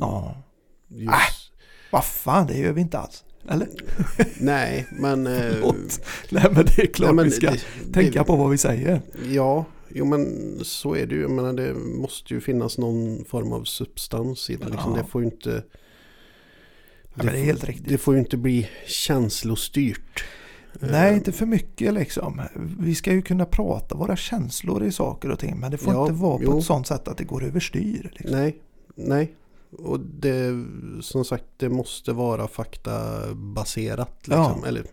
Ja, 0.00 0.42
Just, 0.88 1.52
vad 1.92 2.04
fan, 2.04 2.46
det 2.46 2.58
gör 2.58 2.72
vi 2.72 2.80
inte 2.80 2.98
alls. 2.98 3.24
Eller? 3.48 3.68
nej, 4.40 4.86
men... 4.90 5.26
eh. 5.36 5.54
Nej, 6.30 6.46
men 6.52 6.64
det 6.64 6.78
är 6.78 6.86
klart 6.86 7.08
nej, 7.08 7.14
men 7.14 7.24
vi 7.24 7.30
ska 7.30 7.50
det- 7.50 7.92
tänka 7.92 8.18
det- 8.18 8.24
på 8.24 8.36
vad 8.36 8.50
vi 8.50 8.58
säger. 8.58 9.00
Ja, 9.30 9.64
Jo 9.94 10.04
men 10.04 10.58
så 10.64 10.94
är 10.96 11.06
det 11.06 11.14
ju. 11.14 11.20
Jag 11.20 11.30
menar, 11.30 11.52
det 11.52 11.74
måste 11.74 12.34
ju 12.34 12.40
finnas 12.40 12.78
någon 12.78 13.24
form 13.24 13.52
av 13.52 13.64
substans 13.64 14.50
i 14.50 14.56
det. 14.56 14.68
Liksom. 14.68 14.92
Ja. 14.96 15.02
Det 15.02 15.08
får 15.10 15.22
ju 15.22 15.28
inte... 15.28 15.64
Ja, 17.14 17.22
men 17.24 17.26
det 17.26 17.40
är 17.40 17.44
helt 17.44 17.64
riktigt. 17.64 17.88
Det 17.88 17.98
får 17.98 18.14
ju 18.14 18.20
inte 18.20 18.36
bli 18.36 18.68
känslostyrt. 18.86 20.24
Nej, 20.80 21.10
Eh, 21.10 21.16
inte 21.16 21.32
för 21.32 21.46
mycket 21.46 21.94
liksom. 21.94 22.40
Vi 22.80 22.94
ska 22.94 23.12
ju 23.12 23.22
kunna 23.22 23.44
prata 23.44 23.94
våra 23.94 24.16
känslor 24.16 24.84
i 24.84 24.92
saker 24.92 25.30
och 25.30 25.38
ting. 25.38 25.60
Men 25.60 25.70
det 25.70 25.78
får 25.78 25.94
Ja, 25.94 26.00
inte 26.02 26.12
vara 26.12 26.38
på 26.38 26.44
jo. 26.44 26.58
ett 26.58 26.64
sånt 26.64 26.86
sätt 26.86 27.08
att 27.08 27.16
det 27.18 27.24
går 27.24 27.44
överstyr. 27.44 28.10
Liksom. 28.12 28.38
Nej, 28.38 28.56
nej. 28.94 29.34
Och 29.78 30.00
det, 30.00 30.64
som 31.00 31.24
sagt, 31.24 31.44
det 31.56 31.68
måste 31.68 32.12
vara 32.12 32.48
faktabaserat. 32.48 34.16
Liksom. 34.28 34.60
Ja. 34.62 34.68
Eller, 34.68 34.84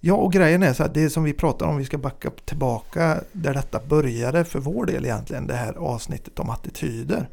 Ja, 0.00 0.14
och 0.14 0.32
grejen 0.32 0.62
är 0.62 0.72
så 0.72 0.82
att 0.82 0.94
det 0.94 1.10
som 1.10 1.24
vi 1.24 1.32
pratar 1.32 1.66
om, 1.66 1.76
vi 1.76 1.84
ska 1.84 1.98
backa 1.98 2.30
tillbaka 2.44 3.20
där 3.32 3.54
detta 3.54 3.80
började 3.88 4.44
för 4.44 4.58
vår 4.60 4.86
del 4.86 5.04
egentligen, 5.04 5.46
det 5.46 5.54
här 5.54 5.72
avsnittet 5.74 6.38
om 6.38 6.50
attityder. 6.50 7.28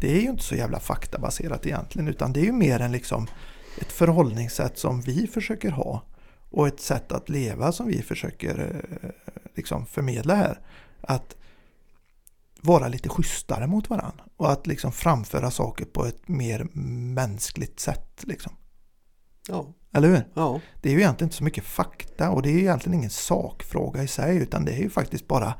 Det 0.00 0.16
är 0.16 0.20
ju 0.20 0.28
inte 0.30 0.42
så 0.42 0.54
jävla 0.54 0.80
faktabaserat 0.80 1.66
egentligen, 1.66 2.08
utan 2.08 2.32
det 2.32 2.40
är 2.40 2.44
ju 2.44 2.52
mer 2.52 2.80
än 2.80 2.92
liksom 2.92 3.26
ett 3.80 3.92
förhållningssätt 3.92 4.78
som 4.78 5.00
vi 5.00 5.26
försöker 5.26 5.70
ha 5.70 6.02
och 6.50 6.68
ett 6.68 6.80
sätt 6.80 7.12
att 7.12 7.28
leva 7.28 7.72
som 7.72 7.86
vi 7.86 8.02
försöker 8.02 8.82
eh, 9.02 9.10
liksom 9.54 9.86
förmedla 9.86 10.34
här. 10.34 10.60
Att 11.00 11.36
vara 12.62 12.88
lite 12.88 13.08
schysstare 13.08 13.66
mot 13.66 13.90
varandra 13.90 14.24
och 14.36 14.52
att 14.52 14.66
liksom 14.66 14.92
framföra 14.92 15.50
saker 15.50 15.84
på 15.84 16.04
ett 16.06 16.28
mer 16.28 16.68
mänskligt 17.14 17.80
sätt. 17.80 18.24
Liksom. 18.26 18.52
ja, 19.48 19.74
Eller 19.92 20.08
hur? 20.08 20.28
ja, 20.34 20.60
Det 20.82 20.88
är 20.88 20.92
ju 20.92 20.98
egentligen 21.00 21.26
inte 21.26 21.36
så 21.36 21.44
mycket 21.44 21.64
fakta 21.64 22.30
och 22.30 22.42
det 22.42 22.48
är 22.48 22.52
ju 22.52 22.60
egentligen 22.60 22.98
ingen 22.98 23.10
sakfråga 23.10 24.02
i 24.02 24.08
sig 24.08 24.36
utan 24.36 24.64
det 24.64 24.72
är 24.72 24.78
ju 24.82 24.90
faktiskt 24.90 25.28
bara 25.28 25.54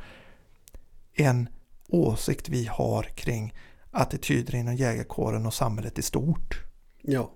en 1.15 1.49
åsikt 1.89 2.49
vi 2.49 2.67
har 2.67 3.03
kring 3.03 3.55
attityder 3.91 4.55
inom 4.55 4.75
jägarkåren 4.77 5.47
och 5.47 5.55
samhället 5.55 5.99
i 5.99 6.03
stort. 6.03 6.59
ja. 7.03 7.33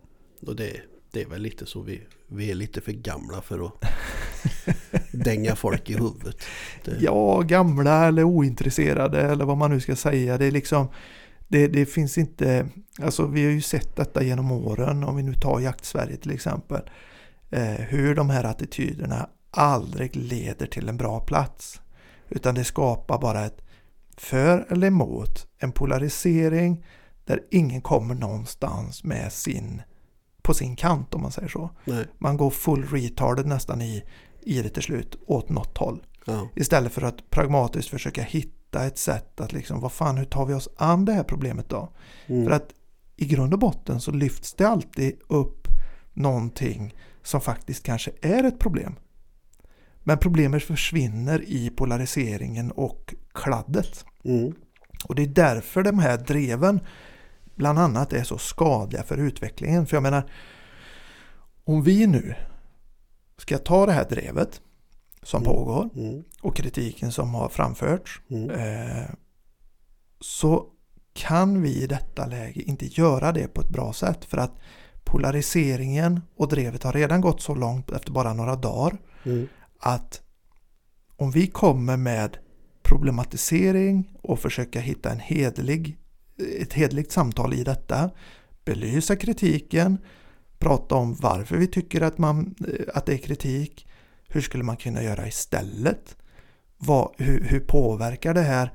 Och 0.47 0.57
det, 0.57 0.81
det 1.15 1.23
är 1.23 1.27
väl 1.27 1.43
lite 1.43 1.67
så 1.67 1.83
vi, 1.83 2.03
vi 2.29 2.51
är 2.51 2.55
lite 2.55 2.81
för 2.81 2.93
gamla 2.93 3.41
för 3.41 3.67
att 3.67 3.85
dänga 5.13 5.57
folk 5.57 5.91
i 5.91 5.93
huvudet. 5.93 6.37
Det, 6.85 6.97
Ja, 7.01 7.41
gamla 7.41 8.07
eller 8.07 8.25
ointresserade 8.25 9.21
eller 9.21 9.45
vad 9.45 9.57
man 9.57 9.71
nu 9.71 9.81
ska 9.81 9.97
säga. 9.97 10.39
Det 10.39 10.47
är 10.47 10.51
liksom 10.51 10.89
det, 11.49 11.67
det 11.67 11.87
finns 11.87 12.19
inte, 12.19 12.69
alltså 13.03 13.27
vi 13.27 13.45
har 13.45 13.51
ju 13.51 13.61
sett 13.61 13.97
detta 13.97 14.23
genom 14.23 14.53
åren 14.53 15.05
om 15.05 15.17
vi 15.17 15.23
nu 15.23 15.35
tar 15.35 15.61
Jakt-Sverige 15.61 16.17
till 16.17 16.31
exempel. 16.31 16.81
Eh, 17.51 17.63
hur 17.63 18.15
de 18.15 18.31
här 18.31 18.45
attityderna 18.45 19.29
aldrig 19.51 20.17
leder 20.17 20.67
till 20.67 20.89
en 20.89 20.97
bra 20.97 21.21
plats. 21.21 21.81
Utan 22.29 22.55
det 22.55 22.65
skapar 22.65 23.19
bara 23.19 23.45
ett 23.45 23.61
för 24.17 24.67
eller 24.71 24.87
emot, 24.87 25.47
en 25.59 25.73
polarisering 25.73 26.85
där 27.25 27.41
ingen 27.51 27.81
kommer 27.81 28.15
någonstans 28.15 29.05
med 29.05 29.33
sin, 29.33 29.83
på 30.45 30.55
sin 30.55 30.77
kant 30.77 31.15
om 31.15 31.23
man 31.23 31.31
säger 31.33 31.49
så. 31.49 31.71
nej, 31.85 32.05
Man 32.19 32.37
går 32.37 32.51
full 32.51 32.85
retarded 32.85 33.47
nästan 33.47 33.83
i, 33.83 34.05
i 34.41 34.63
det 34.63 34.69
till 34.69 34.83
slut 34.83 35.17
åt 35.27 35.49
något 35.49 35.79
håll. 35.79 36.03
ja, 36.27 36.49
Istället 36.57 36.93
för 36.93 37.03
att 37.03 37.31
pragmatiskt 37.31 37.91
försöka 37.91 38.23
hitta 38.23 38.85
ett 38.87 38.99
sätt 38.99 39.41
att 39.41 39.53
liksom, 39.53 39.81
vad 39.81 39.93
fan, 39.93 40.17
hur 40.17 40.25
tar 40.25 40.47
vi 40.47 40.55
oss 40.55 40.69
an 40.77 41.05
det 41.05 41.13
här 41.13 41.23
problemet 41.25 41.69
då? 41.69 41.93
mm, 42.27 42.45
För 42.45 42.51
att 42.53 42.69
i 43.17 43.27
grund 43.27 43.53
och 43.53 43.59
botten 43.61 44.01
så 44.01 44.11
lyfts 44.11 44.55
det 44.55 44.65
alltid 44.69 45.17
upp 45.29 45.69
någonting 46.13 46.95
som 47.23 47.41
faktiskt 47.41 47.83
kanske 47.83 48.11
är 48.23 48.45
ett 48.45 48.59
problem. 48.59 48.95
Men 50.07 50.19
problemet 50.19 50.63
försvinner 50.63 51.43
i 51.47 51.71
polariseringen 51.71 52.71
och 52.71 53.15
kladdet. 53.33 54.05
mm, 54.25 54.53
Och 55.05 55.15
det 55.15 55.23
är 55.23 55.27
därför 55.27 55.83
de 55.83 55.99
här 55.99 56.19
dreven 56.19 56.81
bland 57.55 57.79
annat 57.79 58.13
är 58.13 58.23
så 58.25 58.39
skadliga 58.39 59.03
för 59.03 59.17
utvecklingen. 59.17 59.87
För 59.87 59.97
jag 59.97 60.03
menar, 60.03 60.31
om 61.65 61.83
vi 61.83 62.07
nu 62.07 62.35
ska 63.39 63.59
ta 63.59 63.87
det 63.87 63.93
här 63.93 64.09
drevet 64.09 64.61
som 65.23 65.43
Mm. 65.43 65.55
pågår 65.55 65.91
mm, 65.95 66.25
och 66.43 66.57
kritiken 66.57 67.13
som 67.13 67.35
har 67.35 67.49
framförts 67.49 68.21
mm, 68.31 68.51
eh, 68.51 69.11
så 70.21 70.67
kan 71.13 71.63
vi 71.63 71.83
i 71.83 71.87
detta 71.87 72.27
läge 72.27 72.63
inte 72.63 72.87
göra 72.87 73.33
det 73.33 73.49
på 73.55 73.61
ett 73.61 73.69
bra 73.69 73.93
sätt 73.93 74.25
för 74.25 74.37
att 74.39 74.53
polariseringen 75.05 76.21
och 76.37 76.49
drevet 76.49 76.83
har 76.83 76.93
redan 76.93 77.21
gått 77.21 77.41
så 77.41 77.55
långt 77.55 77.91
efter 77.91 78.13
bara 78.13 78.35
några 78.35 78.57
dagar 78.57 78.99
mm, 79.25 79.49
att 79.81 80.21
om 81.17 81.31
vi 81.31 81.47
kommer 81.47 81.97
med 81.97 82.37
problematisering 82.83 84.19
och 84.23 84.39
försöka 84.39 84.81
hitta 84.81 85.11
en 85.11 85.19
hederlig, 85.21 85.97
ett 86.61 86.73
hederligt 86.73 87.13
samtal 87.13 87.55
i 87.55 87.65
detta, 87.65 88.11
belysa 88.65 89.17
kritiken, 89.17 89.99
prata 90.59 90.95
om 90.95 91.15
varför 91.15 91.57
vi 91.57 91.67
tycker 91.67 92.01
att, 92.01 92.19
man, 92.19 92.55
att 92.95 93.07
det 93.07 93.15
är 93.15 93.19
kritik, 93.19 93.87
hur 94.29 94.41
skulle 94.41 94.65
man 94.65 94.77
kunna 94.77 95.03
göra 95.03 95.29
istället? 95.29 96.17
Vad, 96.79 97.15
hur, 97.19 97.45
hur 97.45 97.61
påverkar 97.61 98.35
det 98.35 98.43
här 98.43 98.71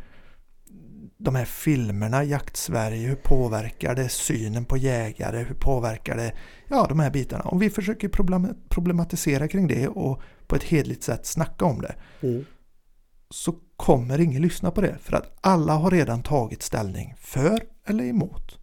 de 1.18 1.36
här 1.36 1.46
filmerna, 1.46 2.24
Jakt-Sverige, 2.24 3.08
hur 3.08 3.16
påverkar 3.16 3.96
det 3.96 4.10
synen 4.10 4.66
på 4.66 4.78
jägare, 4.78 5.38
hur 5.38 5.56
påverkar 5.56 6.18
det 6.18 6.34
ja, 6.68 6.86
de 6.90 7.00
här 7.00 7.12
bitarna? 7.12 7.44
Om 7.44 7.60
vi 7.60 7.70
försöker 7.70 8.10
problem- 8.10 8.56
problematisera 8.70 9.48
kring 9.48 9.68
det 9.68 9.88
och 9.88 10.22
på 10.48 10.56
ett 10.56 10.64
hedligt 10.64 11.04
sätt 11.04 11.26
snacka 11.26 11.66
om 11.66 11.82
det 11.82 11.96
mm, 12.22 12.46
så 13.30 13.56
kommer 13.80 14.20
ingen 14.20 14.42
lyssna 14.42 14.72
på 14.72 14.82
det 14.82 14.98
för 15.02 15.14
att 15.18 15.38
alla 15.42 15.74
har 15.74 15.92
redan 15.92 16.24
tagit 16.24 16.64
ställning 16.64 17.16
för 17.20 17.64
eller 17.86 18.04
emot. 18.04 18.58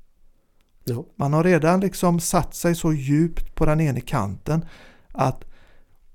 ja, 0.85 1.05
Man 1.17 1.33
har 1.33 1.45
redan 1.45 1.81
liksom 1.81 2.21
satt 2.21 2.55
sig 2.55 2.75
så 2.75 2.93
djupt 2.93 3.55
på 3.55 3.67
den 3.67 3.81
ena 3.81 4.01
kanten 4.01 4.65
att 5.13 5.45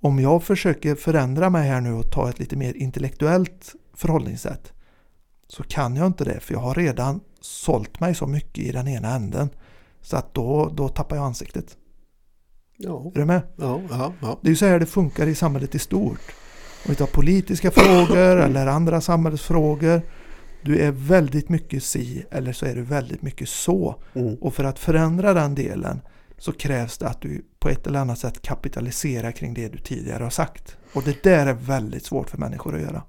om 0.01 0.19
jag 0.19 0.43
försöker 0.43 0.95
förändra 0.95 1.49
mig 1.49 1.67
här 1.69 1.81
nu 1.81 1.93
och 1.93 2.11
ta 2.11 2.29
ett 2.29 2.39
lite 2.39 2.55
mer 2.55 2.73
intellektuellt 2.73 3.75
förhållningssätt 3.93 4.73
så 5.47 5.63
kan 5.63 5.95
jag 5.95 6.07
inte 6.07 6.23
det 6.23 6.39
för 6.39 6.53
jag 6.53 6.61
har 6.61 6.75
redan 6.75 7.19
sålt 7.41 7.99
mig 7.99 8.15
så 8.15 8.27
mycket 8.27 8.63
i 8.63 8.71
den 8.71 8.87
ena 8.87 9.15
änden 9.15 9.49
så 10.01 10.17
att 10.17 10.33
då, 10.33 10.71
då 10.75 10.89
tappar 10.89 11.15
jag 11.15 11.25
ansiktet. 11.25 11.77
ja, 12.77 13.11
Är 13.15 13.19
du 13.19 13.25
med? 13.25 13.41
ja, 13.55 13.81
ja, 13.89 14.13
ja, 14.21 14.39
Det 14.41 14.47
är 14.47 14.49
ju 14.49 14.55
så 14.55 14.65
här 14.65 14.79
det 14.79 14.85
funkar 14.85 15.27
i 15.27 15.35
samhället 15.35 15.75
i 15.75 15.79
stort. 15.79 16.21
Om 16.85 16.89
vi 16.89 16.95
tar 16.95 17.05
politiska 17.07 17.71
frågor 17.71 18.37
eller 18.45 18.67
andra 18.67 19.01
samhällsfrågor. 19.01 20.01
Du 20.63 20.79
är 20.79 20.91
väldigt 20.91 21.49
mycket 21.49 21.83
si 21.83 22.25
eller 22.31 22.53
så 22.53 22.65
är 22.65 22.75
du 22.75 22.81
väldigt 22.81 23.21
mycket 23.21 23.49
så. 23.49 23.95
mm, 24.13 24.35
Och 24.35 24.53
för 24.53 24.63
att 24.63 24.79
förändra 24.79 25.33
den 25.33 25.55
delen 25.55 26.01
så 26.37 26.51
krävs 26.51 26.97
det 26.97 27.07
att 27.07 27.21
du 27.21 27.45
på 27.59 27.69
ett 27.69 27.87
eller 27.87 27.99
annat 27.99 28.19
sätt 28.19 28.41
kapitaliserar 28.41 29.31
kring 29.31 29.53
det 29.53 29.67
du 29.67 29.77
tidigare 29.77 30.23
har 30.23 30.29
sagt. 30.29 30.77
Och 30.93 31.03
det 31.03 31.23
där 31.23 31.47
är 31.47 31.53
väldigt 31.53 32.05
svårt 32.05 32.29
för 32.29 32.37
människor 32.37 32.75
att 32.75 32.81
göra. 32.81 33.03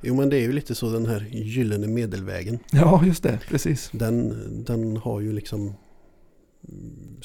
Jo 0.00 0.14
men 0.14 0.28
det 0.30 0.36
är 0.36 0.40
ju 0.40 0.52
lite 0.52 0.74
så 0.74 0.90
den 0.90 1.06
här 1.06 1.28
gyllene 1.30 1.86
medelvägen. 1.86 2.58
Ja, 2.72 3.04
just 3.04 3.22
det. 3.22 3.38
Precis. 3.48 3.90
Den, 3.92 4.34
den 4.64 4.96
har 4.96 5.20
ju 5.20 5.32
liksom 5.32 5.60
mm, 6.68 7.18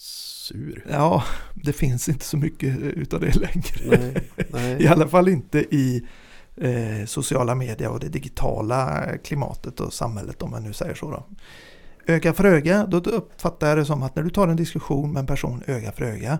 spårats 0.00 0.52
ur. 0.54 0.84
Ja, 0.90 1.24
det 1.54 1.72
finns 1.72 2.08
inte 2.08 2.24
så 2.24 2.36
mycket 2.36 2.76
utav 2.78 3.20
det 3.20 3.36
längre. 3.36 3.98
Nej, 3.98 4.30
I 4.38 4.44
nej. 4.52 4.88
alla 4.88 5.08
fall 5.08 5.28
inte 5.28 5.58
i 5.58 6.06
eh, 6.56 7.06
sociala 7.06 7.54
medier 7.54 7.88
och 7.90 8.00
det 8.00 8.08
digitala 8.08 9.06
klimatet 9.24 9.80
och 9.80 9.92
samhället 9.92 10.42
om 10.42 10.50
man 10.50 10.62
nu 10.62 10.72
säger 10.72 10.94
så. 10.94 11.10
Då. 11.10 11.24
Öga 12.06 12.32
för 12.32 12.44
öga, 12.44 12.86
då 12.86 12.96
uppfattar 12.98 13.68
jag 13.68 13.78
det 13.78 13.84
som 13.84 14.02
att 14.02 14.16
när 14.16 14.22
du 14.22 14.30
tar 14.30 14.48
en 14.48 14.56
diskussion 14.56 15.12
med 15.12 15.20
en 15.20 15.26
person 15.26 15.62
öga 15.66 15.92
för 15.92 16.04
öga 16.04 16.38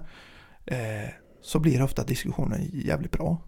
eh, 0.66 1.10
så 1.42 1.58
blir 1.58 1.82
ofta 1.82 2.04
diskussionen 2.04 2.70
jävligt 2.72 3.12
bra. 3.12 3.42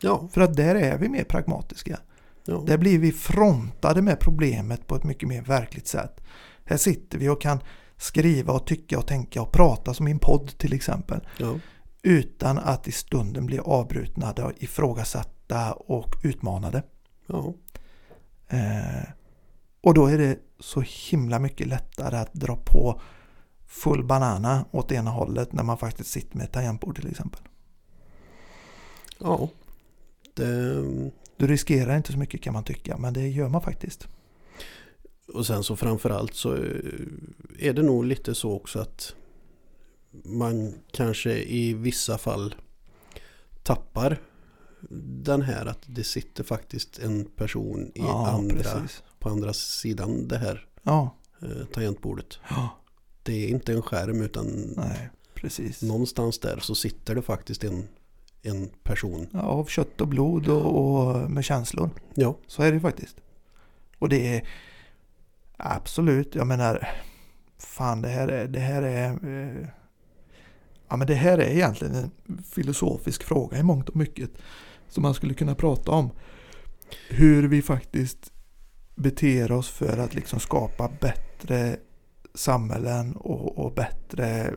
Ja, 0.00 0.28
För 0.32 0.40
att 0.40 0.56
där 0.56 0.74
är 0.74 0.98
vi 0.98 1.08
mer 1.08 1.24
pragmatiska. 1.24 1.98
ja, 2.44 2.64
Där 2.66 2.78
blir 2.78 2.98
vi 2.98 3.12
frontade 3.12 4.02
med 4.02 4.20
problemet 4.20 4.86
på 4.86 4.96
ett 4.96 5.04
mycket 5.04 5.28
mer 5.28 5.42
verkligt 5.42 5.86
sätt. 5.86 6.20
Här 6.64 6.76
sitter 6.76 7.18
vi 7.18 7.28
och 7.28 7.40
kan 7.40 7.60
skriva 8.02 8.52
och 8.52 8.66
tycka 8.66 8.98
och 8.98 9.06
tänka 9.06 9.42
och 9.42 9.52
prata 9.52 9.94
som 9.94 10.08
i 10.08 10.10
en 10.10 10.18
podd 10.18 10.58
till 10.58 10.72
exempel. 10.72 11.20
ja, 11.38 11.58
Utan 12.02 12.58
att 12.58 12.88
i 12.88 12.92
stunden 12.92 13.46
bli 13.46 13.58
avbrutna, 13.58 14.34
ifrågasatta 14.58 15.72
och 15.72 16.16
utmanade. 16.22 16.82
ja, 17.26 17.54
Eh, 18.48 19.08
och 19.80 19.94
då 19.94 20.06
är 20.06 20.18
det 20.18 20.38
så 20.60 20.80
himla 21.10 21.38
mycket 21.38 21.66
lättare 21.66 22.16
att 22.16 22.32
dra 22.34 22.56
på 22.56 23.00
full 23.66 24.04
banana 24.04 24.64
åt 24.70 24.92
ena 24.92 25.10
hållet 25.10 25.52
när 25.52 25.62
man 25.62 25.78
faktiskt 25.78 26.10
sitter 26.10 26.36
med 26.36 26.44
ett 26.44 26.52
tangentbord 26.52 26.96
till 26.96 27.10
exempel. 27.10 27.40
ja. 29.18 29.48
Det, 30.34 30.82
Du 31.36 31.46
riskerar 31.46 31.96
inte 31.96 32.12
så 32.12 32.18
mycket 32.18 32.42
kan 32.42 32.52
man 32.52 32.64
tycka, 32.64 32.96
men 32.98 33.12
det 33.12 33.28
gör 33.28 33.48
man 33.48 33.60
faktiskt. 33.62 34.08
Och 35.28 35.46
sen 35.46 35.62
så 35.64 35.76
framförallt 35.76 36.34
så 36.34 36.54
eh, 36.54 36.60
är 37.58 37.72
det 37.72 37.82
nog 37.82 38.04
lite 38.04 38.34
så 38.34 38.52
också 38.52 38.78
att 38.78 39.14
man 40.24 40.74
kanske 40.90 41.32
i 41.38 41.74
vissa 41.74 42.18
fall 42.18 42.54
tappar 43.62 44.20
den 45.24 45.42
här 45.42 45.66
att 45.66 45.82
det 45.86 46.04
sitter 46.04 46.44
faktiskt 46.44 46.98
en 46.98 47.24
person 47.24 47.86
i 47.94 48.00
ja, 48.00 48.28
andra, 48.28 48.56
precis. 48.56 49.02
på 49.18 49.28
andra 49.28 49.52
sidan 49.52 50.28
det 50.28 50.38
här 50.38 50.66
Ja, 50.82 51.16
eh, 51.42 51.66
tangentbordet. 51.72 52.38
ja, 52.50 52.68
Det 53.22 53.44
är 53.44 53.48
inte 53.48 53.72
en 53.72 53.82
skärm 53.82 54.22
utan 54.22 54.74
nej, 54.76 55.10
precis. 55.34 55.82
någonstans 55.82 56.38
där 56.38 56.58
så 56.60 56.74
sitter 56.74 57.14
det 57.14 57.22
faktiskt 57.22 57.64
en, 57.64 57.88
en 58.42 58.68
person. 58.82 59.26
Ja, 59.32 59.40
av 59.40 59.64
kött 59.64 60.00
och 60.00 60.08
blod 60.08 60.48
och, 60.48 60.78
och 60.78 61.30
med 61.30 61.44
känslor. 61.44 61.90
Ja, 62.14 62.36
Så 62.46 62.62
är 62.62 62.72
det 62.72 62.80
faktiskt. 62.80 63.16
Och 63.98 64.08
det 64.08 64.36
är 64.36 64.48
absolut, 65.62 66.34
jag 66.34 66.46
menar, 66.46 66.88
fan 67.58 68.02
det 68.02 68.08
här 68.08 68.28
är, 68.28 68.48
det 68.48 68.60
här 68.60 68.82
är, 68.82 69.10
eh, 69.10 69.68
ja 70.88 70.96
men 70.96 71.06
det 71.06 71.14
här 71.14 71.38
är 71.38 71.50
egentligen 71.50 71.94
en 71.94 72.42
filosofisk 72.42 73.22
fråga 73.22 73.58
i 73.58 73.62
mångt 73.62 73.88
och 73.88 73.96
mycket. 73.96 74.30
Som 74.88 75.02
man 75.02 75.14
skulle 75.14 75.34
kunna 75.34 75.54
prata 75.54 75.90
om. 75.90 76.10
Hur 77.08 77.48
vi 77.48 77.62
faktiskt 77.62 78.32
beter 78.94 79.52
oss 79.52 79.68
för 79.68 79.98
att 79.98 80.14
liksom 80.14 80.40
skapa 80.40 80.90
bättre 81.00 81.76
samhällen 82.34 83.16
och, 83.16 83.58
och 83.58 83.74
bättre 83.74 84.54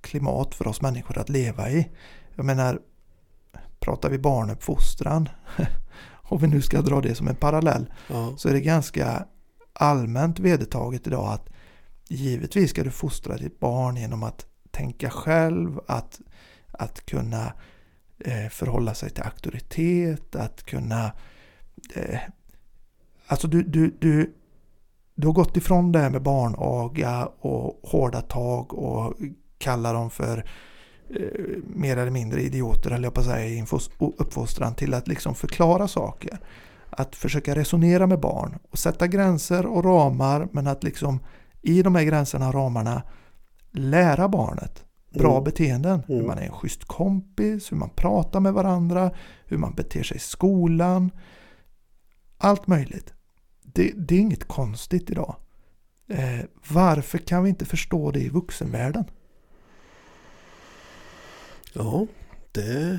klimat 0.00 0.54
för 0.54 0.66
oss 0.66 0.80
människor 0.80 1.18
att 1.18 1.28
leva 1.28 1.70
i. 1.70 1.90
Jag 2.34 2.46
menar, 2.46 2.80
pratar 3.80 4.10
vi 4.10 4.18
barnuppfostran 4.18 5.28
om 6.12 6.40
vi 6.40 6.46
nu 6.46 6.62
ska 6.62 6.82
dra 6.82 7.00
det 7.00 7.14
som 7.14 7.28
en 7.28 7.36
parallell, 7.36 7.92
ja, 8.08 8.34
så 8.36 8.48
är 8.48 8.52
det 8.52 8.60
ganska 8.60 9.26
allmänt 9.74 10.38
vedertaget 10.38 11.06
idag 11.06 11.32
att 11.32 11.50
givetvis 12.08 12.70
ska 12.70 12.84
du 12.84 12.90
fostra 12.90 13.36
ditt 13.36 13.60
barn 13.60 13.96
genom 13.96 14.22
att 14.22 14.46
tänka 14.70 15.10
själv, 15.10 15.80
att, 15.86 16.20
att 16.72 17.06
kunna 17.06 17.52
eh, 18.18 18.48
förhålla 18.50 18.94
sig 18.94 19.10
till 19.10 19.22
auktoritet, 19.22 20.36
att 20.36 20.62
kunna... 20.62 21.12
Eh, 21.94 22.20
alltså 23.26 23.48
du, 23.48 23.62
du, 23.62 23.96
du, 24.00 24.34
du 25.14 25.26
har 25.26 25.34
gått 25.34 25.56
ifrån 25.56 25.92
det 25.92 25.98
här 25.98 26.10
med 26.10 26.22
barnaga 26.22 27.26
och 27.26 27.80
hårda 27.82 28.20
tag 28.20 28.74
och 28.74 29.14
kalla 29.58 29.92
dem 29.92 30.10
för 30.10 30.38
eh, 31.10 31.56
mer 31.66 31.96
eller 31.96 32.10
mindre 32.10 32.42
idioter, 32.42 32.90
eller 32.90 33.04
jag 33.04 33.14
på 33.14 33.20
att 33.20 33.26
säga, 33.26 33.48
i 33.48 33.66
uppfostran 33.98 34.74
till 34.74 34.94
att 34.94 35.08
liksom 35.08 35.34
förklara 35.34 35.88
saker. 35.88 36.38
Att 36.96 37.16
försöka 37.16 37.54
resonera 37.54 38.06
med 38.06 38.20
barn 38.20 38.58
och 38.70 38.78
sätta 38.78 39.06
gränser 39.06 39.66
och 39.66 39.84
ramar 39.84 40.48
men 40.52 40.66
att 40.66 40.82
liksom 40.84 41.18
i 41.62 41.82
de 41.82 41.94
här 41.94 42.04
gränserna 42.04 42.48
och 42.48 42.54
ramarna 42.54 43.02
lära 43.72 44.28
barnet 44.28 44.84
bra 45.10 45.32
Mm. 45.32 45.44
beteenden. 45.44 46.02
Hur 46.06 46.14
Mm. 46.14 46.26
man 46.26 46.38
är 46.38 46.42
en 46.42 46.52
schysst 46.52 46.84
kompis, 46.84 47.72
hur 47.72 47.76
man 47.76 47.90
pratar 47.90 48.40
med 48.40 48.52
varandra, 48.52 49.10
hur 49.46 49.58
man 49.58 49.74
beter 49.74 50.02
sig 50.02 50.16
i 50.16 50.20
skolan. 50.20 51.10
Allt 52.38 52.66
möjligt. 52.66 53.12
Det, 53.62 53.92
det 53.96 54.14
är 54.14 54.20
inget 54.20 54.48
konstigt 54.48 55.10
idag. 55.10 55.36
Eh, 56.08 56.40
varför 56.70 57.18
kan 57.18 57.42
vi 57.42 57.48
inte 57.50 57.64
förstå 57.64 58.10
det 58.10 58.20
i 58.20 58.28
vuxenvärlden? 58.28 59.04
ja 61.72 62.06
det, 62.52 62.98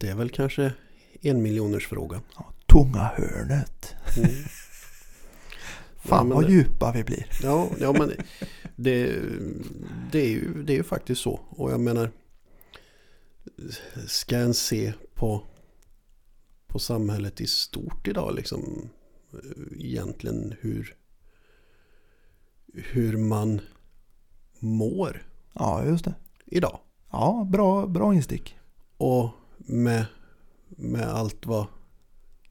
det 0.00 0.08
är 0.08 0.14
väl 0.14 0.30
kanske 0.30 0.72
en 1.20 1.42
miljoners 1.42 1.86
fråga. 1.88 2.20
Tunga 2.66 3.10
hörnet. 3.16 3.94
Mm. 4.16 4.30
Fan 6.04 6.28
men 6.28 6.36
vad 6.36 6.46
det- 6.46 6.52
djupa 6.52 6.92
vi 6.92 7.04
blir. 7.04 7.26
Ja, 7.42 7.68
ja 7.80 7.92
men 7.92 8.12
det, 8.76 9.18
det, 10.12 10.18
är 10.20 10.28
ju, 10.28 10.62
det 10.62 10.72
är 10.72 10.76
ju 10.76 10.82
faktiskt 10.82 11.20
så. 11.20 11.40
Och 11.48 11.72
jag 11.72 11.80
menar, 11.80 12.10
ska 14.06 14.36
en 14.36 14.54
se 14.54 14.92
på, 15.14 15.42
på 16.66 16.78
samhället 16.78 17.40
i 17.40 17.46
stort 17.46 18.08
idag 18.08 18.34
liksom 18.34 18.88
egentligen 19.78 20.54
hur, 20.60 20.94
hur 22.74 23.16
man 23.16 23.60
mår 24.58 25.26
Ja, 25.52 25.84
just 25.84 26.04
det. 26.04 26.14
idag. 26.46 26.78
Ja, 27.10 27.46
bra, 27.52 27.86
bra 27.86 28.14
instick. 28.14 28.56
Och 28.96 29.30
med, 29.58 30.06
med 30.76 31.08
allt 31.08 31.46
vad 31.46 31.66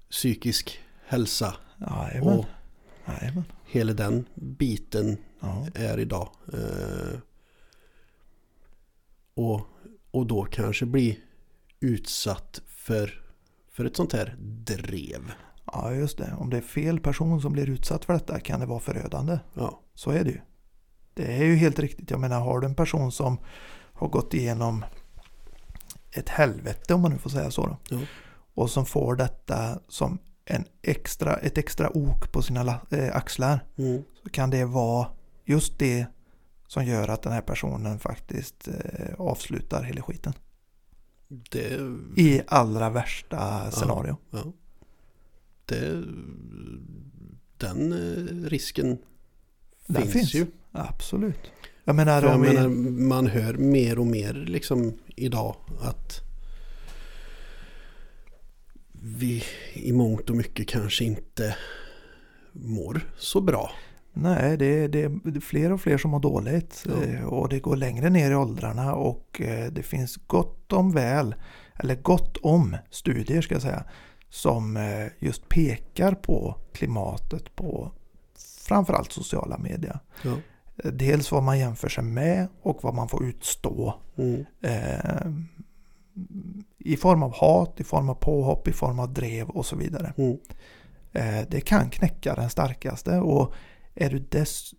psykisk 0.10 0.80
hälsa 1.08 1.56
Jajamän. 1.80 2.38
och 2.40 2.46
Jajamän. 3.08 3.44
hela 3.66 3.94
den 3.94 4.26
biten 4.36 5.18
Ja. 5.42 5.68
är 5.76 6.00
idag. 6.00 6.30
Eh, 6.54 7.20
och, 9.34 9.62
och 10.12 10.26
då 10.28 10.44
kanske 10.44 10.86
bli 10.86 11.20
utsatt 11.80 12.62
för, 12.68 13.22
för 13.72 13.86
ett 13.86 13.96
sånt 13.96 14.14
här 14.14 14.36
drev. 14.78 15.32
ja, 15.66 15.94
just 15.94 16.18
det. 16.18 16.34
Om 16.40 16.50
det 16.50 16.58
är 16.58 16.62
fel 16.62 17.00
person 17.00 17.42
som 17.42 17.54
blir 17.54 17.70
utsatt 17.70 18.06
för 18.06 18.14
detta 18.14 18.40
kan 18.40 18.60
det 18.60 18.66
vara 18.66 18.80
förödande. 18.80 19.40
Ja, 19.54 19.82
Så 19.94 20.12
är 20.12 20.24
det 20.24 20.30
ju. 20.32 20.42
Det 21.14 21.26
är 21.38 21.44
ju 21.44 21.56
helt 21.56 21.80
riktigt. 21.80 22.12
Jag 22.12 22.20
menar, 22.20 22.40
har 22.40 22.60
du 22.60 22.68
en 22.68 22.76
person 22.76 23.12
som 23.12 23.38
har 23.94 24.08
gått 24.08 24.34
igenom 24.34 24.86
ett 26.12 26.30
helvete, 26.30 26.94
om 26.94 27.02
man 27.02 27.12
nu 27.12 27.18
får 27.18 27.30
säga 27.30 27.52
så 27.52 27.66
då. 27.66 27.78
Ja. 27.90 28.00
Och 28.54 28.70
som 28.70 28.86
får 28.86 29.16
detta 29.16 29.80
som 29.88 30.20
en 30.46 30.66
extra, 30.82 31.36
ett 31.36 31.58
extra 31.58 31.98
ok 31.98 32.32
på 32.32 32.42
sina 32.42 32.80
eh, 32.92 33.16
axlar. 33.16 33.66
mm, 33.78 34.04
Så 34.24 34.30
kan 34.30 34.50
det 34.50 34.66
vara 34.66 35.08
just 35.46 35.80
det 35.80 36.06
som 36.68 36.86
gör 36.86 37.08
att 37.08 37.22
den 37.22 37.34
här 37.34 37.42
personen 37.42 38.00
faktiskt 38.00 38.68
eh, 38.68 39.14
avslutar 39.18 39.84
hela 39.84 40.02
skiten. 40.02 40.34
det, 41.28 41.80
I 42.18 42.42
allra 42.48 42.90
värsta 42.90 43.72
scenario. 43.72 44.18
ja, 44.32 44.44
det, 45.66 46.04
den 47.58 47.92
eh, 47.94 48.50
risken 48.50 48.98
Den 49.88 50.02
finns, 50.02 50.14
finns. 50.14 50.34
ju. 50.34 50.48
Absolut. 50.72 51.52
Jag 51.90 51.96
menar, 51.96 52.24
jag 52.24 52.40
menar, 52.40 52.68
man 53.08 53.28
hör 53.28 53.54
mer 53.54 54.00
och 54.00 54.08
mer 54.08 54.34
liksom 54.34 54.94
idag 55.16 55.56
att 55.82 56.22
vi 58.92 59.44
i 59.74 59.92
mångt 59.92 60.30
och 60.30 60.36
mycket 60.36 60.68
kanske 60.68 61.04
inte 61.04 61.56
mår 62.52 63.02
så 63.18 63.42
bra. 63.42 63.72
Nej, 64.14 64.58
det, 64.58 64.88
det 64.88 65.04
är 65.04 65.40
fler 65.40 65.72
och 65.72 65.82
fler 65.82 65.98
som 65.98 66.12
mår 66.12 66.20
dåligt. 66.20 66.86
Ja. 66.88 67.04
eh, 67.04 67.24
Och 67.24 67.50
det 67.50 67.60
går 67.60 67.76
längre 67.76 68.10
ner 68.10 68.32
i 68.32 68.36
åldrarna 68.36 68.96
och 68.96 69.42
eh, 69.42 69.72
det 69.72 69.84
finns 69.84 70.16
gott 70.28 70.74
om 70.74 70.92
väl, 70.92 71.36
eller 71.76 71.96
gott 71.96 72.38
om 72.38 72.78
studier 72.90 73.42
ska 73.42 73.56
jag 73.56 73.62
säga, 73.62 73.84
som 74.30 74.78
eh, 74.78 75.08
just 75.20 75.50
pekar 75.50 76.12
på 76.14 76.56
klimatet 76.74 77.56
på 77.56 77.92
framförallt 78.68 79.12
sociala 79.12 79.58
medier. 79.58 80.00
Ja. 80.24 80.38
Eh, 80.84 80.92
Dels 80.92 81.32
vad 81.32 81.44
man 81.44 81.60
jämför 81.60 81.90
sig 81.90 82.04
med 82.04 82.48
och 82.62 82.84
vad 82.84 82.94
man 82.94 83.10
får 83.10 83.26
utstå. 83.26 83.94
Mm. 84.18 84.46
Eh, 84.62 85.32
I 86.78 86.98
form 86.98 87.24
av 87.24 87.34
hat, 87.36 87.80
i 87.80 87.84
form 87.84 88.10
av 88.10 88.14
påhopp, 88.16 88.68
i 88.68 88.74
form 88.74 89.00
av 89.00 89.14
drev 89.14 89.50
och 89.50 89.66
så 89.66 89.76
vidare. 89.76 90.14
Mm. 90.18 90.38
Eh, 91.14 91.48
det 91.50 91.62
kan 91.62 91.90
knäcka 91.90 92.36
den 92.36 92.50
starkaste 92.50 93.18
och 93.18 93.54
är 93.96 94.10
du 94.10 94.20
dess, 94.20 94.74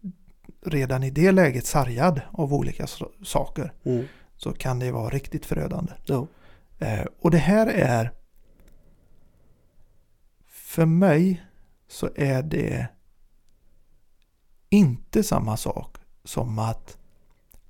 redan 0.67 1.03
i 1.03 1.11
det 1.11 1.33
läget 1.33 1.67
sargad 1.67 2.21
av 2.33 2.55
olika 2.55 2.87
saker 3.25 3.73
Mm. 3.85 4.05
så 4.37 4.53
kan 4.53 4.79
det 4.79 4.93
vara 4.93 5.09
riktigt 5.11 5.47
förödande. 5.47 5.93
Ja. 6.05 6.27
Eh, 6.79 7.05
och 7.21 7.31
det 7.31 7.39
här 7.39 7.67
är 7.67 8.13
för 10.47 10.87
mig 10.87 11.43
så 11.89 12.09
är 12.17 12.43
det 12.43 12.87
inte 14.71 15.23
samma 15.23 15.57
sak 15.57 15.97
som 16.25 16.59
att 16.59 16.97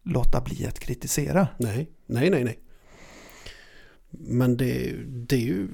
låta 0.02 0.40
bli 0.40 0.66
att 0.66 0.78
kritisera. 0.78 1.48
Nej, 1.58 1.90
nej, 2.06 2.30
nej, 2.30 2.44
nej. 2.44 2.58
Men 4.10 4.56
det, 4.56 4.92
det 5.06 5.36
är 5.36 5.40
ju 5.40 5.68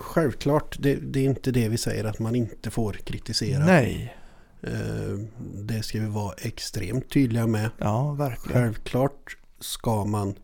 självklart, 0.00 0.76
det, 0.80 0.94
det 0.94 1.20
är 1.20 1.24
inte 1.24 1.50
det 1.50 1.68
vi 1.68 1.78
säger 1.78 2.04
att 2.04 2.18
man 2.18 2.34
inte 2.34 2.70
får 2.70 2.92
kritisera. 2.92 3.64
Nej, 3.66 4.14
Eh, 4.62 5.18
Det 5.54 5.82
ska 5.82 6.00
vi 6.00 6.06
vara 6.06 6.34
extremt 6.34 7.10
tydliga 7.10 7.46
med. 7.46 7.70
ja 7.78 8.12
verkligen. 8.12 8.62
Självklart 8.62 9.36
ska 9.60 10.04
man 10.04 10.34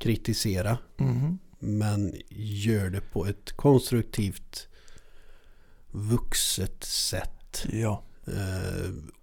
kritisera 0.00 0.78
Mhm. 0.96 1.38
men 1.58 2.14
gör 2.30 2.90
det 2.90 3.00
på 3.00 3.26
ett 3.26 3.52
konstruktivt 3.52 4.68
vuxet 5.90 6.84
sätt. 6.84 7.66
Ja, 7.72 8.02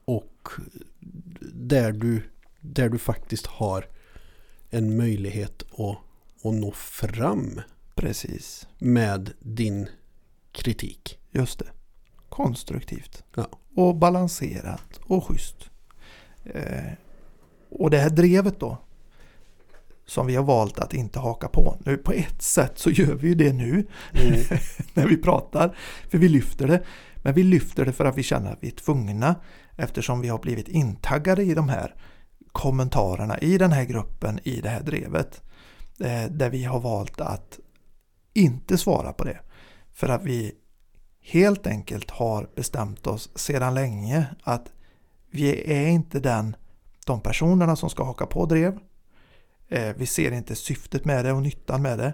och 0.05 0.49
där 1.53 1.91
du, 1.91 2.23
där 2.59 2.89
du 2.89 2.97
faktiskt 2.97 3.45
har 3.45 3.85
en 4.69 4.97
möjlighet 4.97 5.63
att, 5.71 5.97
att 6.45 6.53
nå 6.53 6.71
fram 6.71 7.61
precis. 7.95 8.67
med 8.77 9.33
din 9.39 9.89
kritik. 10.51 11.19
Just 11.31 11.59
det. 11.59 11.67
Konstruktivt. 12.29 13.23
Ja. 13.35 13.47
Och 13.75 13.95
balanserat 13.95 14.99
och 15.03 15.27
schysst. 15.27 15.69
Eh, 16.43 16.93
och 17.69 17.89
det 17.89 17.97
här 17.97 18.09
drevet 18.09 18.59
då. 18.59 18.77
som 20.05 20.27
vi 20.27 20.35
har 20.35 20.43
valt 20.43 20.79
att 20.79 20.93
inte 20.93 21.19
haka 21.19 21.47
på. 21.47 21.77
Nu 21.85 21.97
på 21.97 22.11
ett 22.11 22.41
sätt 22.41 22.71
så 22.75 22.89
gör 22.89 23.15
vi 23.15 23.27
ju 23.27 23.35
det 23.35 23.53
nu 23.53 23.87
Mm. 24.13 24.41
när 24.93 25.07
vi 25.07 25.17
pratar, 25.17 25.75
för 26.09 26.17
vi 26.17 26.29
lyfter 26.29 26.67
det. 26.67 26.83
Men 27.21 27.33
vi 27.33 27.43
lyfter 27.43 27.85
det 27.85 27.93
för 27.93 28.05
att 28.05 28.17
vi 28.17 28.23
känner 28.23 28.51
att 28.51 28.63
vi 28.63 28.67
är 28.67 28.71
tvungna 28.71 29.35
eftersom 29.75 30.21
vi 30.21 30.27
har 30.27 30.39
blivit 30.39 30.67
intaggade 30.67 31.43
i 31.43 31.53
de 31.53 31.69
här 31.69 31.95
kommentarerna 32.51 33.39
i 33.39 33.57
den 33.57 33.71
här 33.71 33.85
gruppen, 33.85 34.39
i 34.43 34.61
det 34.61 34.69
här 34.69 34.81
drevet. 34.81 35.41
Eh, 35.99 36.31
där 36.31 36.49
vi 36.49 36.63
har 36.63 36.79
valt 36.79 37.21
att 37.21 37.59
inte 38.33 38.77
svara 38.77 39.13
på 39.13 39.23
det. 39.23 39.39
För 39.93 40.09
att 40.09 40.23
vi 40.23 40.55
helt 41.21 41.67
enkelt 41.67 42.11
har 42.11 42.49
bestämt 42.55 43.07
oss 43.07 43.29
sedan 43.35 43.73
länge 43.73 44.25
att 44.43 44.71
vi 45.31 45.73
är 45.73 45.87
inte 45.87 46.19
den, 46.19 46.55
de 47.05 47.21
personerna 47.21 47.75
som 47.75 47.89
ska 47.89 48.03
haka 48.03 48.25
på 48.25 48.45
drev. 48.45 48.79
Eh, 49.67 49.95
vi 49.97 50.05
ser 50.05 50.31
inte 50.31 50.55
syftet 50.55 51.05
med 51.05 51.25
det 51.25 51.31
och 51.31 51.41
nyttan 51.41 51.81
med 51.81 51.97
det. 51.97 52.13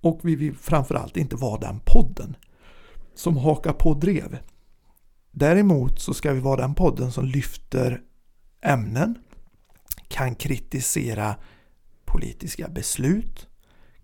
Och 0.00 0.20
vi 0.22 0.36
vill 0.36 0.56
framförallt 0.56 1.16
inte 1.16 1.36
vara 1.36 1.60
den 1.60 1.80
podden 1.84 2.36
som 3.14 3.36
hakar 3.36 3.72
på 3.72 3.94
drev. 3.94 4.38
Däremot 5.30 6.00
så 6.00 6.14
ska 6.14 6.32
vi 6.32 6.40
vara 6.40 6.60
den 6.60 6.74
podden 6.74 7.12
som 7.12 7.24
lyfter 7.24 8.00
ämnen, 8.62 9.18
kan 10.08 10.34
kritisera 10.34 11.36
politiska 12.04 12.68
beslut, 12.68 13.48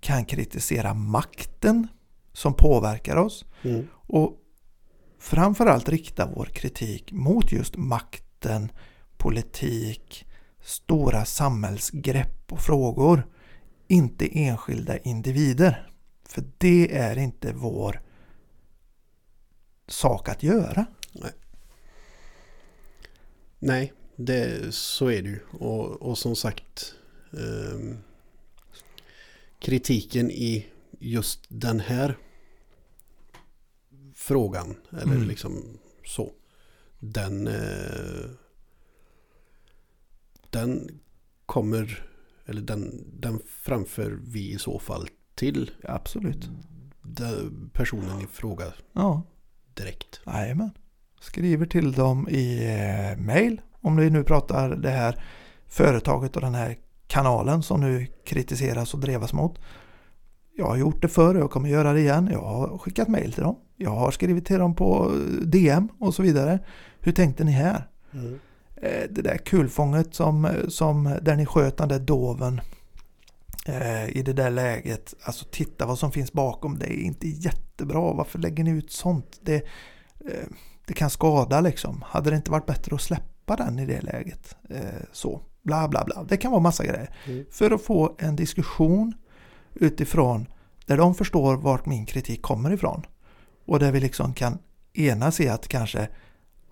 kan 0.01 0.25
kritisera 0.25 0.95
makten 0.95 1.89
som 2.33 2.55
påverkar 2.55 3.17
oss 3.17 3.45
Mm. 3.63 3.87
och 3.93 4.37
framförallt 5.19 5.89
rikta 5.89 6.27
vår 6.27 6.45
kritik 6.45 7.13
mot 7.13 7.53
just 7.53 7.77
makten, 7.77 8.73
politik, 9.17 10.27
stora 10.61 11.25
samhällsgrepp 11.25 12.53
och 12.53 12.61
frågor. 12.61 13.27
Inte 13.89 14.39
enskilda 14.39 14.99
individer. 14.99 15.91
För 16.29 16.45
det 16.59 16.97
är 16.97 17.19
inte 17.19 17.53
vår 17.53 18.01
sak 19.91 20.29
att 20.29 20.43
göra. 20.43 20.87
Nej, 23.59 23.93
det, 24.17 24.75
så 24.75 25.07
är 25.11 25.23
det 25.23 25.29
ju. 25.29 25.41
Och, 25.53 26.03
och 26.03 26.19
som 26.19 26.37
sagt 26.37 26.95
ehm, 27.33 27.97
kritiken 29.59 30.31
i 30.31 30.67
just 30.99 31.45
den 31.49 31.81
här 31.81 32.17
frågan 34.15 34.77
eller 34.91 35.15
Mm. 35.15 35.29
liksom 35.29 35.79
så. 36.07 36.33
Den 36.99 37.47
eh, 37.47 38.31
den 40.51 41.01
kommer 41.47 42.07
eller 42.47 42.63
den, 42.63 43.07
den 43.21 43.43
framför 43.47 44.19
vi 44.23 44.53
i 44.53 44.59
så 44.59 44.79
fall 44.79 45.09
till 45.35 45.71
Absolut. 45.83 46.49
den 47.03 47.71
personen 47.73 48.21
i 48.21 48.27
fråga 48.27 48.73
Ja, 48.93 49.23
direkt. 49.75 50.21
jajamän. 50.27 50.71
Skriver 51.21 51.67
till 51.67 51.93
dem 51.93 52.29
i 52.29 52.65
eh, 52.65 53.19
mail 53.25 53.61
om 53.81 53.97
vi 53.97 54.11
nu 54.11 54.25
pratar 54.25 54.69
det 54.71 54.91
här 54.91 55.23
företaget 55.69 56.37
och 56.37 56.43
den 56.43 56.55
här 56.55 56.77
kanalen 57.07 57.63
som 57.63 57.81
nu 57.81 58.07
kritiseras 58.25 58.95
och 58.95 59.01
drevas 59.01 59.33
mot. 59.33 59.59
Jag 60.57 60.67
har 60.67 60.77
gjort 60.77 61.03
det 61.03 61.09
förr 61.09 61.35
och 61.35 61.41
jag 61.41 61.51
kommer 61.51 61.69
göra 61.69 61.93
det 61.93 62.01
igen. 62.01 62.29
Jag 62.33 62.43
har 62.43 62.79
skickat 62.79 63.09
mail 63.09 63.33
till 63.33 63.43
dem. 63.43 63.57
Jag 63.77 63.91
har 63.91 64.11
skrivit 64.11 64.47
till 64.47 64.59
dem 64.59 64.75
på 64.75 65.13
DM 65.43 65.89
och 66.01 66.15
så 66.15 66.23
vidare. 66.23 66.59
Hur 67.01 67.13
tänkte 67.13 67.45
ni 67.45 67.53
här? 67.53 67.89
Mm. 68.13 68.39
Eh, 68.77 69.03
Det 69.11 69.23
där 69.23 69.37
kulfånget 69.37 70.15
som, 70.15 70.49
som 70.69 71.17
där 71.23 71.37
ni 71.37 71.47
sköt 71.47 71.77
den 71.77 71.89
där 71.89 71.99
doven 71.99 72.59
eh, 72.59 72.65
i 74.09 74.23
det 74.23 74.33
där 74.33 74.51
läget. 74.51 75.15
Alltså 75.23 75.45
titta 75.51 75.87
vad 75.87 75.99
som 75.99 76.13
finns 76.13 76.33
bakom. 76.33 76.79
Det 76.79 76.87
är 76.87 77.03
inte 77.03 77.29
jättebra. 77.29 78.13
Varför 78.13 78.39
lägger 78.39 78.65
ni 78.65 78.71
ut 78.71 78.91
sånt? 78.91 79.39
Det, 79.43 79.57
eh, 80.21 80.49
det 80.87 80.95
kan 80.95 81.11
skada 81.11 81.61
liksom. 81.61 82.05
Hade 82.07 82.31
det 82.31 82.37
inte 82.37 82.51
varit 82.51 82.67
bättre 82.67 82.95
att 82.95 83.03
släppa 83.03 83.57
den 83.57 83.79
i 83.79 83.87
det 83.87 84.01
läget? 84.01 84.57
Eh, 84.71 84.81
så. 85.13 85.41
Bla 85.63 85.89
bla 85.89 86.05
bla. 86.05 86.25
Det 86.29 86.37
kan 86.37 86.51
vara 86.51 86.63
massa 86.63 86.85
grejer. 86.85 87.15
Mm. 87.27 87.45
För 87.51 87.71
att 87.71 87.83
få 87.83 88.17
en 88.19 88.37
diskussion 88.37 89.15
utifrån 89.75 90.47
där 90.87 90.97
de 90.97 91.15
förstår 91.15 91.57
vart 91.57 91.87
min 91.87 92.07
kritik 92.07 92.43
kommer 92.43 92.73
ifrån. 92.73 93.03
Och 93.67 93.79
där 93.79 93.93
vi 93.93 94.01
liksom 94.01 94.35
kan 94.35 94.59
enas 94.93 95.41
i 95.41 95.49
att 95.49 95.69
kanske 95.69 96.09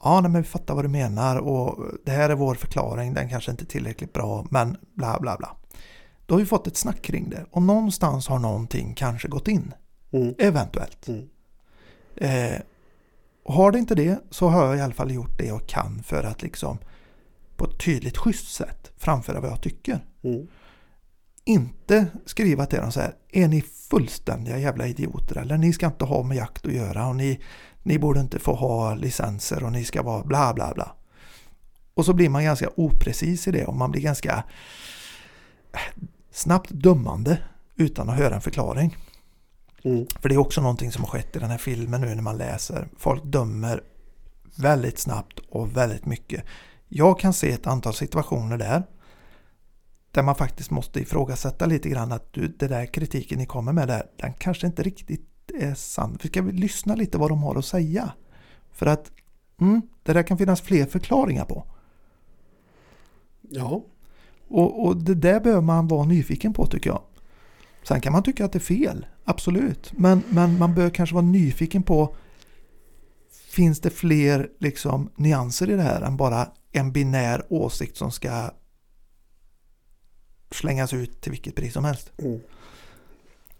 Ja, 0.03 0.21
nej, 0.21 0.31
men 0.31 0.43
vi 0.43 0.49
fattar 0.49 0.75
vad 0.75 0.85
du 0.85 0.89
menar 0.89 1.37
och 1.37 1.85
det 2.05 2.11
här 2.11 2.31
är 2.31 2.35
vår 2.35 2.55
förklaring, 2.55 3.15
den 3.15 3.29
kanske 3.29 3.51
inte 3.51 3.65
är 3.65 3.67
tillräckligt 3.67 4.13
bra, 4.13 4.47
men 4.51 4.77
bla 4.95 5.19
bla 5.21 5.37
bla. 5.37 5.57
Då 6.29 6.35
har 6.35 6.41
vi 6.41 6.47
fått 6.47 6.67
ett 6.67 6.77
snack 6.77 7.03
kring 7.03 7.31
det 7.31 7.45
och 7.51 7.62
någonstans 7.62 8.29
har 8.29 8.38
någonting 8.38 8.95
kanske 8.95 9.29
gått 9.29 9.49
in, 9.49 9.75
Mm. 10.11 10.35
eventuellt. 10.38 11.09
Mm. 11.09 11.29
Eh, 12.17 12.61
har 13.45 13.73
det 13.73 13.79
inte 13.79 13.95
det 13.95 14.19
så 14.31 14.49
har 14.49 14.67
jag 14.67 14.77
i 14.77 14.81
alla 14.81 14.95
fall 14.95 15.11
gjort 15.14 15.38
det 15.38 15.45
jag 15.47 15.67
kan 15.67 16.03
för 16.03 16.25
att 16.25 16.43
liksom 16.43 16.79
på 17.57 17.64
ett 17.64 17.79
tydligt 17.85 18.17
schysst 18.19 18.55
sätt 18.55 18.93
framföra 18.97 19.41
vad 19.41 19.51
jag 19.51 19.62
tycker. 19.62 20.05
Mm. 20.23 20.47
Inte 21.45 22.07
skriva 22.27 22.67
till 22.67 22.79
dem 22.79 22.93
så 22.93 23.01
här, 23.01 23.14
är 23.33 23.49
ni 23.49 23.62
fullständiga 23.62 24.59
jävla 24.59 24.87
idioter 24.87 25.37
eller 25.37 25.59
ni 25.59 25.73
ska 25.73 25.87
inte 25.87 26.05
ha 26.05 26.23
med 26.23 26.37
jakt 26.37 26.67
att 26.67 26.73
göra 26.73 27.09
och 27.09 27.17
ni, 27.17 27.41
ni 27.83 27.99
borde 27.99 28.21
inte 28.21 28.38
få 28.38 28.55
ha 28.55 28.95
licenser 28.95 29.64
och 29.64 29.73
ni 29.73 29.85
ska 29.85 30.03
vara 30.03 30.25
bla 30.25 30.55
bla 30.55 30.75
bla. 30.75 30.93
Och 31.95 32.05
så 32.05 32.12
blir 32.12 32.29
man 32.29 32.45
ganska 32.45 32.69
oprecis 32.77 33.49
i 33.49 33.51
det 33.51 33.64
och 33.64 33.77
man 33.77 33.91
blir 33.91 34.03
ganska 34.03 34.45
snabbt 36.38 36.70
dömande 36.70 37.38
utan 37.77 38.09
att 38.09 38.16
höra 38.16 38.35
en 38.35 38.40
förklaring. 38.40 38.96
Mm. 39.83 40.07
För 40.20 40.29
det 40.29 40.35
är 40.35 40.38
också 40.38 40.61
någonting 40.61 40.92
som 40.92 41.05
har 41.05 41.11
skett 41.11 41.37
i 41.37 41.38
den 41.38 41.51
här 41.51 41.59
filmen 41.59 42.01
nu 42.01 42.14
när 42.14 42.22
man 42.22 42.37
läser. 42.37 42.88
Folk 42.96 43.24
dömer 43.24 43.83
väldigt 44.57 44.98
snabbt 44.98 45.38
och 45.38 45.77
väldigt 45.77 46.07
mycket. 46.07 46.44
Jag 46.88 47.18
kan 47.18 47.33
se 47.33 47.53
ett 47.53 47.66
antal 47.66 47.94
situationer 47.94 48.59
där. 48.59 48.83
Där 50.11 50.22
man 50.22 50.35
faktiskt 50.35 50.70
måste 50.70 51.01
ifrågasätta 51.01 51.66
lite 51.66 51.88
grann 51.88 52.12
att 52.12 52.33
du, 52.33 52.48
det 52.48 52.68
där 52.68 52.87
kritiken 52.87 53.38
ni 53.38 53.46
kommer 53.46 53.72
med 53.72 53.88
där, 53.88 54.07
den 54.16 54.33
kanske 54.33 54.66
inte 54.66 54.83
riktigt 54.83 55.51
är 55.55 55.74
sann. 55.74 56.18
Vi 56.22 56.29
ska 56.29 56.40
lyssna 56.40 56.94
lite 56.94 57.18
vad 57.18 57.31
de 57.31 57.42
har 57.42 57.57
att 57.57 57.64
säga. 57.64 58.12
För 58.72 58.87
att 58.87 59.11
mm, 59.61 59.83
det 60.03 60.12
där 60.12 60.22
kan 60.22 60.38
finnas 60.38 60.61
fler 60.61 60.87
förklaringar 60.87 61.44
på. 61.44 61.64
Ja, 63.40 63.85
Och, 64.49 64.87
och 64.87 64.97
det 64.97 65.15
där 65.15 65.41
behöver 65.41 65.63
man 65.63 65.89
vara 65.89 66.05
nyfiken 66.05 66.53
på 66.53 66.67
tycker 66.67 66.91
jag. 66.91 67.03
Sen 67.83 68.01
kan 68.01 68.13
man 68.13 68.23
tycka 68.23 68.45
att 68.45 68.53
det 68.53 68.59
är 68.59 68.61
fel, 68.61 69.07
absolut. 69.25 69.93
Men, 69.93 70.23
men 70.29 70.59
man 70.59 70.75
bör 70.75 70.91
kanske 70.91 71.15
vara 71.15 71.25
nyfiken 71.25 71.83
på 71.83 72.17
Finns 73.51 73.81
det 73.81 73.91
fler 73.91 74.49
liksom, 74.61 75.11
nyanser 75.17 75.71
i 75.71 75.75
det 75.75 75.83
här 75.83 76.03
än 76.03 76.17
bara 76.17 76.49
en 76.73 76.93
binär 76.93 77.47
åsikt 77.49 77.97
som 77.97 78.11
ska 78.11 78.51
slängas 80.51 80.95
ut 80.95 81.21
till 81.21 81.33
vilket 81.33 81.55
pris 81.55 81.73
som 81.73 81.85
helst? 81.85 82.13
Mm. 82.19 82.41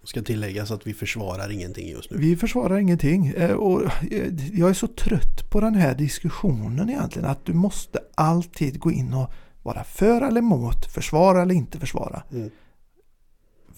Ska 0.05 0.23
tilläggas 0.23 0.71
att 0.71 0.87
vi 0.87 0.95
försvarar 0.95 1.51
ingenting 1.53 1.89
just 1.89 2.11
nu. 2.11 2.17
Vi 2.19 2.37
försvarar 2.37 2.79
ingenting. 2.79 3.27
eh, 3.27 3.51
Och 3.51 3.83
eh, 4.13 4.35
jag 4.53 4.71
är 4.71 4.75
så 4.75 4.87
trött 4.87 5.51
på 5.51 5.61
den 5.61 5.75
här 5.75 5.95
diskussionen 5.95 6.91
egentligen. 6.91 7.29
Att 7.29 7.45
du 7.47 7.55
måste 7.55 8.01
alltid 8.15 8.79
gå 8.79 8.91
in 8.91 9.15
och 9.15 9.33
vara 9.69 9.85
för 9.85 10.23
eller 10.23 10.41
emot, 10.41 10.87
försvara 10.87 11.43
eller 11.43 11.55
inte 11.55 11.81
försvara. 11.81 12.23
Mm. 12.33 12.51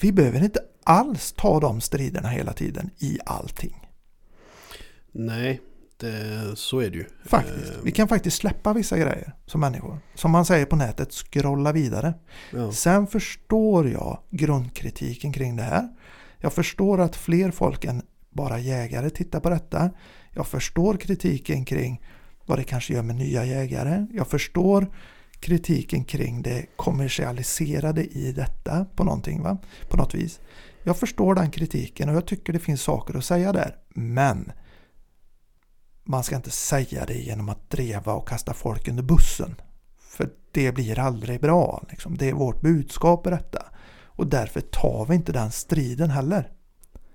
Vi 0.00 0.12
behöver 0.12 0.44
inte 0.44 0.61
alls 0.85 1.33
ta 1.33 1.61
de 1.61 1.81
striderna 1.81 2.29
hela 2.29 2.53
tiden 2.53 2.90
i 2.98 3.18
allting. 3.26 3.88
Nej, 5.12 5.61
det, 5.96 6.57
så 6.57 6.79
är 6.81 6.90
det 6.90 6.96
ju. 6.96 7.05
Faktiskt. 7.24 7.72
Vi 7.85 7.92
kan 7.92 8.09
faktiskt 8.09 8.37
släppa 8.37 8.72
vissa 8.72 8.96
grejer 8.96 9.35
som 9.46 9.61
människor. 9.61 9.98
Som 10.14 10.31
man 10.31 10.44
säger 10.44 10.66
på 10.66 10.76
nätet, 10.76 11.12
scrolla 11.12 11.72
vidare. 11.72 12.14
ja. 12.53 12.72
Sen 12.72 13.07
förstår 13.07 13.88
jag 13.88 14.18
grundkritiken 14.30 15.32
kring 15.32 15.57
det 15.57 15.62
här. 15.62 15.88
Jag 16.38 16.53
förstår 16.53 17.01
att 17.01 17.16
fler 17.16 17.51
folk 17.51 17.84
än 17.84 18.03
bara 18.30 18.59
jägare 18.59 19.11
tittar 19.11 19.41
på 19.41 19.51
detta. 19.51 19.91
Jag 20.30 20.47
förstår 20.47 20.97
kritiken 20.97 21.64
kring 21.64 22.01
vad 22.47 22.59
det 22.59 22.64
kanske 22.64 22.95
gör 22.95 23.03
med 23.03 23.16
nya 23.16 23.45
jägare. 23.45 24.07
Jag 24.12 24.28
förstår 24.28 24.93
kritiken 25.41 26.05
kring 26.05 26.43
det 26.43 26.66
kommersialiserade 26.76 28.05
i 28.05 28.32
detta 28.32 28.84
på 28.84 29.05
någonting 29.05 29.43
va? 29.43 29.59
På 29.88 29.97
något 29.97 30.14
vis. 30.14 30.41
Jag 30.82 30.97
förstår 30.97 31.34
den 31.34 31.51
kritiken 31.51 32.09
och 32.09 32.14
jag 32.14 32.26
tycker 32.26 32.53
det 32.53 32.59
finns 32.59 32.82
saker 32.82 33.16
att 33.16 33.24
säga 33.24 33.53
där. 33.53 33.76
Men 33.95 34.53
man 36.05 36.24
ska 36.24 36.36
inte 36.36 36.51
säga 36.51 37.05
det 37.07 37.18
genom 37.18 37.49
att 37.49 37.70
dreva 37.70 38.12
och 38.12 38.28
kasta 38.28 38.55
folk 38.55 38.88
under 38.88 39.03
bussen. 39.03 39.55
För 39.99 40.30
det 40.51 40.72
blir 40.72 40.99
aldrig 40.99 41.41
bra. 41.41 41.84
Liksom. 41.91 42.16
Det 42.16 42.28
är 42.28 42.32
vårt 42.32 42.61
budskap 42.61 43.26
i 43.26 43.30
detta. 43.30 43.66
Och 44.05 44.26
därför 44.26 44.61
tar 44.61 45.07
vi 45.09 45.14
inte 45.14 45.32
den 45.32 45.51
striden 45.51 46.11
heller. 46.11 46.53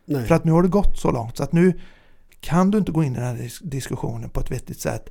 Nej. 0.06 0.28
För 0.28 0.36
att 0.36 0.44
nu 0.44 0.52
har 0.52 0.64
det 0.64 0.70
gått 0.70 1.00
så 1.00 1.12
långt 1.12 1.38
så 1.38 1.44
att 1.44 1.54
nu 1.54 1.80
kan 2.40 2.72
du 2.72 2.78
inte 2.78 2.92
gå 2.92 3.04
in 3.04 3.16
i 3.16 3.20
den 3.20 3.26
här 3.26 3.36
dis- 3.36 3.64
diskussionen 3.64 4.30
på 4.30 4.40
ett 4.40 4.52
vettigt 4.52 4.80
sätt 4.80 5.10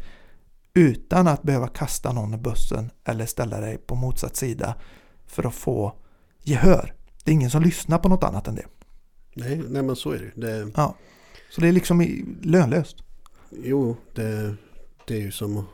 utan 0.74 1.28
att 1.28 1.42
behöva 1.42 1.68
kasta 1.68 2.12
någon 2.12 2.34
i 2.34 2.36
bussen 2.36 2.90
eller 3.04 3.26
ställa 3.26 3.60
dig 3.60 3.78
på 3.78 3.94
motsatt 3.94 4.36
sida 4.36 4.74
för 5.26 5.46
att 5.46 5.54
få 5.54 5.92
gehör. 6.42 6.94
Det 7.24 7.30
är 7.30 7.32
ingen 7.32 7.50
som 7.50 7.62
lyssnar 7.62 7.98
på 7.98 8.08
något 8.08 8.24
annat 8.24 8.48
än 8.48 8.54
det. 8.54 8.66
Nej, 9.34 9.62
nej 9.68 9.82
men 9.82 9.96
så 9.96 10.10
är 10.10 10.32
det 10.34 10.46
det. 10.46 10.70
Ja. 10.76 10.96
Så 11.50 11.60
det 11.60 11.68
är 11.68 11.72
liksom 11.72 12.24
lönlöst. 12.42 12.96
Jo, 13.50 13.96
det, 14.14 14.54
det 15.06 15.14
är 15.14 15.20
ju 15.20 15.32
som 15.32 15.58
att 15.58 15.66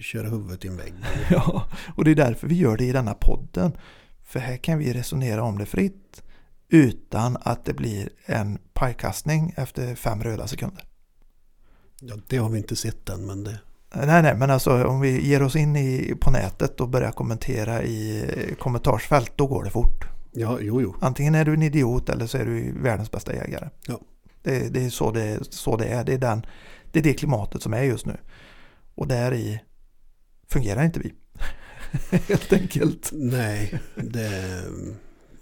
köra 0.00 0.28
huvudet 0.28 0.64
i 0.64 0.68
en 0.68 0.76
vägg. 0.76 0.94
Ja, 1.30 1.68
och 1.96 2.04
det 2.04 2.10
är 2.10 2.14
därför 2.14 2.48
vi 2.48 2.54
gör 2.54 2.76
det 2.76 2.84
i 2.84 2.92
denna 2.92 3.14
podden. 3.14 3.72
För 4.22 4.40
här 4.40 4.56
kan 4.56 4.78
vi 4.78 4.92
resonera 4.92 5.42
om 5.42 5.58
det 5.58 5.66
fritt 5.66 6.22
utan 6.68 7.36
att 7.40 7.64
det 7.64 7.74
blir 7.74 8.08
en 8.26 8.58
pajkastning 8.72 9.54
efter 9.56 9.94
fem 9.94 10.22
röda 10.22 10.46
sekunder. 10.46 10.84
Ja, 12.00 12.14
det 12.28 12.36
har 12.36 12.50
vi 12.50 12.58
inte 12.58 12.76
sett 12.76 13.08
än, 13.08 13.26
men 13.26 13.44
det... 13.44 13.58
Nej, 13.96 14.22
nej, 14.22 14.36
men 14.36 14.50
alltså 14.50 14.84
om 14.84 15.00
vi 15.00 15.26
ger 15.26 15.42
oss 15.42 15.56
in 15.56 15.76
i, 15.76 16.14
på 16.20 16.30
nätet 16.30 16.80
och 16.80 16.88
börjar 16.88 17.12
kommentera 17.12 17.82
i 17.82 18.24
kommentarsfält, 18.58 19.32
då 19.36 19.46
går 19.46 19.64
det 19.64 19.70
fort. 19.70 20.04
Ja, 20.32 20.58
jo, 20.60 20.82
jo. 20.82 20.96
Antingen 21.00 21.34
är 21.34 21.44
du 21.44 21.54
en 21.54 21.62
idiot 21.62 22.08
eller 22.08 22.26
så 22.26 22.38
är 22.38 22.44
du 22.44 22.72
världens 22.82 23.10
bästa 23.10 23.34
jägare. 23.34 23.68
Ja. 23.86 24.00
Det, 24.42 24.74
det 24.74 24.84
är 24.84 24.90
så 24.90 25.10
det, 25.10 25.38
så 25.54 25.76
det 25.76 25.84
är. 25.84 26.04
Det 26.04 26.12
är, 26.12 26.18
den, 26.18 26.46
det 26.92 26.98
är 26.98 27.02
det 27.02 27.14
klimatet 27.14 27.62
som 27.62 27.74
är 27.74 27.82
just 27.82 28.06
nu. 28.06 28.16
Och 28.94 29.08
där 29.08 29.34
i 29.34 29.60
fungerar 30.48 30.84
inte 30.84 31.00
vi. 31.00 31.14
Helt 32.28 32.52
enkelt. 32.52 33.10
Nej, 33.12 33.80
det... 33.96 34.62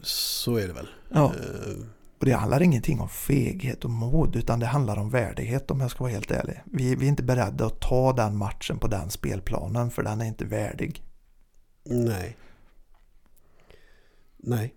Så 0.02 0.56
är 0.56 0.68
det 0.68 0.74
väl. 0.74 0.88
Ja. 1.08 1.24
Eh, 1.24 1.84
Och 2.22 2.26
det 2.26 2.32
handlar 2.32 2.62
ingenting 2.62 3.00
om 3.00 3.08
feghet 3.08 3.84
och 3.84 3.90
mod 3.90 4.36
utan 4.36 4.60
det 4.60 4.66
handlar 4.66 4.96
om 4.96 5.10
värdighet 5.10 5.70
om 5.70 5.80
jag 5.80 5.90
ska 5.90 6.04
vara 6.04 6.12
helt 6.12 6.30
ärlig. 6.30 6.62
Vi, 6.64 6.94
vi 6.94 7.04
är 7.04 7.08
inte 7.08 7.22
beredda 7.22 7.66
att 7.66 7.80
ta 7.80 8.12
den 8.12 8.36
matchen 8.36 8.78
på 8.78 8.86
den 8.86 9.10
spelplanen 9.10 9.90
för 9.90 10.02
den 10.02 10.20
är 10.20 10.24
inte 10.24 10.44
värdig. 10.44 11.02
Nej. 11.84 12.36
Nej. 14.36 14.74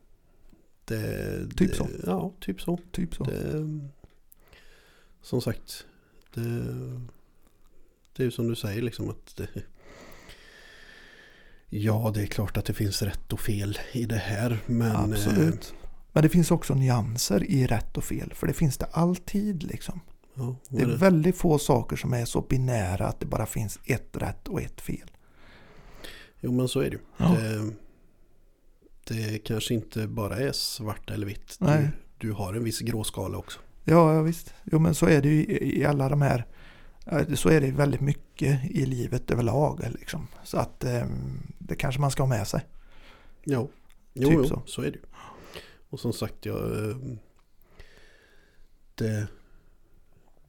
Det, 0.86 1.48
Typ 1.56 1.72
det, 1.72 1.76
så. 1.76 1.88
Ja, 2.06 2.32
typ 2.40 2.62
så. 2.62 2.80
Typ 2.92 3.16
så. 3.16 3.24
Det, 3.24 3.80
som 5.22 5.42
sagt, 5.42 5.86
det, 6.34 6.42
det 8.14 8.24
är 8.24 8.26
ju 8.26 8.32
som 8.32 8.48
du 8.48 8.56
säger 8.56 8.82
liksom 8.82 9.10
att 9.10 9.36
det, 9.36 9.48
Ja, 11.70 12.12
det 12.14 12.22
är 12.22 12.28
klart 12.28 12.58
att 12.58 12.66
det 12.66 12.74
finns 12.74 13.02
rätt 13.02 13.34
och 13.34 13.40
fel 13.40 13.78
i 13.92 14.06
det 14.06 14.16
här. 14.16 14.58
Men 14.66 14.92
eh, 14.92 15.02
Absolut. 15.02 15.74
Men 16.16 16.24
det 16.24 16.30
finns 16.30 16.52
också 16.52 16.76
nyanser 16.76 17.44
i 17.44 17.68
rätt 17.68 17.98
och 17.98 18.04
fel. 18.04 18.34
För 18.36 18.48
det 18.48 18.54
finns 18.54 18.78
det 18.78 18.86
alltid 18.86 19.64
liksom. 19.64 20.00
Ja, 20.34 20.56
Det 20.70 20.82
är 20.82 20.98
väldigt 20.98 21.38
få 21.38 21.60
saker 21.60 21.96
som 21.96 22.14
är 22.14 22.26
så 22.26 22.42
binära 22.42 23.08
att 23.08 23.20
det 23.20 23.26
bara 23.26 23.46
finns 23.46 23.80
ett 23.86 24.18
rätt 24.18 24.48
och 24.48 24.62
ett 24.62 24.82
fel. 24.82 25.12
Jo, 26.40 26.52
men 26.52 26.68
så 26.68 26.80
är 26.80 26.90
det 26.90 26.96
ju. 26.96 27.00
Ja. 27.18 27.36
Det, 29.08 29.32
det 29.32 29.40
kanske 29.40 29.74
inte 29.74 30.08
bara 30.08 30.38
är 30.38 30.52
svart 30.52 31.10
eller 31.10 31.28
vitt. 31.28 31.58
Nej. 31.60 31.90
Du, 32.18 32.28
du 32.28 32.34
har 32.34 32.54
en 32.54 32.64
viss 32.64 32.80
gråskala 32.80 33.38
också. 33.38 33.60
Ja, 33.84 34.14
ja, 34.14 34.22
visst. 34.22 34.54
Jo, 34.64 34.80
men 34.80 34.96
så 34.96 35.06
är 35.06 35.22
det 35.22 35.30
ju 35.30 35.44
i 35.44 35.80
i 35.80 35.86
alla 35.86 36.10
de 36.10 36.22
här. 36.22 36.46
Så 37.36 37.50
är 37.50 37.62
det 37.62 37.72
väldigt 37.72 38.02
mycket 38.02 38.72
i 38.72 38.86
livet 38.86 39.32
överlag. 39.32 39.86
Liksom. 40.00 40.28
Så 40.44 40.58
att 40.58 40.84
eh, 40.84 41.04
det 41.60 41.76
kanske 41.76 42.02
man 42.02 42.12
ska 42.12 42.24
ha 42.24 42.28
med 42.30 42.48
sig. 42.48 42.62
Ja, 43.44 43.68
jo, 44.14 44.30
Typ 44.30 44.38
jo 44.38 44.48
så. 44.48 44.62
så. 44.66 44.82
är 44.82 44.92
det 44.92 44.98
ju. 44.98 45.04
Och 45.96 46.02
som 46.02 46.14
sagt, 46.14 46.46
jag, 46.46 46.90
eh, 46.90 46.98
det, 48.96 49.28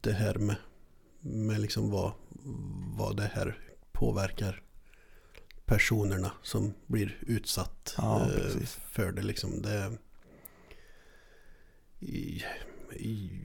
det 0.01 0.11
här 0.11 0.35
med, 0.35 0.55
med 1.19 1.61
liksom 1.61 1.91
vad, 1.91 2.11
vad 2.97 3.17
det 3.17 3.31
här 3.33 3.59
påverkar 3.91 4.61
personerna 5.65 6.31
som 6.43 6.73
blir 6.87 7.17
utsatt 7.21 7.95
Ja, 7.97 8.21
eh, 8.21 8.65
för 8.89 9.11
det. 9.11 9.21
Liksom, 9.21 9.61
det 9.61 9.97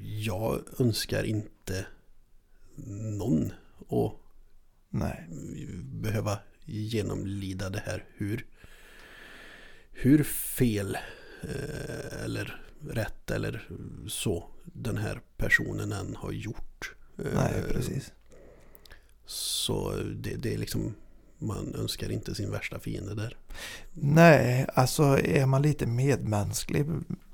jag 0.05 0.61
önskar 0.78 1.24
inte 1.24 1.86
någon 3.16 3.53
att 3.88 4.12
Nej, 4.90 5.26
behöva 5.84 6.38
genomlida 6.64 7.70
det 7.70 7.82
här. 7.86 8.05
Hur, 8.16 8.46
hur 9.90 10.24
fel 10.24 10.96
eller 12.24 12.61
rätt 12.88 13.30
eller 13.30 13.68
så 14.09 14.49
den 14.64 14.97
här 14.97 15.20
personen 15.36 15.93
än 15.93 16.16
har 16.16 16.32
gjort. 16.32 16.95
Eh, 17.18 17.24
nej 17.34 17.62
precis. 17.68 18.12
Så 19.26 19.93
det, 20.16 20.36
det 20.36 20.55
är 20.55 20.59
liksom, 20.59 20.95
man 21.38 21.74
önskar 21.74 22.12
inte 22.12 22.34
sin 22.34 22.51
värsta 22.51 22.78
fiende 22.78 23.14
där. 23.14 23.36
Nej, 23.93 24.66
alltså 24.74 25.03
är 25.18 25.47
man 25.47 25.62
lite 25.62 25.86
medmänsklig 25.86 26.86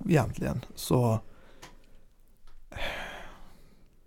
egentligen 0.04 0.64
så 0.74 1.20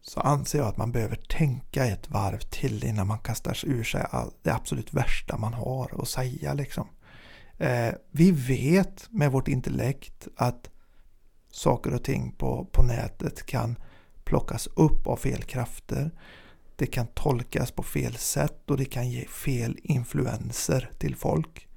så 0.02 0.20
anser 0.20 0.60
jag 0.60 0.68
att 0.68 0.78
man 0.78 0.91
behöver 0.91 1.16
tänka 1.16 1.86
ett 1.86 2.10
varv 2.10 2.39
till 2.39 2.84
innan 2.84 3.08
man 3.08 3.20
kastar 3.20 3.58
ur 3.66 3.84
sig 3.84 4.06
all, 4.10 4.32
det 4.41 4.54
absolut 4.54 4.93
värsta 4.93 5.38
man 5.38 5.54
har 5.54 6.02
att 6.02 6.08
säga. 6.08 6.54
Liksom. 6.54 6.88
Eh, 7.62 7.93
vi 8.12 8.32
vet 8.32 9.07
med 9.09 9.32
vårt 9.32 9.47
intellekt 9.47 10.28
att 10.36 10.70
saker 11.51 11.93
och 11.93 12.03
ting 12.03 12.32
på, 12.32 12.66
på 12.72 12.84
nätet 12.84 13.45
kan 13.45 13.76
plockas 14.24 14.68
upp 14.68 15.07
av 15.07 15.16
fel 15.18 15.43
krafter. 15.43 16.12
Det 16.76 16.86
kan 16.86 17.07
tolkas 17.07 17.72
på 17.72 17.84
fel 17.84 18.16
sätt 18.16 18.70
och 18.70 18.78
det 18.78 18.86
kan 18.86 19.09
ge 19.09 19.26
fel 19.26 19.78
influenser 19.84 20.91
till 20.99 21.16
folk. 21.16 21.68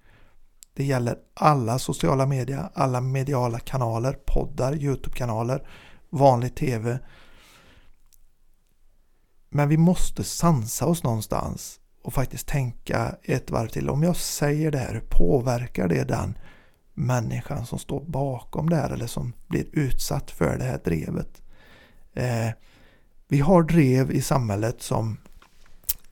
Det 0.75 0.85
gäller 0.85 1.19
alla 1.35 1.79
sociala 1.79 2.27
medier, 2.27 2.69
alla 2.75 3.01
mediala 3.01 3.59
kanaler, 3.59 4.19
poddar, 4.27 4.75
Youtube-kanaler, 4.75 5.69
vanlig 6.11 6.55
tv. 6.55 6.99
Men 9.49 9.69
vi 9.69 9.77
måste 9.77 10.25
sansa 10.25 10.87
oss 10.87 11.03
någonstans 11.03 11.81
och 12.05 12.15
faktiskt 12.15 12.47
tänka 12.47 13.17
ett 13.23 13.51
varv 13.51 13.69
till. 13.69 13.91
Om 13.91 14.03
jag 14.03 14.17
säger 14.17 14.71
det 14.71 14.79
här, 14.79 14.93
hur 14.93 15.05
påverkar 15.09 15.89
det 15.89 16.05
den 16.05 16.39
människan 16.95 17.67
som 17.67 17.79
står 17.79 18.01
bakom 18.01 18.71
det 18.71 18.77
här 18.77 18.91
eller 18.91 19.07
som 19.07 19.33
blir 19.47 19.67
utsatt 19.73 20.31
för 20.31 20.59
det 20.59 20.65
här 20.65 20.81
drevet? 20.85 21.43
Eh, 22.15 22.51
vi 23.29 23.41
har 23.41 23.63
drev 23.63 24.11
i 24.11 24.23
samhället 24.23 24.83
som 24.83 25.17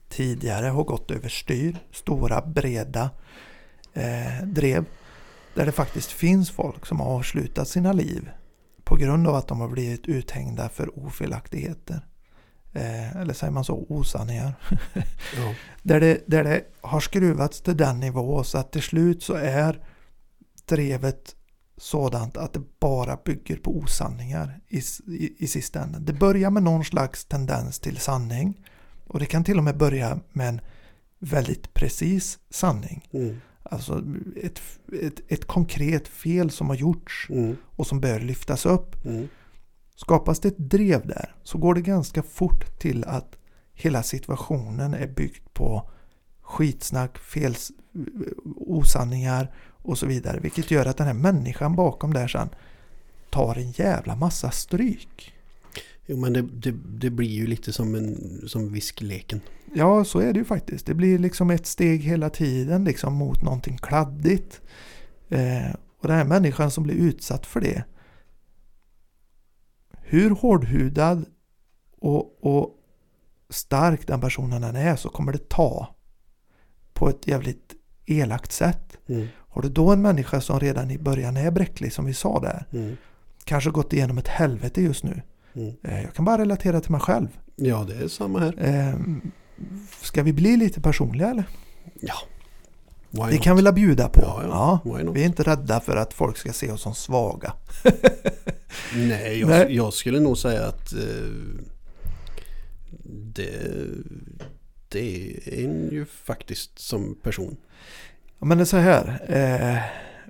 tidigare 0.09 0.67
har 0.67 0.83
gått 0.83 1.11
överstyr, 1.11 1.77
stora 1.91 2.41
breda 2.41 3.09
eh, 3.93 4.45
drev. 4.45 4.85
Där 5.55 5.65
det 5.65 5.71
faktiskt 5.71 6.11
finns 6.11 6.51
folk 6.51 6.85
som 6.85 6.99
har 6.99 7.07
avslutat 7.07 7.67
sina 7.67 7.93
liv 7.93 8.29
på 8.83 8.95
grund 8.95 9.27
av 9.27 9.35
att 9.35 9.47
de 9.47 9.61
har 9.61 9.67
blivit 9.67 10.05
uthängda 10.05 10.69
för 10.69 10.99
ofelaktigheter. 10.99 12.01
Eh, 12.73 13.15
eller 13.17 13.33
säger 13.33 13.51
man 13.51 13.63
så, 13.65 13.85
osanningar. 13.89 14.53
Ja, 15.37 15.53
Där 15.81 15.99
det, 15.99 16.23
där 16.27 16.43
det 16.43 16.63
har 16.81 16.99
skruvats 16.99 17.61
till 17.61 17.77
den 17.77 17.99
nivå 17.99 18.43
så 18.43 18.57
att 18.57 18.71
till 18.71 18.81
slut 18.81 19.23
så 19.23 19.33
är 19.33 19.79
drevet 20.65 21.35
sådant 21.77 22.37
att 22.37 22.53
det 22.53 22.61
bara 22.79 23.17
bygger 23.25 23.57
på 23.57 23.77
osanningar 23.77 24.59
i, 24.67 24.77
i, 25.07 25.35
i 25.43 25.47
sista 25.47 25.79
änden. 25.83 26.05
Det 26.05 26.13
börjar 26.13 26.49
med 26.49 26.63
någon 26.63 26.85
slags 26.85 27.25
tendens 27.25 27.79
till 27.79 27.97
sanning 27.97 28.65
och 29.07 29.19
det 29.19 29.25
kan 29.25 29.43
till 29.43 29.57
och 29.57 29.63
med 29.63 29.77
börja 29.77 30.19
med 30.31 30.47
en 30.49 30.61
väldigt 31.19 31.73
precis 31.73 32.39
sanning. 32.49 33.09
mm, 33.13 33.39
Alltså 33.63 34.03
ett, 34.41 34.61
ett, 35.01 35.21
ett 35.27 35.45
konkret 35.45 36.07
fel 36.07 36.51
som 36.51 36.69
har 36.69 36.75
gjorts 36.75 37.27
mm, 37.29 37.55
och 37.65 37.87
som 37.87 37.99
bör 38.01 38.19
lyftas 38.19 38.65
upp. 38.65 39.05
mm, 39.05 39.27
Skapas 39.95 40.39
det 40.39 40.47
ett 40.47 40.57
drev 40.57 41.07
där 41.07 41.35
så 41.43 41.57
går 41.57 41.75
det 41.75 41.81
ganska 41.81 42.23
fort 42.23 42.79
till 42.79 43.03
att 43.03 43.35
hela 43.73 44.03
situationen 44.03 44.93
är 44.93 45.07
byggd 45.07 45.53
på 45.53 45.89
skitsnack, 46.41 47.17
fel, 47.17 47.55
osanningar 48.55 49.51
och 49.69 49.97
så 49.97 50.05
vidare. 50.05 50.39
Vilket 50.39 50.71
gör 50.71 50.85
att 50.85 50.97
den 50.97 51.07
här 51.07 51.13
människan 51.13 51.75
bakom 51.75 52.13
där 52.13 52.27
sen 52.27 52.49
tar 53.29 53.55
en 53.55 53.71
jävla 53.71 54.15
massa 54.15 54.51
stryk. 54.51 55.33
Jo 56.05 56.17
men 56.17 56.33
det, 56.33 56.41
det, 56.41 56.71
det 56.71 57.09
blir 57.09 57.29
ju 57.29 57.47
lite 57.47 57.73
som, 57.73 57.95
en, 57.95 58.41
som 58.47 58.73
viskleken. 58.73 59.41
Ja, 59.73 60.05
så 60.05 60.19
är 60.19 60.33
det 60.33 60.39
ju 60.39 60.45
faktiskt. 60.45 60.85
Det 60.85 60.93
blir 60.93 61.19
liksom 61.19 61.49
ett 61.49 61.65
steg 61.65 62.01
hela 62.01 62.29
tiden 62.29 62.83
liksom 62.83 63.13
mot 63.13 63.43
någonting 63.43 63.77
kladdigt. 63.77 64.61
Eh, 65.29 65.71
och 65.99 66.07
den 66.07 66.17
här 66.17 66.25
människan 66.25 66.71
som 66.71 66.83
blir 66.83 66.95
utsatt 66.95 67.45
för 67.45 67.61
det. 67.61 67.83
Hur 70.03 70.29
hårdhudad 70.29 71.25
och, 71.99 72.37
och 72.45 72.69
stark 73.49 74.07
den 74.07 74.21
personen 74.21 74.63
än 74.63 74.75
är 74.75 74.95
så 74.95 75.09
kommer 75.09 75.31
det 75.31 75.49
ta 75.49 75.95
på 76.93 77.09
ett 77.09 77.27
jävligt 77.27 77.73
elakt 78.05 78.51
sätt. 78.51 78.97
Mm, 79.07 79.27
Har 79.35 79.61
du 79.61 79.69
då 79.69 79.91
en 79.91 80.01
människa 80.01 80.41
som 80.41 80.59
redan 80.59 80.91
i 80.91 80.97
början 80.97 81.37
är 81.37 81.51
bräcklig 81.51 81.93
som 81.93 82.05
vi 82.05 82.13
sa 82.13 82.39
där. 82.39 82.65
mm, 82.71 82.97
Kanske 83.43 83.69
gått 83.69 83.93
igenom 83.93 84.17
ett 84.17 84.27
helvete 84.27 84.81
just 84.81 85.03
nu. 85.03 85.21
mm. 85.53 85.75
Eh, 85.83 86.01
jag 86.03 86.13
kan 86.13 86.25
bara 86.25 86.37
relatera 86.37 86.81
till 86.81 86.91
mig 86.91 87.01
själv. 87.01 87.27
Ja 87.55 87.85
det 87.87 87.95
är 88.03 88.07
samma 88.07 88.39
här. 88.39 88.55
Eh, 88.59 88.95
ska 90.01 90.23
vi 90.23 90.33
bli 90.33 90.57
lite 90.57 90.81
personliga 90.81 91.29
eller? 91.29 91.43
Ja. 92.01 92.13
Why 93.13 93.19
Det 93.29 93.31
not? 93.35 93.41
kan 93.43 93.55
vi 93.55 93.61
väl 93.61 93.73
bjuda 93.73 94.09
på. 94.09 94.21
Ja, 94.21 94.81
ja. 94.85 95.03
Not? 95.03 95.15
Vi 95.15 95.21
är 95.21 95.25
inte 95.25 95.43
rädda 95.43 95.79
för 95.79 95.95
att 95.97 96.13
folk 96.13 96.37
ska 96.37 96.53
se 96.53 96.71
oss 96.71 96.81
som 96.81 96.95
svaga. 96.95 97.53
Nej, 98.95 99.39
jag, 99.39 99.49
Nej. 99.49 99.75
jag 99.75 99.93
skulle 99.93 100.19
nog 100.19 100.37
säga 100.37 100.65
att 100.65 100.93
eh, 100.93 100.99
det, 103.05 103.87
det 104.89 104.99
är 104.99 105.65
en 105.65 105.89
ju 105.91 106.05
faktiskt 106.05 106.79
som 106.79 107.15
person. 107.23 107.57
Ja, 108.39 108.45
men 108.45 108.57
det 108.57 108.63
är 108.63 108.65
så 108.65 108.77
här. 108.77 109.21
Eh, 109.27 109.77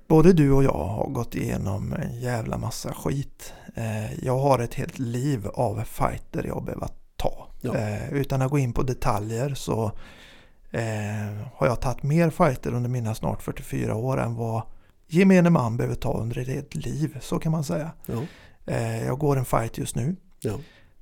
både 0.07 0.33
du 0.33 0.51
och 0.51 0.63
jag 0.63 0.85
har 0.87 1.07
gått 1.09 1.35
igenom 1.35 1.93
en 1.93 2.19
jävla 2.19 2.57
massa 2.57 2.93
skit. 2.93 3.53
Eh, 3.75 4.23
jag 4.25 4.37
har 4.39 4.59
ett 4.59 4.73
helt 4.73 4.99
liv 4.99 5.47
av 5.47 5.83
fighter 5.83 6.43
jag 6.47 6.63
behöver 6.65 6.87
ta. 7.15 7.47
Ja. 7.61 7.75
Eh, 7.77 8.13
utan 8.13 8.41
att 8.41 8.51
gå 8.51 8.57
in 8.57 8.73
på 8.73 8.83
detaljer 8.83 9.53
så 9.53 9.91
eh, 10.73 11.47
har 11.53 11.67
jag 11.67 11.81
tagit 11.81 12.03
mer 12.03 12.29
fighter 12.29 12.73
under 12.73 12.89
mina 12.89 13.15
snart 13.15 13.41
44 13.41 13.95
år 13.95 14.19
än 14.19 14.35
vad 14.35 14.61
gemene 15.07 15.49
man 15.49 15.77
behöver 15.77 15.95
ta 15.95 16.13
under 16.13 16.49
ett 16.49 16.75
liv. 16.75 17.17
Så 17.21 17.39
kan 17.39 17.51
man 17.51 17.63
säga. 17.63 17.91
Ja, 18.05 18.23
Eh, 18.65 19.05
jag 19.05 19.19
går 19.19 19.37
en 19.37 19.45
fight 19.45 19.77
just 19.77 19.95
nu. 19.95 20.15
ja, 20.39 20.59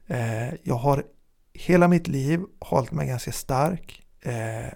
Eh, 0.07 0.53
jag 0.63 0.75
har 0.75 1.03
hela 1.53 1.87
mitt 1.87 2.07
liv 2.07 2.41
hållit 2.59 2.91
mig 2.91 3.07
ganska 3.07 3.31
stark 3.31 4.05
eh, 4.21 4.73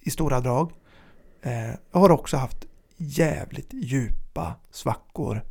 i 0.00 0.10
stora 0.10 0.40
drag. 0.40 0.72
Eh, 1.42 1.68
jag 1.92 2.00
har 2.00 2.10
också 2.10 2.36
haft 2.36 2.64
jävligt 2.96 3.72
djupa 3.72 4.54
svackor. 4.70 5.42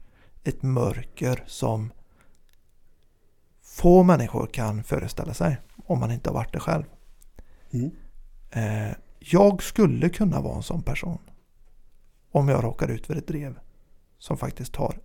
Ett 0.43 0.61
mörker 0.61 1.43
som 1.47 1.91
få 3.61 4.03
människor 4.03 4.47
kan 4.47 4.83
föreställa 4.83 5.33
sig 5.33 5.57
om 5.85 5.99
man 5.99 6.11
inte 6.11 6.29
har 6.29 6.35
varit 6.35 6.53
det 6.53 6.59
själv. 6.59 6.83
mm. 7.73 7.91
Eh, 8.53 8.91
jag 9.19 9.63
skulle 9.63 10.09
kunna 10.09 10.41
vara 10.41 10.55
en 10.55 10.63
sån 10.63 10.81
person 10.81 11.17
om 12.31 12.49
jag 12.49 12.63
råkar 12.63 12.87
ut 12.87 13.07
för 13.07 13.15
ett 13.15 13.27
drev 13.27 13.59
som 14.17 14.37
faktiskt 14.37 14.73
tar 14.73 14.99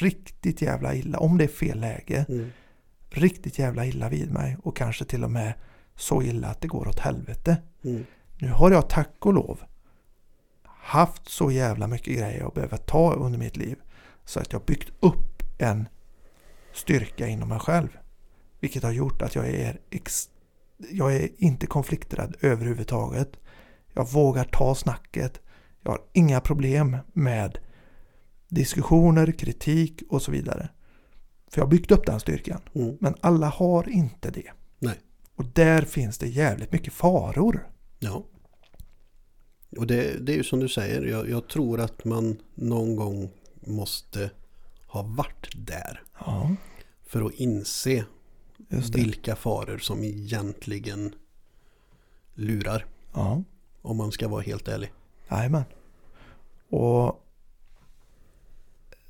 riktigt 0.00 0.62
jävla 0.62 0.94
illa, 0.94 1.18
om 1.18 1.38
det 1.38 1.44
är 1.44 1.48
fel 1.48 1.80
läge, 1.80 2.26
Mm. 2.28 2.50
riktigt 3.10 3.58
jävla 3.58 3.86
illa 3.86 4.08
vid 4.08 4.32
mig 4.32 4.56
och 4.62 4.76
kanske 4.76 5.04
till 5.04 5.24
och 5.24 5.30
med 5.30 5.54
så 5.94 6.22
illa 6.22 6.48
att 6.48 6.60
det 6.60 6.68
går 6.68 6.88
åt 6.88 6.98
helvete. 6.98 7.56
Mm. 7.84 8.04
Nu 8.38 8.48
har 8.50 8.70
jag 8.70 8.88
tack 8.90 9.26
och 9.26 9.32
lov 9.34 9.60
haft 10.64 11.28
så 11.28 11.50
jävla 11.50 11.86
mycket 11.86 12.16
grejer 12.18 12.46
att 12.46 12.54
behöva 12.54 12.76
ta 12.76 13.12
under 13.12 13.38
mitt 13.38 13.56
liv 13.56 13.76
så 14.24 14.40
att 14.40 14.52
jag 14.52 14.62
byggt 14.64 14.90
upp 15.00 15.42
en 15.58 15.88
styrka 16.72 17.26
inom 17.28 17.48
mig 17.48 17.58
själv. 17.58 17.88
Vilket 18.60 18.82
har 18.82 18.90
gjort 18.92 19.22
att 19.22 19.34
jag 19.34 19.48
är, 19.48 19.80
ex- 19.90 20.28
jag 20.90 21.14
är 21.14 21.28
inte 21.36 21.66
konflikträdd 21.66 22.36
överhuvudtaget. 22.40 23.36
Jag 23.94 24.12
vågar 24.12 24.44
ta 24.44 24.74
snacket. 24.74 25.40
Jag 25.82 25.90
har 25.90 26.00
inga 26.12 26.40
problem 26.40 26.96
med 27.12 27.58
diskussioner, 28.48 29.32
kritik 29.32 30.02
och 30.08 30.22
så 30.22 30.32
vidare. 30.32 30.68
För 31.50 31.60
jag 31.60 31.66
har 31.66 31.70
byggt 31.70 31.90
upp 31.90 32.06
den 32.06 32.20
styrkan. 32.20 32.60
Mm. 32.74 32.96
Men 33.00 33.14
alla 33.20 33.48
har 33.48 33.88
inte 33.88 34.30
det. 34.30 34.50
Nej. 34.78 35.00
Och 35.34 35.44
där 35.44 35.82
finns 35.82 36.18
det 36.18 36.28
jävligt 36.28 36.72
mycket 36.72 36.92
faror. 36.92 37.68
Ja. 37.98 38.26
Och 39.76 39.86
det, 39.86 40.26
det 40.26 40.32
är 40.32 40.36
ju 40.36 40.44
som 40.44 40.60
du 40.60 40.68
säger, 40.68 41.02
jag, 41.02 41.30
jag 41.30 41.48
tror 41.48 41.80
att 41.80 42.04
man 42.04 42.36
någon 42.54 42.96
gång 42.96 43.30
måste 43.66 44.30
ha 44.86 45.02
varit 45.02 45.48
där 45.56 46.02
Ja, 46.18 46.56
för 47.06 47.22
att 47.22 47.32
inse. 47.32 48.04
Vilka 48.92 49.36
faror 49.36 49.78
som 49.78 50.04
egentligen 50.04 51.14
lurar. 52.34 52.86
Ja, 53.14 53.42
Om 53.82 53.96
man 53.96 54.12
ska 54.12 54.28
vara 54.28 54.42
helt 54.42 54.68
ärlig. 54.68 54.92
jajamän. 55.30 55.64
Och 56.68 57.22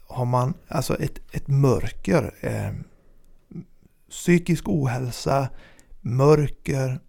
har 0.07 0.24
man 0.24 0.55
alltså 0.68 0.97
ett, 1.03 1.18
ett 1.32 1.49
mörker, 1.49 2.34
eh, 2.40 2.72
psykisk 4.11 4.68
ohälsa, 4.68 5.49
mörker, 6.01 7.01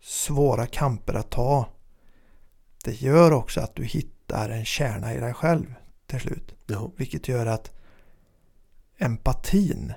svåra 0.00 0.66
kamper 0.66 1.14
att 1.14 1.30
ta. 1.30 1.68
Det 2.84 3.00
gör 3.02 3.32
också 3.32 3.60
att 3.60 3.74
du 3.74 3.84
hittar 3.84 4.50
en 4.50 4.64
kärna 4.64 5.14
i 5.14 5.20
dig 5.20 5.34
själv 5.34 5.74
till 6.06 6.20
slut. 6.20 6.54
Ja, 6.66 6.92
Vilket 6.96 7.28
gör 7.28 7.46
att 7.46 7.70
empatin 8.98 9.92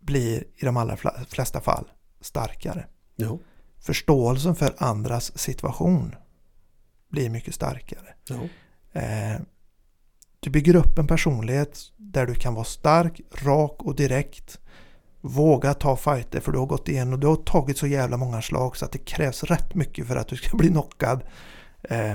blir 0.00 0.44
i 0.56 0.64
de 0.64 0.76
allra 0.76 0.96
flesta 1.28 1.60
fall 1.60 1.84
starkare. 2.20 2.86
ja, 3.16 3.38
Förståelsen 3.78 4.54
för 4.54 4.74
andras 4.78 5.38
situation 5.38 6.14
blir 7.08 7.30
mycket 7.30 7.54
starkare. 7.54 8.14
Eh, 8.92 9.40
du 10.40 10.50
bygger 10.50 10.76
upp 10.76 10.98
en 10.98 11.06
personlighet 11.06 11.78
där 11.96 12.26
du 12.26 12.34
kan 12.34 12.54
vara 12.54 12.64
stark, 12.64 13.20
rak 13.32 13.82
och 13.82 13.96
direkt. 13.96 14.60
Våga 15.20 15.74
ta 15.74 15.96
fighter 15.96 16.40
för 16.40 16.52
du 16.52 16.58
har 16.58 16.66
gått 16.66 16.88
igenom 16.88 17.12
och 17.12 17.18
du 17.18 17.26
har 17.26 17.36
tagit 17.36 17.78
så 17.78 17.86
jävla 17.86 18.16
många 18.16 18.42
slag 18.42 18.76
så 18.76 18.84
att 18.84 18.92
det 18.92 18.98
krävs 18.98 19.44
rätt 19.44 19.74
mycket 19.74 20.06
för 20.06 20.16
att 20.16 20.28
du 20.28 20.36
ska 20.36 20.56
bli 20.56 20.68
knockad. 20.68 21.22
Eh, 21.82 22.14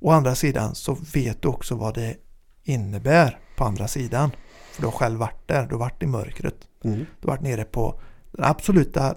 å 0.00 0.10
andra 0.10 0.34
sidan 0.34 0.74
så 0.74 0.96
vet 1.14 1.42
du 1.42 1.48
också 1.48 1.74
vad 1.74 1.94
det 1.94 2.16
innebär 2.62 3.38
på 3.56 3.64
andra 3.64 3.88
sidan. 3.88 4.30
För 4.72 4.82
du 4.82 4.86
har 4.86 4.92
själv 4.92 5.18
varit 5.18 5.48
där, 5.48 5.66
du 5.66 5.74
har 5.74 5.78
varit 5.80 6.02
i 6.02 6.06
mörkret. 6.06 6.68
mm, 6.84 6.98
Du 6.98 7.28
har 7.28 7.36
varit 7.36 7.42
nere 7.42 7.64
på 7.64 8.00
den 8.32 8.44
absoluta 8.44 9.16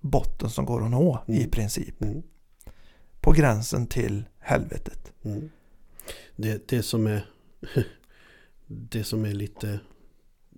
botten 0.00 0.50
som 0.50 0.64
går 0.64 0.84
att 0.84 0.90
nå 0.90 1.24
i 1.28 1.38
Mm. 1.38 1.50
princip. 1.50 2.02
mm, 2.02 2.22
På 3.20 3.32
gränsen 3.32 3.86
till 3.86 4.24
helvetet. 4.38 5.12
mm. 5.22 5.50
Det, 6.36 6.68
det 6.68 6.82
som 6.82 7.06
är 7.06 7.26
det 8.66 9.04
som 9.04 9.24
är 9.24 9.32
lite 9.34 9.80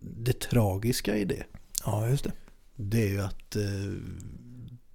det 0.04 0.40
tragiska 0.40 1.16
i 1.16 1.24
det. 1.24 1.44
Ja, 1.84 2.08
just 2.08 2.24
det. 2.24 2.32
Det 2.76 3.02
är 3.02 3.08
ju 3.08 3.20
att 3.20 3.56
eh, 3.56 3.92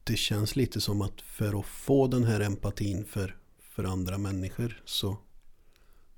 det 0.03 0.15
känns 0.15 0.55
lite 0.55 0.81
som 0.81 1.01
att 1.01 1.21
för 1.21 1.59
att 1.59 1.65
få 1.65 2.07
den 2.07 2.23
här 2.23 2.39
empatin 2.39 3.05
för, 3.05 3.35
för 3.59 3.83
andra 3.83 4.17
människor 4.17 4.81
så 4.85 5.17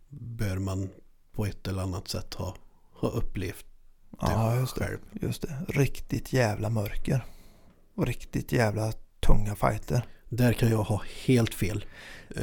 bör 0.10 0.58
man 0.58 0.90
på 1.32 1.46
ett 1.46 1.68
eller 1.68 1.82
annat 1.82 2.08
sätt 2.08 2.34
ha, 2.34 2.56
ha 3.02 3.10
upplevt 3.10 3.66
det 4.12 4.18
Ja, 4.22 4.56
just 4.56 4.76
det. 4.76 4.84
själv. 4.86 4.98
Just 5.22 5.42
det. 5.42 5.56
Riktigt 5.68 6.34
jävla 6.34 6.70
mörker. 6.70 7.26
Och 7.96 8.06
riktigt 8.08 8.52
jävla 8.52 8.92
tunga 9.28 9.56
fighter. 9.56 10.02
Där 10.30 10.54
kan 10.54 10.70
jag 10.70 10.84
ha 10.84 11.02
helt 11.26 11.54
fel. 11.54 11.86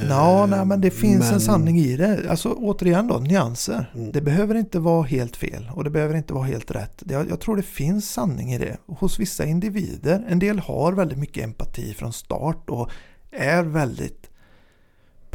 Ja, 0.08 0.42
Eh, 0.42 0.46
nej, 0.50 0.64
men 0.64 0.80
det 0.80 0.90
finns 0.90 1.24
men- 1.24 1.34
en 1.34 1.40
sanning 1.40 1.78
i 1.78 1.96
det. 1.96 2.30
Alltså 2.30 2.52
återigen 2.52 3.08
då, 3.08 3.18
nyanser. 3.18 3.92
Mm. 3.94 4.12
Det 4.12 4.20
behöver 4.20 4.54
inte 4.54 4.78
vara 4.78 5.02
helt 5.02 5.36
fel 5.36 5.70
och 5.74 5.84
det 5.84 5.90
behöver 5.90 6.14
inte 6.14 6.32
vara 6.34 6.44
helt 6.44 6.70
rätt. 6.70 7.02
Jag, 7.08 7.30
jag 7.30 7.40
tror 7.40 7.56
det 7.56 7.62
finns 7.62 8.10
sanning 8.12 8.52
i 8.52 8.58
det. 8.58 8.76
Hos 8.86 9.18
vissa 9.18 9.44
individer. 9.44 10.24
En 10.28 10.38
del 10.38 10.58
har 10.58 10.92
väldigt 10.92 11.18
mycket 11.18 11.44
empati 11.44 11.94
från 11.94 12.12
start 12.12 12.70
och 12.70 12.90
är 13.30 13.62
väldigt 13.62 14.25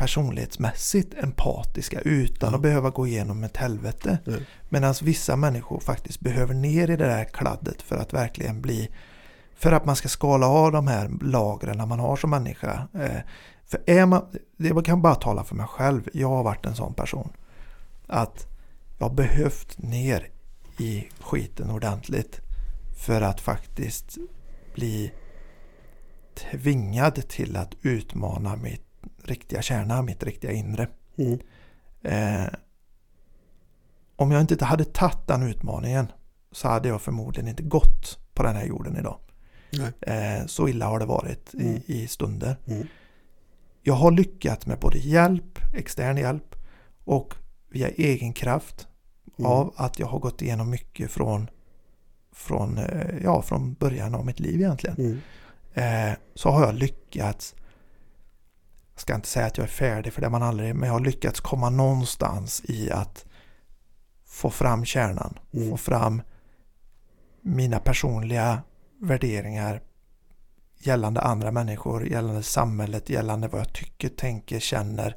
personlighetsmässigt 0.01 1.13
empatiska 1.23 1.99
utan 2.01 2.49
Ja. 2.49 2.55
att 2.55 2.61
behöva 2.61 2.89
gå 2.89 3.07
igenom 3.07 3.43
ett 3.43 3.57
helvete. 3.57 4.17
Mm. 4.27 4.43
Medan 4.69 4.93
vissa 5.01 5.35
människor 5.35 5.79
faktiskt 5.79 6.19
behöver 6.19 6.53
ner 6.53 6.89
i 6.89 6.95
det 6.95 7.05
där 7.05 7.23
kladdet 7.25 7.81
för 7.81 7.97
att 7.97 8.13
verkligen 8.13 8.61
bli 8.61 8.89
för 9.55 9.71
att 9.71 9.85
man 9.85 9.95
ska 9.95 10.07
skala 10.09 10.47
av 10.47 10.71
de 10.71 10.87
här 10.87 11.09
lagren 11.21 11.87
man 11.89 11.99
har 11.99 12.15
som 12.15 12.29
människa. 12.29 12.87
Eh, 12.93 13.21
För 13.65 13.79
är 13.85 14.05
man, 14.05 14.25
det 14.57 14.67
jag 14.67 14.85
kan 14.85 15.01
bara 15.01 15.15
tala 15.15 15.43
för 15.43 15.55
mig 15.55 15.67
själv, 15.67 16.09
jag 16.13 16.29
har 16.29 16.43
varit 16.43 16.65
en 16.65 16.75
sån 16.75 16.93
person. 16.93 17.29
Att 18.07 18.47
jag 18.99 19.09
har 19.09 19.15
behövt 19.15 19.77
ner 19.77 20.27
i 20.77 21.07
skiten 21.19 21.69
ordentligt 21.69 22.39
för 23.05 23.21
att 23.21 23.41
faktiskt 23.41 24.17
bli 24.75 25.11
tvingad 26.35 27.27
till 27.27 27.57
att 27.57 27.73
utmana 27.81 28.55
mitt 28.55 28.90
riktiga 29.31 29.61
kärna, 29.61 30.01
mitt 30.01 30.23
riktiga 30.23 30.51
inre. 30.51 30.87
Mm. 31.17 31.39
Eh, 32.03 32.53
om 34.15 34.31
jag 34.31 34.41
inte 34.41 34.65
hade 34.65 34.85
tagit 34.85 35.27
den 35.27 35.43
utmaningen 35.43 36.07
så 36.51 36.67
hade 36.67 36.87
jag 36.87 37.01
förmodligen 37.01 37.47
inte 37.47 37.63
gått 37.63 38.19
på 38.33 38.43
den 38.43 38.55
här 38.55 38.65
jorden 38.65 38.97
idag. 38.97 39.19
Eh, 40.01 40.45
så 40.45 40.67
illa 40.67 40.85
har 40.85 40.99
det 40.99 41.05
varit 41.05 41.53
Mm. 41.53 41.67
i, 41.67 41.83
i 41.85 42.07
stunder. 42.07 42.55
Mm. 42.67 42.87
Jag 43.81 43.93
har 43.93 44.11
lyckats 44.11 44.65
med 44.65 44.79
både 44.79 44.97
hjälp, 44.97 45.59
extern 45.73 46.17
hjälp 46.17 46.55
och 47.03 47.33
via 47.69 47.89
egen 47.89 48.33
kraft 48.33 48.87
Mm. 49.39 49.51
av 49.51 49.73
att 49.75 49.99
jag 49.99 50.07
har 50.07 50.19
gått 50.19 50.41
igenom 50.41 50.69
mycket 50.69 51.11
från, 51.11 51.49
från, 52.31 52.77
eh, 52.77 53.17
ja, 53.23 53.41
från 53.41 53.73
början 53.73 54.15
av 54.15 54.25
mitt 54.25 54.39
liv 54.39 54.61
egentligen. 54.61 54.95
Mm. 54.97 55.19
Eh, 55.73 56.17
så 56.35 56.49
har 56.49 56.65
jag 56.65 56.75
lyckats, 56.75 57.55
jag 58.93 59.01
ska 59.01 59.15
inte 59.15 59.27
säga 59.27 59.45
att 59.45 59.57
jag 59.57 59.63
är 59.63 59.71
färdig 59.71 60.13
för 60.13 60.21
det 60.21 60.29
man 60.29 60.43
aldrig, 60.43 60.75
men 60.75 60.87
jag 60.87 60.93
har 60.93 60.99
lyckats 60.99 61.39
komma 61.39 61.69
någonstans 61.69 62.61
i 62.65 62.91
att 62.91 63.25
få 64.25 64.49
fram 64.49 64.85
kärnan, 64.85 65.39
Mm. 65.53 65.69
få 65.69 65.77
fram 65.77 66.21
mina 67.41 67.79
personliga 67.79 68.63
värderingar 69.01 69.81
gällande 70.77 71.21
andra 71.21 71.51
människor, 71.51 72.07
gällande 72.07 72.43
samhället, 72.43 73.09
gällande 73.09 73.47
vad 73.47 73.61
jag 73.61 73.73
tycker, 73.73 74.09
tänker, 74.09 74.59
känner. 74.59 75.15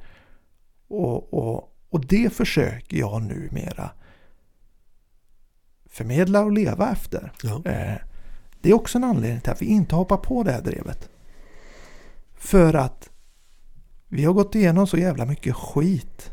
Och, 0.88 1.34
och, 1.34 1.76
och 1.90 2.06
det 2.06 2.32
försöker 2.32 2.96
jag 2.96 3.22
numera 3.22 3.90
förmedla 5.86 6.40
och 6.40 6.52
leva 6.52 6.92
efter. 6.92 7.32
Ja. 7.42 7.62
Eh, 7.64 7.94
det 8.60 8.70
är 8.70 8.74
också 8.74 8.98
en 8.98 9.04
anledning 9.04 9.40
till 9.40 9.52
att 9.52 9.62
vi 9.62 9.66
inte 9.66 9.94
hoppar 9.94 10.16
på 10.16 10.42
det 10.42 10.52
här 10.52 10.62
drevet. 10.62 11.08
För 12.34 12.74
att 12.74 13.10
vi 14.14 14.24
har 14.24 14.32
gått 14.32 14.54
igenom 14.54 14.86
så 14.86 14.96
jävla 14.96 15.24
mycket 15.24 15.54
skit. 15.54 16.30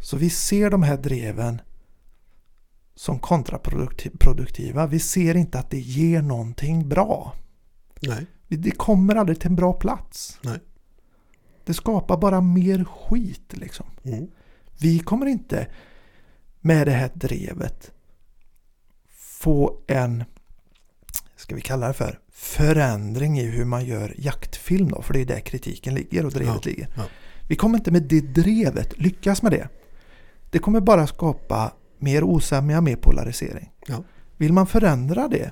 Så 0.00 0.16
vi 0.16 0.30
ser 0.30 0.70
de 0.70 0.82
här 0.82 0.96
dreven 0.96 1.60
som 2.94 3.18
kontraproduktiva. 3.18 4.86
Vi 4.86 5.00
ser 5.00 5.34
inte 5.36 5.58
att 5.58 5.70
det 5.70 5.80
ger 5.80 6.22
någonting 6.22 6.88
bra. 6.88 7.34
Nej. 8.00 8.26
Det 8.48 8.70
kommer 8.70 9.16
aldrig 9.16 9.40
till 9.40 9.50
en 9.50 9.56
bra 9.56 9.72
plats. 9.72 10.38
Nej. 10.42 10.58
Det 11.64 11.74
skapar 11.74 12.16
bara 12.16 12.40
mer 12.40 12.84
skit 12.84 13.56
liksom. 13.56 13.86
Mm. 14.02 14.30
Vi 14.80 14.98
kommer 14.98 15.26
inte 15.26 15.66
med 16.60 16.86
det 16.86 16.92
här 16.92 17.10
drevet 17.14 17.92
få 19.42 19.82
en, 19.86 20.24
ska 21.36 21.54
vi 21.54 21.60
kalla 21.60 21.88
det 21.88 21.94
för, 21.94 22.18
förändring 22.42 23.38
i 23.38 23.44
hur 23.46 23.64
man 23.64 23.84
gör 23.84 24.14
jaktfilm 24.18 24.88
då, 24.88 25.02
för 25.02 25.14
det 25.14 25.20
är 25.20 25.24
där 25.26 25.40
kritiken 25.40 25.94
ligger 25.94 26.26
och 26.26 26.32
drevet 26.32 26.54
Ja, 26.54 26.60
ligger. 26.70 26.88
ja. 26.96 27.02
Vi 27.48 27.56
kommer 27.56 27.78
inte 27.78 27.90
med 27.90 28.02
det 28.02 28.20
drevet 28.20 28.98
lyckas 28.98 29.42
med 29.42 29.52
det. 29.52 29.68
Det 30.50 30.58
kommer 30.58 30.80
bara 30.80 31.06
skapa 31.06 31.72
mer 31.98 32.24
osämja, 32.24 32.80
mer 32.80 32.96
polarisering. 32.96 33.72
Ja. 33.86 34.02
Vill 34.36 34.52
man 34.52 34.66
förändra 34.66 35.28
det 35.28 35.50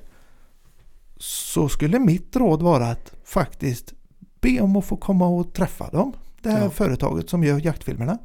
så 1.16 1.68
skulle 1.68 1.98
mitt 1.98 2.36
råd 2.36 2.62
vara 2.62 2.86
att 2.90 3.12
faktiskt 3.24 3.94
be 4.40 4.60
om 4.60 4.76
att 4.76 4.84
få 4.84 4.96
komma 4.96 5.26
och 5.26 5.52
träffa 5.52 5.90
dem. 5.90 6.12
Det 6.42 6.50
här 6.50 6.68
företaget 6.68 7.30
som 7.30 7.44
gör 7.44 7.60
jaktfilmerna. 7.66 8.18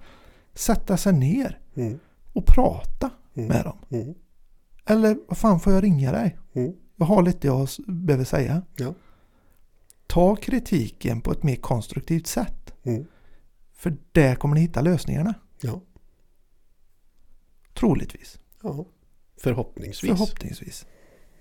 Sätta 0.54 0.98
sig 0.98 1.14
ner 1.14 1.60
Mm. 1.76 2.00
och 2.34 2.46
prata 2.46 3.10
Mm. 3.36 3.48
med 3.50 3.64
dem. 3.66 3.78
Mm. 4.02 4.14
Eller 4.86 5.18
vad 5.28 5.38
fan 5.38 5.60
får 5.60 5.74
jag 5.74 5.84
ringa 5.84 6.12
dig? 6.12 6.38
Jag 6.96 7.06
har 7.06 7.24
lite 7.24 7.48
jag 7.48 7.68
behöver 7.88 8.26
säga. 8.26 8.62
Ja. 8.76 8.94
Ta 10.08 10.36
kritiken 10.36 11.22
på 11.22 11.32
ett 11.32 11.44
mer 11.44 11.56
konstruktivt 11.56 12.28
sätt. 12.28 12.74
Mm. 12.84 13.06
För 13.74 13.98
där 14.12 14.36
kommer 14.36 14.56
ni 14.56 14.62
hitta 14.62 14.82
lösningarna. 14.82 15.34
Ja. 15.62 15.82
Troligtvis. 17.74 18.40
ja. 18.62 18.86
Förhoppningsvis. 19.42 20.12
Förhoppningsvis. 20.12 20.86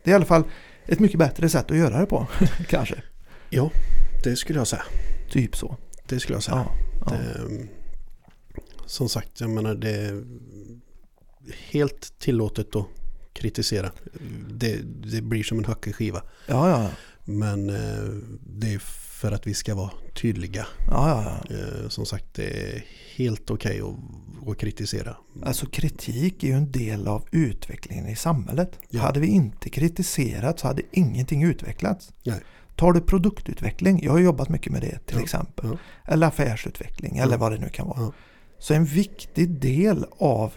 Det 0.04 0.10
är 0.10 0.12
i 0.12 0.16
alla 0.16 0.24
fall 0.24 0.44
ett 0.86 1.00
mycket 1.00 1.18
bättre 1.18 1.48
sätt 1.48 1.70
att 1.70 1.76
göra 1.76 2.00
det 2.00 2.06
på. 2.06 2.26
Kanske. 2.68 3.02
Ja, 3.50 3.70
det 4.24 4.36
skulle 4.36 4.58
jag 4.58 4.66
säga. 4.66 4.82
Typ 5.30 5.56
så. 5.56 5.76
Det 6.08 6.20
skulle 6.20 6.36
jag 6.36 6.42
säga. 6.42 6.56
Ja. 6.56 6.76
ja. 7.06 7.12
Det, 7.12 7.68
som 8.86 9.08
sagt, 9.08 9.40
jag 9.40 9.50
menar 9.50 9.74
det 9.74 9.90
är 9.90 10.24
helt 11.70 12.18
tillåtet 12.18 12.76
att 12.76 12.86
kritisera. 13.34 13.90
Det, 14.50 14.76
det 15.12 15.22
blir 15.22 15.42
som 15.42 15.58
en 15.58 15.64
hackig 15.64 15.94
skiva. 15.94 16.22
Ja, 16.46 16.70
ja. 16.70 16.88
Men 17.24 17.70
eh, 17.70 18.04
det 18.46 18.74
är 18.74 18.78
för 18.78 19.32
att 19.32 19.46
vi 19.46 19.54
ska 19.54 19.74
vara 19.74 19.90
tydliga. 20.14 20.66
ja, 20.90 21.22
ja, 21.24 21.40
ja. 21.48 21.56
Eh, 21.56 21.88
som 21.88 22.06
sagt, 22.06 22.24
det 22.34 22.44
är 22.74 22.84
helt 23.16 23.50
okej 23.50 23.80
att, 23.80 24.48
att 24.48 24.58
kritisera. 24.58 25.16
Alltså 25.42 25.66
kritik 25.66 26.44
är 26.44 26.48
ju 26.48 26.54
en 26.54 26.70
del 26.72 27.08
av 27.08 27.24
utvecklingen 27.32 28.08
i 28.08 28.16
samhället. 28.16 28.78
Ja. 28.90 29.00
Hade 29.00 29.20
vi 29.20 29.26
inte 29.26 29.68
kritiserat 29.70 30.58
så 30.60 30.66
hade 30.66 30.82
ingenting 30.92 31.42
utvecklats. 31.42 32.12
Nej. 32.24 32.40
Tar 32.76 32.92
du 32.92 33.00
produktutveckling, 33.00 34.04
jag 34.04 34.12
har 34.12 34.18
jobbat 34.18 34.48
mycket 34.48 34.72
med 34.72 34.80
det 34.82 34.98
till 35.06 35.16
Ja, 35.16 35.22
exempel. 35.22 35.66
ja. 35.70 35.78
Eller 36.12 36.26
affärsutveckling 36.26 37.18
eller 37.18 37.36
vad 37.36 37.52
det 37.52 37.58
nu 37.58 37.68
kan 37.68 37.88
vara. 37.88 38.12
Så 38.58 38.74
en 38.74 38.84
viktig 38.84 39.50
del 39.60 40.06
av 40.18 40.52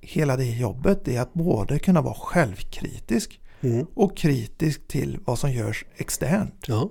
hela 0.00 0.36
det 0.36 0.44
jobbet 0.44 1.08
är 1.08 1.20
att 1.20 1.34
både 1.34 1.78
kunna 1.78 2.02
vara 2.02 2.14
självkritisk 2.14 3.40
Mm. 3.62 3.86
och 3.94 4.16
kritisk 4.16 4.88
till 4.88 5.18
vad 5.24 5.38
som 5.38 5.52
görs 5.52 5.84
externt. 5.96 6.54
Ja, 6.66 6.90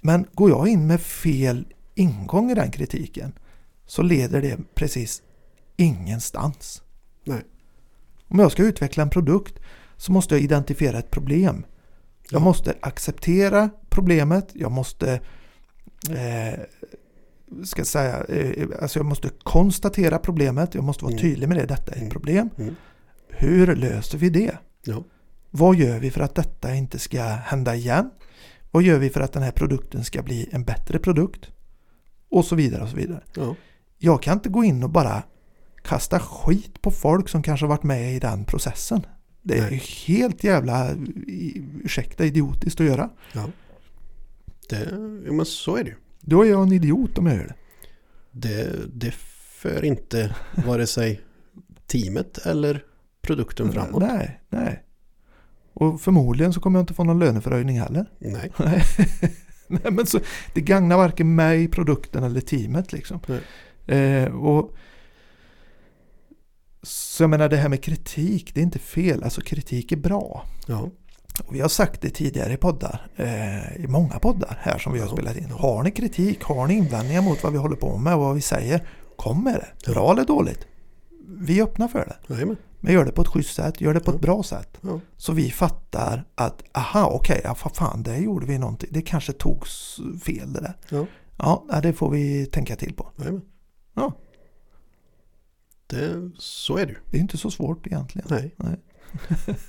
Men 0.00 0.26
går 0.32 0.50
jag 0.50 0.68
in 0.68 0.86
med 0.86 1.00
fel 1.00 1.66
ingång 1.94 2.50
i 2.50 2.54
den 2.54 2.70
kritiken 2.70 3.32
så 3.86 4.02
leder 4.02 4.42
det 4.42 4.58
precis 4.74 5.22
ingenstans. 5.76 6.82
nej. 7.24 7.40
Om 8.28 8.38
jag 8.38 8.52
ska 8.52 8.62
utveckla 8.62 9.02
en 9.02 9.10
produkt 9.10 9.58
så 9.96 10.12
måste 10.12 10.34
jag 10.34 10.42
identifiera 10.42 10.98
ett 10.98 11.10
problem. 11.10 11.64
Jag 12.30 12.40
Ja. 12.40 12.44
måste 12.44 12.74
acceptera 12.80 13.70
problemet. 13.88 14.48
Jag 14.54 14.72
måste 14.72 15.20
eh, 16.10 16.60
ska 17.64 17.84
säga, 17.84 18.24
eh, 18.24 18.68
alltså 18.82 18.98
jag 18.98 19.06
måste 19.06 19.28
konstatera 19.42 20.18
problemet. 20.18 20.74
Jag 20.74 20.84
måste 20.84 21.04
vara 21.04 21.12
Mm. 21.12 21.22
tydlig 21.22 21.48
med 21.48 21.56
det. 21.56 21.66
Detta 21.66 21.90
är 21.92 21.96
ett 21.96 22.00
Mm. 22.00 22.10
problem. 22.10 22.50
Mm. 22.58 22.74
Hur 23.28 23.76
löser 23.76 24.18
vi 24.18 24.28
det? 24.30 24.58
Ja. 24.84 25.04
Vad 25.50 25.76
gör 25.76 25.98
vi 25.98 26.10
för 26.10 26.20
att 26.20 26.34
detta 26.34 26.74
inte 26.74 26.98
ska 26.98 27.22
hända 27.22 27.74
igen? 27.74 28.10
Vad 28.70 28.82
gör 28.82 28.98
vi 28.98 29.10
för 29.10 29.20
att 29.20 29.32
den 29.32 29.42
här 29.42 29.50
produkten 29.50 30.04
ska 30.04 30.22
bli 30.22 30.48
en 30.52 30.64
bättre 30.64 30.98
produkt? 30.98 31.50
Och 32.30 32.44
så 32.44 32.54
vidare 32.56 32.82
och 32.82 32.88
så 32.88 32.96
vidare. 32.96 33.22
Ja. 33.36 33.54
Jag 33.98 34.22
kan 34.22 34.32
inte 34.36 34.48
gå 34.48 34.64
in 34.64 34.82
och 34.82 34.90
bara 34.90 35.22
kasta 35.82 36.20
skit 36.20 36.82
på 36.82 36.90
folk 36.90 37.28
som 37.28 37.42
kanske 37.42 37.66
har 37.66 37.68
varit 37.68 37.82
med 37.82 38.14
i 38.16 38.18
den 38.18 38.44
processen. 38.44 39.06
Det 39.42 39.58
är 39.58 39.70
Nej. 39.70 39.82
helt 40.06 40.44
jävla, 40.44 40.90
ursäkta, 41.84 42.24
idiotiskt 42.24 42.80
att 42.80 42.86
göra. 42.86 43.10
ja. 43.32 43.44
Det, 44.68 44.92
men 45.32 45.46
så 45.46 45.76
är 45.76 45.84
det 45.84 45.90
ju. 45.90 45.96
Då 46.28 46.42
är 46.42 46.50
jag 46.50 46.62
en 46.62 46.72
idiot 46.72 47.18
om 47.18 47.26
jag 47.26 47.36
gör 47.36 47.46
det. 47.46 47.54
Det, 48.30 48.86
det 48.92 49.14
för 49.60 49.84
inte 49.84 50.34
vare 50.66 50.86
sig 50.86 51.20
teamet 51.86 52.38
eller 52.38 52.84
produkten 53.22 53.72
framåt. 53.72 54.02
Nej, 54.02 54.40
nej. 54.48 54.82
Och 55.72 56.00
förmodligen 56.00 56.52
så 56.52 56.60
kommer 56.60 56.78
jag 56.78 56.82
inte 56.82 56.94
få 56.94 57.04
någon 57.04 57.18
löneförhöjning 57.18 57.80
heller. 57.80 58.06
Nej. 58.18 58.52
Nej. 58.58 59.92
Men 59.92 60.06
så, 60.06 60.20
det 60.54 60.60
gagnar 60.60 60.96
varken 60.96 61.34
mig, 61.34 61.68
produkten 61.68 62.24
eller 62.24 62.40
teamet 62.40 62.92
liksom. 62.92 63.20
Eh, 63.86 64.34
och, 64.34 64.74
så 66.82 67.22
jag 67.22 67.30
menar 67.30 67.48
det 67.48 67.56
här 67.56 67.68
med 67.68 67.82
kritik, 67.82 68.54
det 68.54 68.60
är 68.60 68.64
inte 68.64 68.78
fel. 68.78 69.22
Alltså 69.22 69.40
kritik 69.40 69.92
är 69.92 69.96
bra. 69.96 70.44
Ja. 70.66 70.90
Och 71.44 71.54
vi 71.54 71.60
har 71.60 71.68
sagt 71.68 72.00
det 72.00 72.10
tidigare 72.10 72.52
i 72.52 72.56
poddar, 72.56 73.08
eh, 73.16 73.76
i 73.76 73.86
många 73.88 74.18
poddar 74.18 74.58
här 74.60 74.78
som 74.78 74.92
vi 74.92 74.98
har 74.98 75.06
Ja. 75.06 75.12
spelat 75.12 75.36
in. 75.36 75.50
Har 75.50 75.82
ni 75.82 75.90
kritik, 75.90 76.42
har 76.42 76.66
ni 76.66 76.74
invändningar 76.74 77.22
mot 77.22 77.42
vad 77.42 77.52
vi 77.52 77.58
håller 77.58 77.76
på 77.76 77.96
med 77.98 78.14
och 78.14 78.20
vad 78.20 78.34
vi 78.34 78.40
säger, 78.40 78.88
kom 79.16 79.44
med 79.44 79.54
det. 79.54 79.66
Ja. 79.86 79.92
Bra 79.92 80.12
eller 80.12 80.24
dåligt. 80.24 80.66
Vi 81.28 81.58
är 81.60 81.64
öppna 81.64 81.88
för 81.88 81.98
det. 81.98 82.34
Jajamän. 82.34 82.56
Men 82.80 82.92
gör 82.94 83.04
det 83.04 83.12
på 83.12 83.22
ett 83.22 83.28
schysst 83.28 83.54
sätt, 83.54 83.80
gör 83.80 83.94
det 83.94 84.00
på 84.00 84.10
Ja. 84.10 84.14
ett 84.14 84.20
bra 84.20 84.42
sätt. 84.42 84.78
Ja. 84.80 85.00
Så 85.16 85.32
vi 85.32 85.50
fattar 85.50 86.24
att, 86.34 86.62
aha, 86.72 87.10
okej, 87.10 87.40
ja, 87.44 87.54
för 87.54 87.70
fan, 87.70 88.02
det 88.02 88.16
gjorde 88.18 88.46
vi 88.46 88.58
någonting. 88.58 88.88
Det 88.92 89.02
kanske 89.02 89.32
togs 89.32 89.96
fel 90.24 90.52
det 90.52 90.60
där. 90.60 90.76
Ja. 90.88 91.06
Ja, 91.70 91.80
det 91.82 91.92
får 91.92 92.10
vi 92.10 92.46
tänka 92.46 92.76
till 92.76 92.94
på. 92.94 93.10
Jajamän. 93.16 93.42
Ja. 93.94 94.12
Det, 95.86 96.30
så 96.38 96.76
är 96.76 96.86
det 96.86 96.92
ju. 96.92 96.98
Det 97.10 97.16
är 97.16 97.20
inte 97.20 97.38
så 97.38 97.50
svårt 97.50 97.86
egentligen. 97.86 98.26
Nej. 98.30 98.54
Nej. 98.56 98.76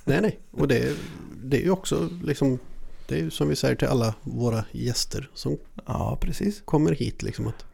nej, 0.04 0.20
nej. 0.20 0.40
Och 0.50 0.68
det, 0.68 0.96
det 1.42 1.56
är 1.56 1.62
ju 1.64 1.70
också 1.70 2.08
liksom 2.24 2.58
det 3.06 3.14
är 3.14 3.18
ju 3.18 3.30
som 3.30 3.48
vi 3.48 3.56
säger 3.56 3.74
till 3.74 3.88
alla 3.88 4.14
våra 4.22 4.64
gäster 4.72 5.30
som 5.34 5.58
Ja, 5.86 6.18
precis. 6.20 6.62
kommer 6.64 6.92
hit 6.94 7.22
liksom 7.22 7.46
att 7.46 7.64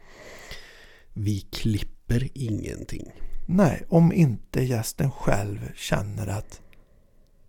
vi 1.12 1.40
klipper 1.40 2.28
ingenting. 2.34 3.10
Nej, 3.46 3.82
om 3.88 4.12
inte 4.12 4.62
gästen 4.62 5.10
själv 5.10 5.58
känner 5.74 6.26
att 6.26 6.60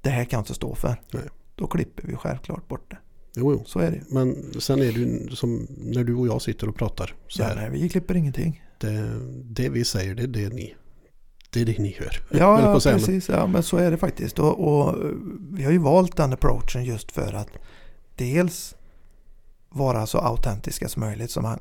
det 0.01 0.09
här 0.09 0.23
kan 0.25 0.37
jag 0.37 0.41
inte 0.41 0.53
stå 0.53 0.75
för. 0.75 1.01
Nej. 1.11 1.23
Då 1.55 1.67
klipper 1.67 2.07
vi 2.07 2.15
självklart 2.15 2.67
bort 2.67 2.91
det. 2.91 2.97
Jo, 3.35 3.51
jo. 3.53 3.63
Så 3.65 3.79
är 3.79 3.91
det. 3.91 4.01
Men 4.09 4.53
sen 4.61 4.79
är 4.79 4.85
det 4.91 4.99
ju 4.99 5.29
som 5.29 5.67
när 5.77 6.03
du 6.03 6.15
och 6.15 6.27
jag 6.27 6.41
sitter 6.41 6.69
och 6.69 6.75
pratar 6.75 7.15
så 7.27 7.41
Ja, 7.41 7.47
här. 7.47 7.55
nej, 7.55 7.69
vi 7.81 7.89
klipper 7.89 8.15
ingenting. 8.15 8.63
Det, 8.79 9.19
det 9.43 9.69
vi 9.69 9.85
säger 9.85 10.15
det 10.15 10.23
är 10.23 10.27
det 10.27 10.49
ni, 10.53 10.75
det 11.55 11.61
är 11.61 11.65
det 11.65 11.83
ni. 11.83 11.95
Höll 11.99 12.39
Ja, 12.39 12.79
precis. 12.83 13.29
Ja, 13.29 13.47
men 13.47 13.63
så 13.63 13.77
är 13.77 13.91
det 13.91 13.97
faktiskt. 13.97 14.39
Och, 14.39 14.59
och 14.59 14.95
vi 15.51 15.63
har 15.63 15.71
ju 15.71 15.77
valt 15.77 16.17
den 16.17 16.33
approachen 16.33 16.83
just 16.83 17.11
för 17.11 17.33
att 17.33 17.49
dels 18.15 18.75
vara 19.69 20.05
så 20.07 20.17
autentiska 20.17 20.89
som 20.89 20.99
möjligt 20.99 21.31
så, 21.31 21.41
man, 21.41 21.59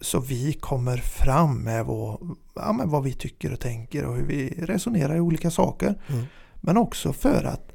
så 0.00 0.20
vi 0.20 0.52
kommer 0.52 0.96
fram 0.96 1.62
med, 1.62 1.86
vår, 1.86 2.36
ja, 2.54 2.72
med 2.72 2.88
vad 2.88 3.02
vi 3.02 3.12
tycker 3.12 3.52
och 3.52 3.60
tänker 3.60 4.04
och 4.04 4.16
hur 4.16 4.26
vi 4.26 4.48
resonerar 4.48 5.16
i 5.16 5.20
olika 5.20 5.50
saker. 5.50 6.02
Mm. 6.08 6.24
Men 6.54 6.76
också 6.76 7.12
för 7.12 7.44
att 7.44 7.72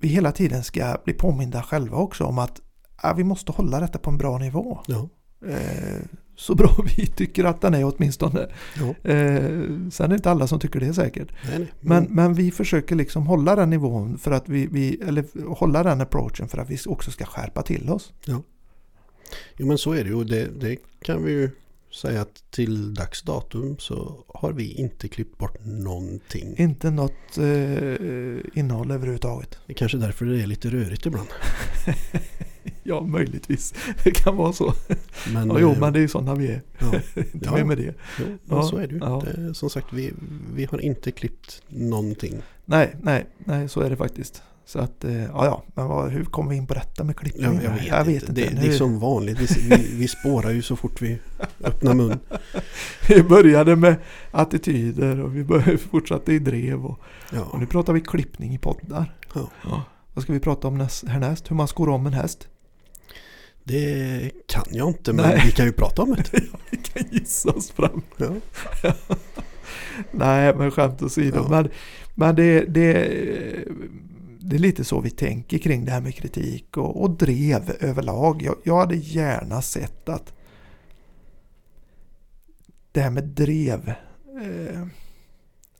vi 0.00 0.08
hela 0.08 0.32
tiden 0.32 0.64
ska 0.64 0.96
bli 1.04 1.14
påminda 1.14 1.62
själva 1.62 1.96
också 1.96 2.24
om 2.24 2.38
att 2.38 2.60
ja, 3.02 3.12
vi 3.16 3.24
måste 3.24 3.52
hålla 3.52 3.80
detta 3.80 3.98
på 3.98 4.10
en 4.10 4.18
bra 4.18 4.38
nivå. 4.38 4.80
Ja, 4.86 5.08
Eh, 5.48 6.00
så 6.36 6.54
bra 6.54 6.76
vi 6.96 7.06
tycker 7.06 7.44
att 7.44 7.60
den 7.60 7.74
är 7.74 7.94
åtminstone. 7.94 8.48
Ja. 8.76 9.10
Eh, 9.10 9.44
sen 9.90 10.04
är 10.04 10.08
det 10.08 10.14
inte 10.14 10.30
alla 10.30 10.46
som 10.46 10.60
tycker 10.60 10.80
det 10.80 10.94
säkert. 10.94 11.28
Nej, 11.48 11.58
nej. 11.58 11.68
Men, 11.80 12.04
men 12.04 12.34
vi 12.34 12.50
försöker 12.50 12.96
liksom 12.96 13.26
hålla 13.26 13.56
den 13.56 13.70
nivån 13.70 14.18
för 14.18 14.30
att 14.30 14.48
vi, 14.48 14.66
vi 14.66 15.00
eller 15.02 15.48
hålla 15.54 15.82
den 15.82 16.00
approachen 16.00 16.48
för 16.48 16.58
att 16.58 16.70
vi 16.70 16.78
också 16.86 17.10
ska 17.10 17.24
skärpa 17.24 17.62
till 17.62 17.90
oss. 17.90 18.12
Jo 19.56 19.66
men 19.66 19.78
så 19.78 19.92
är 19.92 20.04
det 20.04 20.10
ju 20.10 20.24
det, 20.24 20.48
det 20.60 20.76
kan 21.00 21.24
vi 21.24 21.32
ju 21.32 21.50
säga 21.94 22.20
att 22.20 22.50
till 22.50 22.94
dags 22.94 23.22
datum 23.22 23.76
så 23.78 24.24
har 24.28 24.52
vi 24.52 24.72
inte 24.72 25.08
klippt 25.08 25.38
bort 25.38 25.64
någonting. 25.64 26.54
Inte 26.58 26.90
något 26.90 27.38
eh, 27.38 28.58
innehåll 28.58 28.90
överhuvudtaget. 28.90 29.58
Det 29.66 29.72
är 29.72 29.76
kanske 29.76 29.98
därför 29.98 30.24
det 30.24 30.42
är 30.42 30.46
lite 30.46 30.68
rörigt 30.68 31.06
ibland. 31.06 31.28
Ja, 32.86 33.00
möjligtvis. 33.00 33.74
Det 34.04 34.10
kan 34.10 34.36
vara 34.36 34.52
så. 34.52 34.74
Men, 35.32 35.48
Ja, 35.50 35.56
jo, 35.60 35.70
eh, 35.72 35.78
men 35.80 35.92
det 35.92 35.98
är 35.98 36.00
ju 36.00 36.08
sådana 36.08 36.34
vi 36.34 36.46
är. 36.48 36.62
ja, 36.78 36.86
Inte 37.32 37.38
Ja. 37.58 37.64
med 37.64 37.78
det. 37.78 37.94
jo, 38.20 38.24
Ja, 38.50 38.62
så 38.62 38.76
är 38.76 38.86
det 38.86 38.94
ju. 38.94 38.98
ja. 39.00 39.22
Det, 39.24 39.54
som 39.54 39.70
sagt, 39.70 39.86
vi, 39.92 40.12
vi 40.54 40.64
har 40.64 40.80
inte 40.80 41.10
klippt 41.10 41.62
någonting. 41.68 42.42
Nej, 42.64 42.96
nej, 43.02 43.26
nej, 43.38 43.68
så 43.68 43.80
är 43.80 43.90
det 43.90 43.96
faktiskt. 43.96 44.42
Så 44.66 44.78
att, 44.78 45.04
eh, 45.04 45.22
ja, 45.24 45.44
ja, 45.44 45.62
men 45.74 45.86
vad, 45.88 46.10
hur 46.10 46.24
kom 46.24 46.48
vi 46.48 46.56
in 46.56 46.66
på 46.66 46.74
detta 46.74 47.04
med 47.04 47.16
klippning? 47.16 47.60
Jag, 47.62 47.86
jag 47.86 48.04
vet, 48.04 48.22
inte. 48.28 48.32
Det, 48.32 48.60
det 48.62 48.66
är 48.68 48.72
som 48.72 48.98
vanligt. 48.98 49.40
Vi, 49.40 49.68
vi, 49.76 49.96
vi 49.98 50.08
spårar 50.08 50.50
ju 50.50 50.62
så 50.62 50.76
fort 50.76 51.02
vi 51.02 51.18
öppnar 51.64 51.94
mun. 51.94 52.18
Vi 53.08 53.22
började 53.22 53.76
med 53.76 53.96
attityder 54.30 55.20
och 55.20 55.36
vi 55.36 55.44
började, 55.44 55.78
fortsatte 55.78 56.32
i 56.32 56.38
drev 56.38 56.84
och, 56.84 56.90
och 56.90 56.98
Ja, 57.32 57.56
nu 57.60 57.66
pratar 57.66 57.92
vi 57.92 58.00
klippning 58.00 58.54
i 58.54 58.58
poddar. 58.58 59.14
ja. 59.34 59.82
Vad 60.14 60.22
ska 60.24 60.32
vi 60.32 60.40
prata 60.40 60.68
om 60.68 60.78
näst, 60.78 61.08
härnäst? 61.08 61.50
Hur 61.50 61.56
man 61.56 61.68
skor 61.68 61.88
om 61.88 62.06
en 62.06 62.12
häst? 62.12 62.48
Det 63.66 64.30
kan 64.46 64.64
jag 64.70 64.88
inte 64.88 65.12
men 65.12 65.26
Nej. 65.26 65.42
vi 65.44 65.52
kan 65.52 65.66
ju 65.66 65.72
prata 65.72 66.02
om 66.02 66.14
det. 66.14 66.32
Vi 66.70 66.76
kan 66.76 67.02
gissa 67.10 67.50
oss 67.50 67.70
fram. 67.70 68.02
Ja. 68.16 68.30
Nej, 70.10 70.54
men 70.54 70.70
skämt 70.70 71.02
åsido. 71.02 71.36
Ja. 71.36 71.48
Men, 71.48 71.70
men 72.14 72.36
det, 72.36 72.64
det, 72.64 72.92
det 74.40 74.56
är 74.56 74.60
lite 74.60 74.84
så 74.84 75.00
vi 75.00 75.10
tänker 75.10 75.58
kring 75.58 75.84
det 75.84 75.90
här 75.90 76.00
med 76.00 76.14
kritik 76.14 76.76
och, 76.76 77.02
och 77.02 77.10
drev 77.10 77.76
överlag. 77.80 78.42
Jag, 78.42 78.56
jag 78.64 78.78
hade 78.78 78.96
gärna 78.96 79.62
sett 79.62 80.08
att 80.08 80.34
det 82.92 83.00
här 83.00 83.10
med 83.10 83.24
drev, 83.24 83.88
eh, 84.42 84.86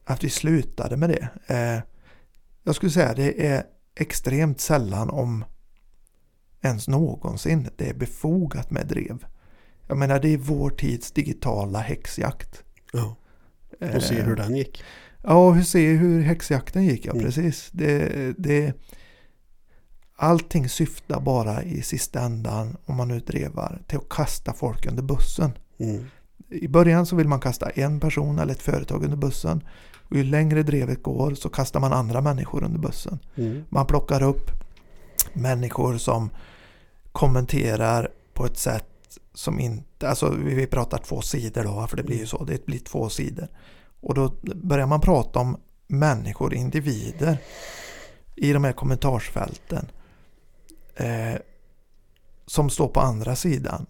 att 0.05 0.25
vi 0.25 0.31
slutade 0.31 0.97
med 0.97 1.11
det. 1.11 1.29
Eh, 1.47 1.83
jag 2.63 2.75
skulle 2.75 2.93
säga 2.93 3.15
det 3.15 3.47
är 3.47 3.65
extremt 3.97 4.61
sällan 4.61 5.11
om 5.11 5.45
ens 6.65 6.89
någonsin 6.89 7.69
det 7.77 7.89
är 7.89 7.95
befogat 7.95 8.71
med 8.71 8.87
drev. 8.87 9.25
Jag 9.87 9.97
menar 9.99 10.19
det 10.21 10.29
är 10.29 10.39
vår 10.39 10.71
tids 10.71 11.13
digitala 11.13 11.79
häxjakt. 11.79 12.63
ja. 12.93 13.17
Och 13.95 14.03
se 14.03 14.23
hur 14.23 14.37
den 14.37 14.57
gick. 14.57 14.83
Ja, 15.23 15.49
och 15.49 15.67
se 15.67 15.93
hur 15.93 16.23
häxjakten 16.23 16.85
gick. 16.85 17.07
Ja, 17.07 17.13
Mm. 17.13 17.25
precis. 17.25 17.69
Det, 17.73 18.35
det, 18.39 18.73
allting 20.17 20.69
syftar 20.69 21.21
bara 21.21 21.63
i 21.63 21.83
sista 21.83 22.21
ändan, 22.21 22.77
om 22.87 22.97
man 22.97 23.09
nu 23.09 23.21
drevar, 23.21 23.83
till 23.87 23.99
att 23.99 24.09
kasta 24.09 24.53
folk 24.53 24.87
under 24.87 25.03
bussen. 25.03 25.53
Mm. 25.79 26.05
I 26.51 26.69
början 26.69 27.07
så 27.07 27.17
vill 27.17 27.29
man 27.29 27.41
kasta 27.41 27.71
en 27.71 28.01
person 28.01 28.39
eller 28.39 28.53
ett 28.53 28.63
företag 28.63 29.05
under 29.05 29.17
bussen. 29.17 29.65
Och 30.11 30.17
ju 30.17 30.25
längre 30.25 30.63
drevet 30.63 31.03
går 31.03 31.35
så 31.35 31.49
kastar 31.49 31.81
man 31.81 31.93
andra 31.93 32.21
människor 32.21 32.65
under 32.65 32.79
bussen. 32.79 33.19
Mm. 33.37 33.65
Man 33.69 33.87
plockar 33.87 34.23
upp 34.23 34.51
människor 35.33 35.97
som 35.99 36.31
kommenterar 37.15 38.11
på 38.33 38.47
ett 38.47 38.59
sätt 38.59 39.19
som 39.35 39.61
inte, 39.61 40.09
alltså 40.09 40.31
vi 40.31 40.67
pratar 40.67 40.99
två 40.99 41.21
sidor 41.23 41.65
då, 41.65 41.87
för 41.87 41.97
det 41.97 42.03
blir 42.03 42.19
ju 42.19 42.27
så, 42.27 42.45
det 42.45 42.67
blir 42.67 42.79
två 42.79 43.09
sidor. 43.09 43.49
Och 44.01 44.15
då 44.15 44.35
börjar 44.43 44.87
man 44.87 45.01
prata 45.01 45.39
om 45.39 45.61
människor, 45.87 46.55
individer 46.55 47.39
i 48.35 48.53
de 48.53 48.65
här 48.65 48.73
kommentarsfälten 48.73 49.87
eh, 50.97 51.35
som 52.47 52.71
står 52.71 52.89
på 52.89 53.01
andra 53.01 53.37
sidan 53.37 53.87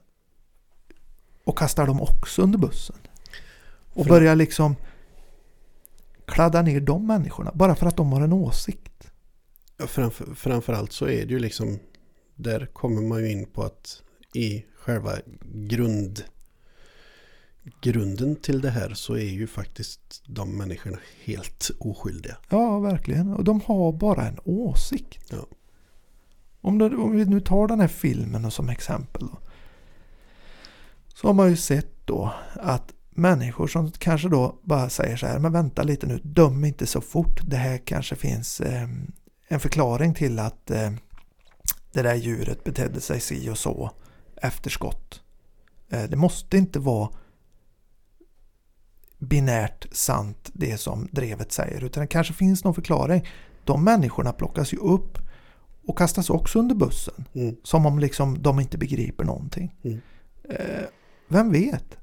och 1.45 1.59
kastar 1.59 1.87
dem 1.87 2.01
också 2.01 2.43
under 2.43 2.59
bussen. 2.59 2.97
Och 3.95 4.07
börjar 4.07 4.37
liksom 4.37 4.77
kladda 6.27 6.63
ner 6.63 6.81
de 6.81 7.07
människorna 7.07 7.51
bara 7.55 7.75
för 7.75 7.87
att 7.87 7.97
de 7.97 8.13
har 8.13 8.21
en 8.21 8.33
åsikt. 8.33 9.11
Ja, 9.77 9.87
framför, 9.87 10.35
framförallt 10.35 10.93
så 10.93 11.05
är 11.05 11.27
det 11.27 11.33
ju 11.33 11.39
liksom 11.39 11.79
där 12.37 12.67
kommer 12.67 13.03
man 13.03 13.21
ju 13.21 13.31
in 13.31 13.47
på 13.47 13.63
att 13.63 14.03
i 14.35 14.65
själva 14.77 15.13
grund 15.43 16.25
grunden 17.81 18.37
till 18.37 18.61
det 18.61 18.71
här 18.71 18.95
så 18.95 19.15
är 19.15 19.31
ju 19.31 19.47
faktiskt 19.47 20.23
de 20.27 20.59
människorna 20.59 20.99
helt 21.25 21.71
oskyldiga. 21.79 22.37
Ja, 22.49 22.79
verkligen. 22.79 23.33
Och 23.33 23.45
de 23.45 23.61
har 23.61 23.93
bara 23.93 24.29
en 24.29 24.39
åsikt. 24.45 25.27
Ja. 25.31 25.47
Om, 26.61 26.79
det, 26.79 26.97
om 26.97 27.17
vi 27.17 27.25
nu 27.25 27.41
tar 27.41 27.69
den 27.69 27.81
här 27.81 27.89
filmen 27.89 28.51
som 28.51 28.69
exempel. 28.69 29.23
Då, 29.23 29.39
så 31.15 31.27
har 31.27 31.35
man 31.35 31.51
ju 31.51 31.57
sett 31.57 32.07
då 32.07 32.35
att 32.53 32.93
människor 33.11 33.67
som 33.67 33.91
kanske 33.91 34.29
då 34.29 34.59
bara 34.63 34.89
säger 34.89 35.17
så 35.17 35.27
här, 35.27 35.39
men 35.39 35.53
vänta 35.53 35.83
lite 35.83 36.07
nu, 36.07 36.21
döm 36.23 36.65
inte 36.65 36.87
så 36.87 37.01
fort. 37.01 37.41
Det 37.47 37.57
här 37.57 37.79
kanske 37.79 38.17
finns 38.17 38.61
eh, 38.61 38.89
en 39.49 39.61
förklaring 39.61 40.15
till 40.15 40.39
att 40.39 40.71
eh, 40.71 40.91
det 41.95 42.03
där 42.03 42.15
djuret 42.15 42.65
betedde 42.65 43.01
sig 43.01 43.21
si 43.21 43.51
och 43.51 43.59
så 43.59 43.91
efter 44.37 44.71
skott. 44.71 45.23
Eh, 45.89 46.03
det 46.03 46.17
måste 46.17 46.57
inte 46.57 46.79
vara 46.79 47.09
binärt 49.19 49.87
sant 49.93 50.51
det 50.53 50.79
som 50.79 51.09
drevet 51.13 51.53
säger 51.53 51.85
utan 51.85 52.01
det 52.01 52.07
kanske 52.07 52.35
finns 52.35 52.65
någon 52.65 52.75
förklaring. 52.75 53.27
De 53.65 53.85
människorna 53.85 54.33
plockas 54.33 54.73
ju 54.73 54.77
upp 54.77 55.19
och 55.87 55.99
kastas 55.99 56.31
också 56.31 56.59
under 56.59 56.75
bussen. 56.75 57.25
Mm. 57.33 57.57
Som 57.63 57.87
om 57.87 57.99
liksom 57.99 58.43
de 58.43 58.61
inte 58.61 58.79
begriper 58.79 59.25
någonting. 59.25 59.77
Mm. 59.83 60.01
Eh, 60.49 60.85
vem 61.29 61.53
vet? 61.53 61.99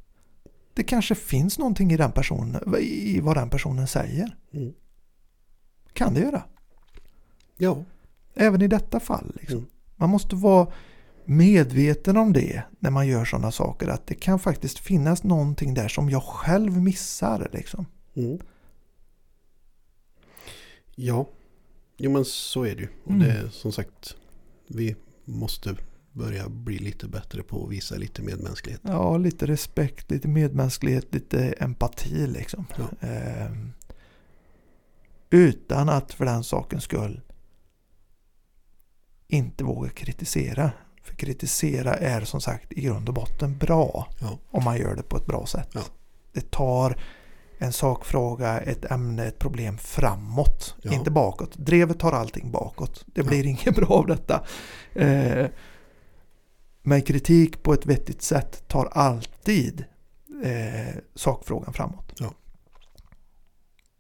Det 0.74 0.84
kanske 0.84 1.16
finns 1.16 1.58
någonting 1.58 1.92
i, 1.92 1.98
den 1.98 2.12
personen, 2.12 2.76
i 2.80 3.20
vad 3.20 3.38
den 3.38 3.50
personen 3.50 3.88
säger. 3.88 4.38
Mm. 4.54 4.74
Kan 5.94 6.14
det 6.14 6.20
göra. 6.20 6.44
Ja, 7.58 7.84
Även 8.34 8.62
i 8.62 8.68
detta 8.68 9.00
fall. 9.00 9.32
Liksom. 9.40 9.68
Mm. 10.02 10.10
Man 10.10 10.10
måste 10.10 10.36
vara 10.36 10.68
medveten 11.26 12.18
om 12.18 12.34
det 12.34 12.64
när 12.80 12.90
man 12.92 13.08
gör 13.08 13.26
sådana 13.26 13.52
saker. 13.52 13.88
Att 13.88 14.08
det 14.08 14.16
kan 14.16 14.40
faktiskt 14.40 14.80
finnas 14.80 15.24
någonting 15.24 15.74
där 15.74 15.88
som 15.88 16.10
jag 16.10 16.24
själv 16.24 16.78
missar. 16.82 17.50
Liksom. 17.54 17.86
mm. 18.16 18.40
ja. 20.96 21.30
Jo 21.98 22.12
men 22.12 22.26
så 22.26 22.64
är 22.64 22.76
det 22.76 22.82
ju. 22.82 22.88
Och 23.04 23.12
Mm. 23.12 23.20
det 23.28 23.32
är 23.34 23.48
som 23.50 23.72
sagt 23.72 24.16
vi 24.68 24.96
måste 25.26 25.76
börja 26.14 26.50
bli 26.50 26.80
lite 26.80 27.08
bättre 27.08 27.44
på 27.44 27.64
att 27.66 27.72
visa 27.72 27.96
lite 27.96 28.22
medmänsklighet. 28.22 28.82
Ja, 28.84 29.18
lite 29.18 29.46
respekt, 29.46 30.12
lite 30.12 30.28
medmänsklighet, 30.28 31.14
lite 31.14 31.52
empati 31.52 32.28
liksom. 32.28 32.66
Ja. 32.78 33.08
Ehm, 33.08 33.72
utan 35.30 35.90
att 35.90 36.14
för 36.14 36.26
den 36.26 36.44
sakens 36.44 36.84
skull 36.84 37.22
inte 39.36 39.64
våga 39.64 39.90
kritisera. 39.90 40.72
För 41.04 41.16
kritisera 41.16 41.94
är 41.94 42.22
som 42.22 42.42
sagt 42.42 42.72
i 42.74 42.82
grund 42.82 43.08
och 43.08 43.14
botten 43.16 43.58
bra 43.58 44.08
Ja. 44.20 44.38
om 44.52 44.64
man 44.64 44.78
gör 44.78 44.96
det 44.96 45.04
på 45.04 45.18
ett 45.18 45.26
bra 45.26 45.46
sätt. 45.46 45.70
Ja. 45.74 45.82
Det 46.34 46.52
tar 46.52 46.98
en 47.58 47.74
sakfråga, 47.74 48.60
ett 48.60 48.92
ämne, 48.92 49.26
ett 49.26 49.40
problem 49.40 49.78
framåt. 49.78 50.76
Ja. 50.82 50.94
Inte 50.94 51.12
bakåt. 51.12 51.56
Drevet 51.58 52.00
tar 52.00 52.12
allting 52.12 52.52
bakåt. 52.52 53.04
Det 53.06 53.24
blir 53.24 53.46
inget 53.46 53.76
bra 53.76 53.88
av 53.88 54.08
detta. 54.08 54.44
Eh, 54.96 55.46
men 56.84 57.02
kritik 57.02 57.64
på 57.64 57.74
ett 57.74 57.86
vettigt 57.86 58.22
sätt 58.22 58.68
tar 58.68 58.86
alltid 58.86 59.86
eh, 60.44 60.96
sakfrågan 61.16 61.74
framåt. 61.74 62.22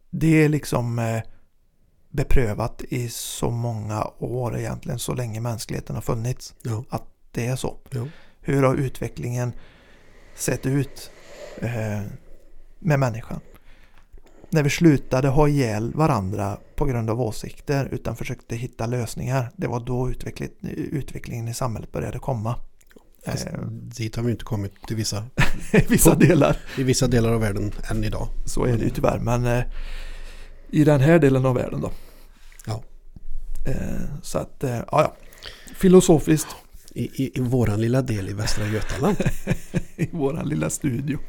Det 0.09 0.43
är 0.43 0.49
liksom 0.49 0.99
eh, 0.99 1.21
beprövat 2.11 2.81
i 2.89 3.09
så 3.09 3.49
många 3.51 4.07
år 4.19 4.57
egentligen, 4.57 4.99
så 4.99 5.13
länge 5.13 5.39
mänskligheten 5.39 5.95
har 5.95 6.01
funnits. 6.01 6.55
Ja. 6.61 6.83
Att 6.89 7.03
det 7.31 7.47
är 7.47 7.55
så. 7.55 7.77
Ja. 7.89 8.07
Hur 8.41 8.63
har 8.63 8.75
utvecklingen 8.75 9.53
sett 10.35 10.65
ut 10.65 11.11
eh, 11.61 12.01
med 12.79 12.99
människan? 12.99 13.39
När 14.49 14.63
vi 14.63 14.69
slutade 14.69 15.27
ha 15.27 15.47
ihjäl 15.47 15.93
varandra 15.93 16.57
på 16.75 16.85
grund 16.85 17.09
av 17.09 17.21
åsikter 17.21 17.89
utan 17.91 18.15
försökte 18.15 18.55
hitta 18.55 18.85
lösningar. 18.85 19.51
Det 19.55 19.67
var 19.67 19.79
då 19.79 20.09
utveckling, 20.09 20.49
utvecklingen 20.75 21.47
i 21.47 21.53
samhället 21.53 21.91
började 21.91 22.19
komma. 22.19 22.55
Fast 23.25 23.47
Eh, 23.47 23.61
dit 23.67 24.15
har 24.15 24.23
vi 24.23 24.31
inte 24.31 24.43
kommit 24.43 24.87
till 24.87 24.95
vissa, 24.95 25.25
vissa 25.89 26.15
delar. 26.15 26.57
i 26.77 26.83
vissa 26.83 27.07
delar 27.07 27.33
av 27.33 27.41
världen 27.41 27.71
än 27.91 28.03
idag. 28.03 28.27
Så 28.45 28.65
är 28.65 28.77
det 28.77 28.83
ju 28.83 28.89
tyvärr. 28.89 29.19
Men 29.19 29.45
eh, 29.45 29.63
i 30.71 30.83
den 30.83 30.99
här 31.01 31.19
delen 31.19 31.45
av 31.45 31.55
världen 31.55 31.81
då. 31.81 31.91
Ja. 32.65 32.83
Eh, 33.65 34.01
så 34.21 34.37
att, 34.37 34.63
eh, 34.63 34.75
ja 34.75 34.85
ja. 34.91 35.15
Filosofiskt. 35.75 36.55
I, 36.93 37.23
i, 37.23 37.31
I 37.37 37.41
våran 37.41 37.81
lilla 37.81 38.01
del 38.01 38.29
i 38.29 38.33
Västra 38.33 38.65
Götaland. 38.67 39.17
I 39.95 40.09
våran 40.11 40.49
lilla 40.49 40.69
studio. 40.69 41.19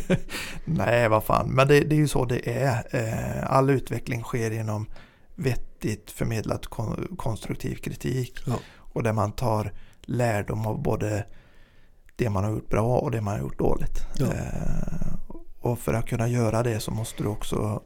Nej, 0.64 1.08
vad 1.08 1.24
fan. 1.24 1.48
Men 1.50 1.68
det, 1.68 1.80
det 1.80 1.94
är 1.94 1.98
ju 1.98 2.08
så 2.08 2.24
det 2.24 2.50
är. 2.62 2.86
Eh, 2.90 3.52
All 3.52 3.70
utveckling 3.70 4.22
sker 4.22 4.50
genom 4.50 4.86
vettigt 5.34 6.10
förmedlat 6.10 6.66
kon- 6.66 7.16
konstruktiv 7.18 7.74
kritik. 7.76 8.38
Ja. 8.46 8.58
Och 8.76 9.02
där 9.02 9.12
man 9.12 9.32
tar 9.32 9.72
lärdom 10.02 10.66
av 10.66 10.82
både 10.82 11.26
det 12.16 12.30
man 12.30 12.44
har 12.44 12.50
gjort 12.50 12.68
bra 12.70 12.98
och 12.98 13.10
det 13.10 13.20
man 13.20 13.34
har 13.34 13.40
gjort 13.40 13.58
dåligt. 13.58 13.98
Ja. 14.18 14.26
Och 15.60 15.78
för 15.78 15.94
att 15.94 16.06
kunna 16.08 16.28
göra 16.28 16.62
det 16.62 16.80
så 16.80 16.90
måste 16.90 17.22
du 17.22 17.28
också 17.28 17.82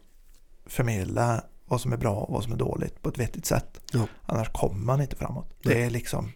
förmedla 0.67 1.45
vad 1.67 1.81
som 1.81 1.93
är 1.93 1.97
bra 1.97 2.15
och 2.17 2.35
vad 2.35 2.43
som 2.45 2.53
är 2.53 2.57
dåligt 2.57 3.03
på 3.03 3.09
ett 3.09 3.19
vettigt 3.19 3.47
sätt. 3.47 3.81
Ja. 3.93 4.07
Annars 4.27 4.49
kommer 4.53 4.85
man 4.85 5.01
inte 5.01 5.17
framåt. 5.17 5.55
Nej. 5.63 5.75
Det 5.75 5.83
är 5.85 5.91
liksom 5.91 6.33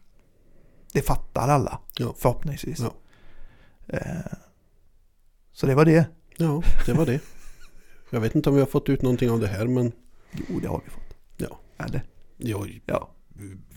Det 0.93 1.03
fattar 1.03 1.49
alla 1.49 1.81
Ja. 1.99 2.15
förhoppningsvis. 2.19 2.79
Ja. 2.81 2.93
Eh, 3.87 4.33
så 5.53 5.67
det 5.67 5.75
var 5.75 5.85
det. 5.85 6.07
Ja, 6.37 6.63
det 6.87 6.93
var 6.93 7.07
det. 7.07 7.21
Jag 8.11 8.21
vet 8.21 8.35
inte 8.35 8.49
om 8.49 8.55
vi 8.55 8.61
har 8.61 8.67
fått 8.69 8.89
ut 8.89 9.03
någonting 9.03 9.31
av 9.31 9.41
det 9.41 9.47
här 9.47 9.67
men 9.67 9.93
Jo, 10.33 10.59
det 10.63 10.69
har 10.69 10.81
vi 10.85 10.91
fått. 10.91 11.17
Ja. 11.37 11.59
Eller? 11.85 12.03
ja, 12.37 12.67
Ja. 12.87 13.11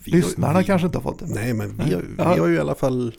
vi, 0.04 0.10
Lyssnarna 0.10 0.58
vi, 0.58 0.64
kanske 0.64 0.86
inte 0.86 0.98
har 0.98 1.02
fått 1.02 1.18
det. 1.18 1.24
men- 1.26 1.34
Nej 1.34 1.54
men 1.54 1.76
vi, 1.76 1.94
har- 1.94 2.04
Ja. 2.18 2.34
vi 2.34 2.40
har 2.40 2.46
ju 2.46 2.54
i 2.54 2.58
alla 2.58 2.74
fall, 2.74 3.14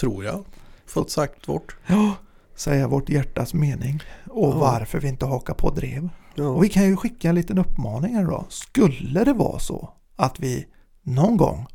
tror 0.00 0.24
jag, 0.24 0.44
fått 0.86 1.10
sagt 1.10 1.48
vårt. 1.48 1.76
Ja, 1.86 2.14
säga 2.54 2.88
vårt 2.88 3.08
hjärtas 3.08 3.54
mening. 3.54 4.00
Och 4.26 4.48
Ja. 4.54 4.58
varför 4.58 5.00
vi 5.00 5.08
inte 5.08 5.26
hakar 5.26 5.54
på 5.54 5.70
drev. 5.70 6.08
Ja, 6.38 6.48
Och 6.48 6.64
vi 6.64 6.68
kan 6.68 6.84
ju 6.84 6.96
skicka 6.96 7.28
en 7.28 7.34
liten 7.34 7.58
uppmaning 7.58 8.14
här 8.14 8.24
då. 8.24 8.46
Skulle 8.48 9.24
det 9.24 9.32
vara 9.32 9.58
så 9.58 9.92
att 10.16 10.40
vi 10.40 10.66
någon 11.02 11.36
gång 11.36 11.66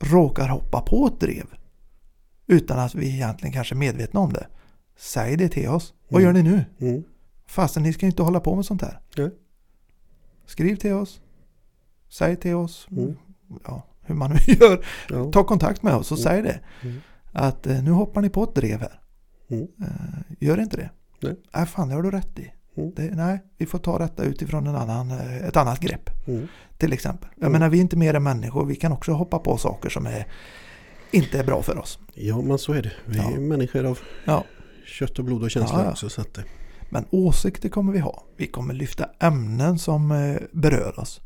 råkar 0.00 0.48
hoppa 0.48 0.80
på 0.80 1.06
ett 1.06 1.20
drev 1.20 1.46
utan 2.46 2.78
att 2.78 2.94
vi 2.94 3.08
egentligen 3.14 3.52
kanske 3.52 3.74
är 3.74 3.76
medvetna 3.76 4.20
om 4.20 4.32
det. 4.32 4.46
Säg 4.96 5.36
det 5.36 5.48
till 5.48 5.68
oss. 5.68 5.94
Vad 6.08 6.22
gör 6.22 6.30
Mm. 6.30 6.44
ni 6.44 6.50
nu? 6.50 6.64
mm, 6.90 7.04
Fastän 7.46 7.82
ni 7.82 7.92
ska 7.92 8.06
inte 8.06 8.22
hålla 8.22 8.40
på 8.40 8.56
med 8.56 8.64
sånt 8.64 8.82
här. 8.82 9.00
Nej. 9.16 9.30
Skriv 10.46 10.76
till 10.76 10.92
oss. 10.92 11.20
Säg 12.08 12.36
till 12.36 12.54
oss. 12.54 12.88
Mm. 12.90 13.16
Ja, 13.64 13.86
hur 14.02 14.14
man 14.14 14.30
nu 14.30 14.36
gör. 14.54 14.84
ja, 15.08 15.30
Ta 15.32 15.44
kontakt 15.44 15.82
med 15.82 15.94
oss 15.94 16.12
och 16.12 16.18
Mm. 16.18 16.24
säg 16.30 16.42
det. 16.42 16.60
Mm. 16.88 17.00
Att 17.32 17.66
eh, 17.66 17.82
nu 17.82 17.90
hoppar 17.90 18.20
ni 18.20 18.30
på 18.30 18.42
ett 18.44 18.54
drev 18.54 18.80
här. 18.80 19.00
Mm. 19.50 19.62
Eh, 19.80 20.36
gör 20.40 20.60
inte 20.60 20.76
det. 20.76 20.90
Nej. 21.20 21.36
Nej, 21.54 21.66
fan 21.66 21.88
det 21.88 21.94
har 21.94 22.02
du 22.02 22.10
rätt 22.10 22.38
i. 22.38 22.52
Mm. 22.78 22.92
Det, 22.96 23.02
nej, 23.16 23.38
vi 23.58 23.66
får 23.66 23.78
ta 23.78 23.98
detta 23.98 24.22
utifrån 24.24 24.66
en 24.66 24.76
annan, 24.76 25.10
eh, 25.10 25.36
ett 25.46 25.56
annat 25.56 25.80
grepp. 25.80 26.10
mm, 26.28 26.48
Till 26.78 26.92
exempel. 26.92 27.28
Jag 27.34 27.42
Mm. 27.42 27.52
menar, 27.52 27.68
vi 27.68 27.78
är 27.78 27.82
inte 27.82 27.96
mer 27.96 28.14
än 28.14 28.22
människor. 28.22 28.66
Vi 28.66 28.76
kan 28.76 28.92
också 28.92 29.12
hoppa 29.12 29.38
på 29.38 29.56
saker 29.56 29.88
som 29.88 30.06
är, 30.06 30.26
inte 31.10 31.38
är 31.38 31.44
bra 31.44 31.62
för 31.62 31.78
oss. 31.78 31.98
ja 32.14 32.40
men 32.40 32.58
så 32.58 32.72
är 32.72 32.82
det. 32.82 32.92
Vi 33.06 33.18
är 33.18 33.22
Ja. 33.22 33.40
människor 33.40 33.84
av 33.86 33.98
Ja. 34.24 34.44
kött 34.86 35.18
och 35.18 35.24
blod 35.24 35.42
och 35.42 35.50
känslor 35.50 35.80
Ja, 35.82 35.90
också. 35.90 36.08
Så 36.08 36.20
att, 36.20 36.38
Men 36.90 37.04
åsikter 37.10 37.68
kommer 37.68 37.92
vi 37.92 37.98
ha. 37.98 38.24
Vi 38.36 38.46
kommer 38.46 38.74
lyfta 38.74 39.08
ämnen 39.20 39.78
som 39.78 40.10
eh, 40.12 40.36
berör 40.52 41.00
oss. 41.00 41.20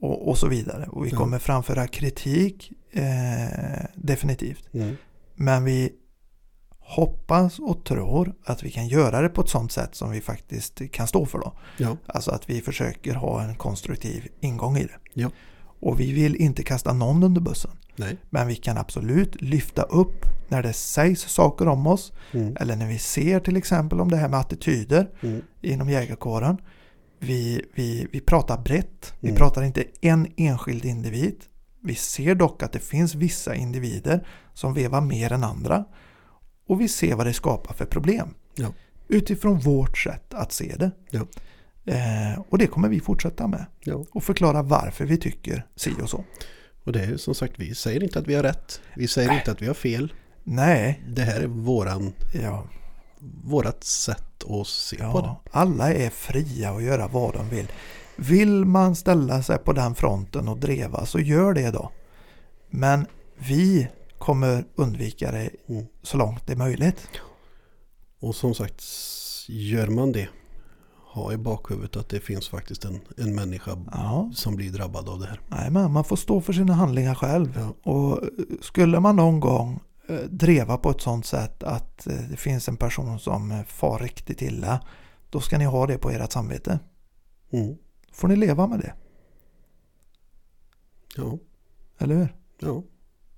Och, 0.00 0.28
och 0.28 0.38
så 0.38 0.48
vidare. 0.48 0.86
Och 0.86 1.06
vi 1.06 1.10
kommer 1.10 1.38
framföra 1.38 1.86
kritik. 1.86 2.72
Eh, 2.92 3.84
definitivt. 3.94 4.74
mm, 4.74 4.96
Men 5.34 5.64
vi 5.64 5.92
hoppas 6.96 7.58
och 7.58 7.84
tror 7.84 8.34
att 8.44 8.62
vi 8.62 8.70
kan 8.70 8.88
göra 8.88 9.20
det 9.20 9.28
på 9.28 9.40
ett 9.40 9.48
sånt 9.48 9.72
sätt 9.72 9.94
som 9.94 10.10
vi 10.10 10.20
faktiskt 10.20 10.80
kan 10.92 11.06
stå 11.06 11.26
för 11.26 11.38
då. 11.38 11.52
ja, 11.76 11.96
Alltså 12.06 12.30
att 12.30 12.50
vi 12.50 12.60
försöker 12.60 13.14
ha 13.14 13.42
en 13.42 13.54
konstruktiv 13.54 14.28
ingång 14.40 14.76
i 14.76 14.82
det. 14.84 14.98
Ja. 15.14 15.30
Och 15.80 16.00
vi 16.00 16.12
vill 16.12 16.36
inte 16.36 16.62
kasta 16.62 16.92
någon 16.92 17.22
under 17.22 17.40
bussen. 17.40 17.70
nej, 17.96 18.16
Men 18.30 18.46
vi 18.48 18.56
kan 18.56 18.78
absolut 18.78 19.42
lyfta 19.42 19.82
upp 19.82 20.24
när 20.48 20.62
det 20.62 20.72
sägs 20.72 21.20
saker 21.28 21.68
om 21.68 21.86
oss. 21.86 22.12
mm, 22.32 22.56
Eller 22.60 22.76
när 22.76 22.86
vi 22.88 22.98
ser 22.98 23.40
till 23.40 23.56
exempel 23.56 24.00
om 24.00 24.10
det 24.10 24.16
här 24.16 24.28
med 24.28 24.40
attityder 24.40 25.10
mm, 25.22 25.42
inom 25.62 25.90
jägarkåren. 25.90 26.56
Vi, 27.18 27.64
vi, 27.74 28.06
vi 28.12 28.20
pratar 28.20 28.58
brett. 28.58 29.14
Vi 29.20 29.28
Mm. 29.28 29.38
pratar 29.38 29.62
inte 29.62 29.84
en 30.00 30.26
enskild 30.36 30.84
individ. 30.84 31.36
Vi 31.82 31.94
ser 31.94 32.34
dock 32.34 32.62
att 32.62 32.72
det 32.72 32.78
finns 32.78 33.14
vissa 33.14 33.54
individer 33.54 34.26
som 34.54 34.74
vevar 34.74 35.00
mer 35.00 35.32
än 35.32 35.44
andra. 35.44 35.84
Och 36.70 36.80
vi 36.80 36.88
ser 36.88 37.14
vad 37.14 37.26
det 37.26 37.32
skapar 37.32 37.74
för 37.74 37.84
problem. 37.84 38.34
Ja. 38.54 38.68
Utifrån 39.08 39.58
vårt 39.58 39.98
sätt 39.98 40.34
att 40.34 40.52
se 40.52 40.74
det. 40.78 40.90
Ja. 41.10 41.20
Eh, 41.86 42.40
och 42.48 42.58
det 42.58 42.66
kommer 42.66 42.88
vi 42.88 43.00
fortsätta 43.00 43.46
med. 43.46 43.66
ja. 43.80 44.04
Och 44.12 44.24
förklara 44.24 44.62
varför 44.62 45.04
vi 45.04 45.16
tycker 45.16 45.66
si 45.76 45.92
och 46.02 46.10
så. 46.10 46.24
Och 46.84 46.92
det 46.92 47.00
är 47.04 47.16
som 47.16 47.34
sagt, 47.34 47.52
vi 47.56 47.74
säger 47.74 48.02
inte 48.02 48.18
att 48.18 48.26
vi 48.26 48.34
har 48.34 48.42
rätt. 48.42 48.80
Vi 48.96 49.08
säger 49.08 49.32
inte 49.32 49.50
att 49.50 49.62
vi 49.62 49.66
har 49.66 49.74
fel. 49.74 50.12
Nej, 50.44 51.02
Det 51.08 51.22
här 51.22 51.40
är 51.40 51.46
våran, 51.46 52.12
ja, 52.32 52.64
vårat 53.44 53.84
sätt 53.84 54.44
att 54.48 54.66
se 54.66 54.96
på 54.96 55.02
det. 55.02 55.08
ja, 55.26 55.42
alla 55.50 55.92
är 55.94 56.10
fria 56.10 56.70
att 56.70 56.82
göra 56.82 57.08
vad 57.08 57.34
de 57.34 57.48
vill. 57.48 57.66
Vill 58.16 58.64
man 58.64 58.96
ställa 58.96 59.42
sig 59.42 59.58
på 59.58 59.72
den 59.72 59.94
fronten 59.94 60.48
och 60.48 60.58
dreva 60.58 61.06
så 61.06 61.18
gör 61.20 61.54
det 61.54 61.70
då. 61.70 61.90
Men 62.70 63.06
vi 63.38 63.88
kommer 64.20 64.64
undvika 64.74 65.30
det 65.32 65.50
Mm. 65.68 65.86
så 66.02 66.16
långt 66.16 66.46
det 66.46 66.52
är 66.52 66.56
möjligt. 66.56 67.08
Och 68.20 68.34
som 68.34 68.54
sagt, 68.54 68.82
gör 69.48 69.86
man 69.88 70.12
det, 70.12 70.28
ha 71.12 71.32
i 71.32 71.36
bakhuvudet 71.36 71.96
att 71.96 72.08
det 72.08 72.20
finns 72.20 72.48
faktiskt 72.48 72.84
en, 72.84 73.00
en 73.16 73.34
människa 73.34 73.84
Ja, 73.92 74.30
som 74.34 74.56
blir 74.56 74.70
drabbad 74.72 75.08
av 75.08 75.20
det 75.20 75.26
här. 75.26 75.40
nej, 75.48 75.70
men 75.70 75.92
man 75.92 76.04
får 76.04 76.16
stå 76.16 76.40
för 76.40 76.52
sina 76.52 76.72
handlingar 76.74 77.14
själv. 77.14 77.58
Ja. 77.58 77.92
Och 77.92 78.22
eh, 78.22 78.28
skulle 78.60 79.00
man 79.00 79.16
någon 79.16 79.40
gång 79.40 79.80
eh, 80.08 80.16
dreva 80.30 80.76
på 80.78 80.90
ett 80.90 81.00
sånt 81.00 81.26
sätt 81.26 81.62
att 81.62 82.06
eh, 82.06 82.14
det 82.30 82.36
finns 82.36 82.68
en 82.68 82.76
person 82.76 83.18
som 83.18 83.64
far 83.66 83.98
riktigt 83.98 84.42
illa. 84.42 84.80
Då 85.30 85.40
ska 85.40 85.58
ni 85.58 85.64
ha 85.64 85.86
det 85.86 85.98
på 85.98 86.10
ert 86.10 86.32
samvete. 86.32 86.78
Mm. 87.52 87.76
får 88.12 88.28
ni 88.28 88.36
leva 88.36 88.66
med 88.66 88.78
det. 88.80 88.94
Ja, 91.16 91.38
Eller 91.98 92.14
hur? 92.16 92.36
ja. 92.58 92.82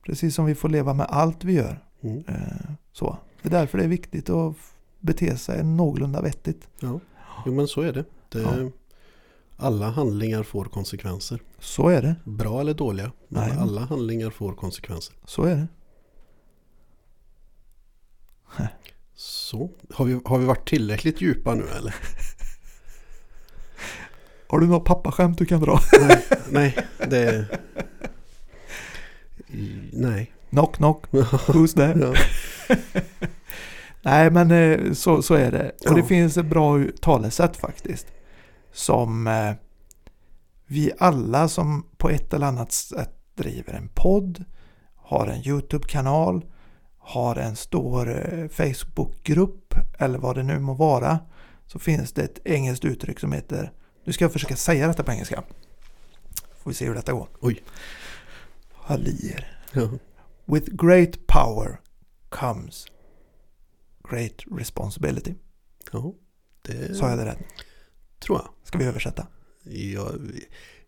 Precis 0.03 0.35
som 0.35 0.45
vi 0.45 0.55
får 0.55 0.69
leva 0.69 0.95
med 0.95 1.07
allt 1.11 1.45
vi 1.45 1.53
gör. 1.53 1.85
Mm. 2.03 2.25
Eh, 2.29 2.71
Så. 2.93 3.17
Det 3.43 3.49
är 3.49 3.51
därför 3.53 3.79
det 3.79 3.85
är 3.85 3.89
viktigt 3.89 4.31
att 4.31 4.55
bete 5.01 5.37
sig 5.37 5.65
någorlunda 5.65 6.21
vettigt. 6.23 6.69
ja. 6.81 7.01
Jo 7.47 7.55
men 7.55 7.69
så 7.69 7.81
är 7.81 7.93
det. 7.93 8.05
det 8.29 8.41
Ja. 8.43 8.71
Alla 9.57 9.91
handlingar 9.91 10.43
får 10.43 10.65
konsekvenser. 10.65 11.41
Så 11.59 11.89
är 11.89 12.03
det. 12.03 12.15
Bra 12.25 12.61
eller 12.61 12.75
dåliga. 12.75 13.13
Men 13.29 13.49
Nej. 13.49 13.59
alla 13.59 13.81
handlingar 13.81 14.31
får 14.31 14.53
konsekvenser. 14.55 15.15
Så 15.25 15.45
är 15.45 15.57
det. 15.57 15.67
Så, 19.15 19.71
har 19.95 20.05
vi, 20.05 20.21
har 20.25 20.39
vi 20.39 20.45
varit 20.45 20.69
tillräckligt 20.69 21.21
djupa 21.21 21.55
nu 21.55 21.65
eller? 21.79 21.95
Har 24.49 24.61
du 24.61 24.67
något 24.67 24.85
pappaskämt 24.85 25.39
du 25.39 25.47
kan 25.47 25.61
dra? 25.61 25.79
nej, 26.01 26.25
nej, 26.51 26.77
det... 27.09 27.47
Nej. 29.93 30.33
knock 30.51 30.77
knock. 30.77 31.07
Who's 31.11 31.75
there? 31.75 32.15
Nej 34.03 34.31
men 34.31 34.51
eh, 34.51 34.93
så, 34.93 35.23
så 35.23 35.35
är 35.35 35.51
det. 35.51 35.73
Och 35.89 35.95
det 35.95 36.03
finns 36.03 36.37
ett 36.37 36.47
bra 36.47 36.85
talesätt 37.01 37.57
faktiskt. 37.57 38.07
Som 38.73 39.27
eh, 39.27 39.53
vi 40.67 40.93
alla 40.99 41.49
som 41.49 41.87
på 41.97 42.11
ett 42.11 42.35
eller 42.35 42.47
annat 42.47 42.73
sätt 42.73 43.11
driver 43.35 43.73
en 43.73 43.89
podd, 43.89 44.45
har 44.97 45.27
en 45.27 45.49
YouTube-kanal, 45.49 46.45
har 46.99 47.37
en 47.37 47.57
stor 47.57 48.11
eh, 48.11 48.49
Facebook-grupp 48.49 49.75
eller 49.99 50.19
vad 50.19 50.37
det 50.37 50.43
nu 50.43 50.59
må 50.59 50.75
vara. 50.75 51.19
Så 51.67 51.79
finns 51.79 52.13
det 52.13 52.23
ett 52.23 52.39
engelskt 52.45 52.85
uttryck 52.85 53.21
som 53.21 53.33
heter, 53.33 53.73
nu 54.05 54.13
ska 54.13 54.25
jag 54.25 54.33
försöka 54.33 54.57
säga 54.57 54.87
detta 54.87 55.03
på 55.03 55.13
engelska. 55.13 55.43
Får 56.63 56.71
vi 56.71 56.75
se 56.75 56.87
hur 56.87 56.95
detta 56.95 57.13
går. 57.13 57.29
Oj. 57.41 57.63
Hallier. 58.85 59.59
Ja. 59.73 59.89
With 60.45 60.71
great 60.77 61.27
power 61.27 61.81
comes 62.29 62.87
great 64.11 64.33
responsibility. 64.59 65.35
ja. 65.93 66.15
Det 66.63 66.95
Sa 66.97 67.09
jag 67.11 67.19
det 67.19 67.25
rätt? 67.27 67.39
tror 68.19 68.39
jag. 68.39 68.49
Ska 68.65 68.79
vi 68.79 68.85
översätta? 68.85 69.27
jag. 69.65 70.31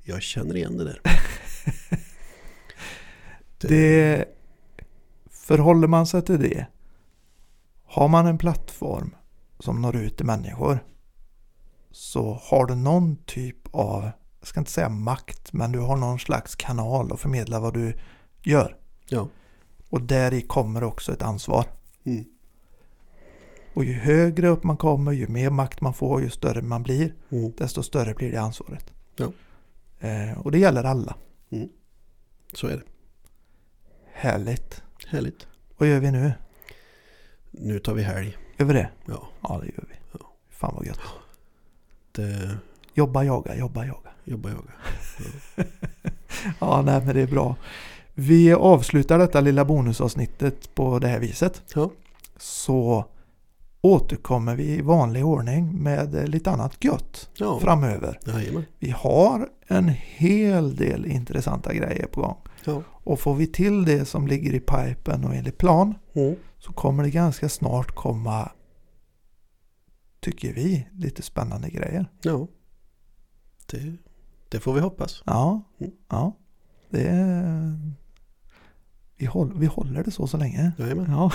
Jag 0.03 0.23
känner 0.23 0.57
igen 0.57 0.77
det 0.79 0.85
där. 0.85 1.01
Det 3.59 4.25
förhåller 5.31 5.89
man 5.89 6.07
sig 6.07 6.23
till 6.23 6.41
det. 6.41 6.67
Har 7.85 8.09
man 8.09 8.27
en 8.27 8.39
plattform 8.39 9.15
som 9.59 9.83
når 9.83 9.97
ut 9.97 10.17
till 10.17 10.27
människor 10.27 10.79
så 11.91 12.33
har 12.43 12.67
du 12.67 12.75
någon 12.75 13.17
typ 13.17 13.57
av, 13.71 14.11
jag 14.45 14.49
ska 14.49 14.61
inte 14.61 14.71
säga 14.71 14.89
makt, 14.89 15.53
men 15.53 15.73
du 15.73 15.79
har 15.79 15.97
någon 15.97 16.19
slags 16.19 16.57
kanal 16.57 17.13
att 17.13 17.21
förmedla 17.21 17.61
vad 17.61 17.75
du 17.75 17.97
gör. 18.43 18.77
Ja. 19.09 19.29
Och 19.91 20.03
där 20.03 20.35
i 20.35 20.43
kommer 20.43 20.85
också 20.85 21.13
ett 21.13 21.23
ansvar. 21.23 21.67
Mm. 22.05 22.25
Och 23.75 23.85
ju 23.85 23.93
högre 23.93 24.49
upp 24.49 24.65
man 24.65 24.77
kommer, 24.77 25.13
ju 25.13 25.29
mer 25.29 25.51
makt 25.51 25.81
man 25.81 25.95
får, 25.95 26.23
ju 26.23 26.31
större 26.31 26.63
man 26.63 26.83
blir, 26.83 27.15
Mm. 27.31 27.53
desto 27.57 27.83
större 27.83 28.15
blir 28.15 28.33
det 28.33 28.37
ansvaret. 28.41 28.93
Ja. 29.17 29.33
Eh, 30.01 30.39
och 30.39 30.53
det 30.53 30.59
gäller 30.59 30.85
alla. 30.85 31.17
Så 32.53 32.67
är 32.67 32.77
det. 32.77 32.83
Härligt. 34.13 34.83
Härligt. 35.07 35.47
Vad 35.79 35.89
gör 35.89 36.01
vi 36.01 36.11
nu? 36.11 36.33
Nu 37.51 37.79
tar 37.79 37.95
vi 37.95 38.03
helg. 38.03 38.37
Gör 38.59 38.67
vi 38.67 38.73
det? 38.73 38.91
Ja, 39.07 39.29
Ja, 39.43 39.59
det 39.63 39.67
gör 39.67 39.85
vi. 39.91 39.95
Ja. 40.13 40.33
Fan 40.51 40.75
vad 40.77 40.87
gött. 40.87 41.01
det 42.13 42.59
Jobba, 42.97 43.23
jaga, 43.25 43.57
jobba, 43.57 43.85
jaga. 43.87 44.11
Jobbar 44.25 44.51
jag. 44.51 44.62
Ja, 46.59 46.83
nej 46.83 47.03
men 47.05 47.14
det 47.14 47.20
är 47.20 47.27
bra. 47.27 47.57
Vi 48.14 48.53
avslutar 48.53 49.18
detta 49.18 49.41
lilla 49.41 49.64
bonusavsnittet 49.64 50.75
på 50.75 50.99
det 50.99 51.09
här 51.09 51.18
viset. 51.20 51.62
Ja, 51.75 51.91
Så 52.37 53.05
återkommer 53.81 54.57
vi 54.57 54.64
i 54.64 54.81
vanlig 54.81 55.25
ordning 55.27 55.83
med 55.83 56.29
lite 56.29 56.51
annat 56.51 56.85
gött 56.85 57.31
ja. 57.37 57.59
framöver. 57.61 58.18
Jajamän. 58.27 58.64
Vi 58.79 58.91
har 58.91 59.49
en 59.66 59.89
hel 59.99 60.77
del 60.77 61.07
intressanta 61.07 61.75
grejer 61.75 62.07
på 62.07 62.20
gång. 62.20 62.37
Ja. 62.64 62.83
Och 62.89 63.20
får 63.20 63.35
vi 63.35 63.47
till 63.47 63.85
det 63.85 64.05
som 64.05 64.27
ligger 64.27 64.53
i 64.55 64.61
pipen 64.61 65.25
och 65.25 65.35
enligt 65.35 65.59
plan 65.59 65.95
Mm. 66.14 66.37
så 66.59 66.72
kommer 66.72 67.03
det 67.03 67.11
ganska 67.11 67.49
snart 67.49 67.95
komma, 67.95 68.51
tycker 70.20 70.53
vi, 70.53 70.89
lite 70.93 71.22
spännande 71.22 71.70
grejer. 71.70 72.07
Ja. 72.22 72.47
Det, 73.70 73.97
det 74.49 74.61
får 74.61 74.75
vi 74.75 74.81
hoppas. 74.81 75.23
Ja, 75.27 75.63
Mm. 75.81 75.93
ja. 76.11 76.37
Det 76.91 77.03
är... 77.09 77.79
vi, 79.19 79.27
håll, 79.27 79.53
vi 79.57 79.67
håller 79.67 80.03
det 80.05 80.11
så 80.11 80.27
så 80.27 80.37
länge. 80.37 80.73
Jajamän. 80.79 81.07
Ja, 81.11 81.33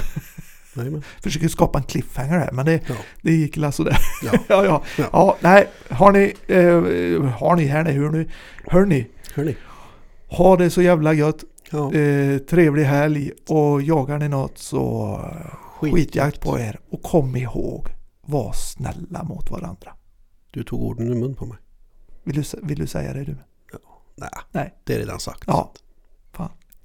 Jajamän. 0.75 1.01
försöker 1.23 1.47
skapa 1.47 1.79
en 1.79 1.83
cliffhanger 1.85 2.37
här 2.39 2.51
men 2.51 2.65
det, 2.65 2.81
Ja. 2.89 2.95
det 3.21 3.31
gick 3.31 3.57
la 3.57 3.71
sådär. 3.71 3.97
Ja. 4.23 4.31
ja, 4.49 4.65
ja. 4.65 4.83
Ja. 4.97 5.09
ja, 5.13 5.37
nej, 5.41 5.67
har 5.89 6.11
ni, 6.11 6.33
eh, 6.47 7.23
har 7.37 7.55
ni 7.55 7.63
här 7.65 7.83
nu, 7.83 8.27
hör 8.67 8.85
ni, 8.85 9.07
hör 9.35 9.43
ni, 9.45 9.57
ha 10.27 10.57
det 10.57 10.69
så 10.69 10.81
jävla 10.81 11.13
gött, 11.13 11.43
Ja. 11.71 11.93
eh, 11.93 12.37
trevlig 12.37 12.83
helg 12.83 13.31
och 13.47 13.81
jagar 13.81 14.17
ni 14.19 14.29
något 14.29 14.57
så 14.57 15.13
eh, 15.23 15.55
skitjakt 15.55 16.41
på 16.41 16.59
er 16.59 16.79
och 16.89 17.03
kom 17.03 17.35
ihåg, 17.35 17.87
var 18.21 18.53
snälla 18.53 19.23
mot 19.23 19.51
varandra. 19.51 19.91
Du 20.51 20.63
tog 20.63 20.81
orden 20.81 21.07
ur 21.07 21.15
mun 21.15 21.35
på 21.35 21.45
mig. 21.45 21.57
Vill 22.29 22.43
du, 22.43 22.59
vill 22.61 22.79
du 22.79 22.87
säga 22.87 23.13
det 23.13 23.23
du? 23.23 23.37
Nej, 24.15 24.29
Nej. 24.51 24.73
det 24.83 24.93
är 24.93 24.99
redan 24.99 25.19
sagt. 25.19 25.43
Ja. 25.47 25.73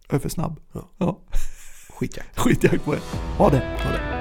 Jag 0.08 0.16
är 0.16 0.18
för 0.18 0.28
snabb. 0.28 0.60
Ja. 0.72 0.88
ja. 0.98 1.20
Skitjakt. 1.88 2.38
Skitjakt 2.38 2.84
på 2.84 2.94
er. 2.94 3.00
Ha 3.38 3.50
det. 3.50 3.58
Ha 3.58 3.92
det. 3.92 4.13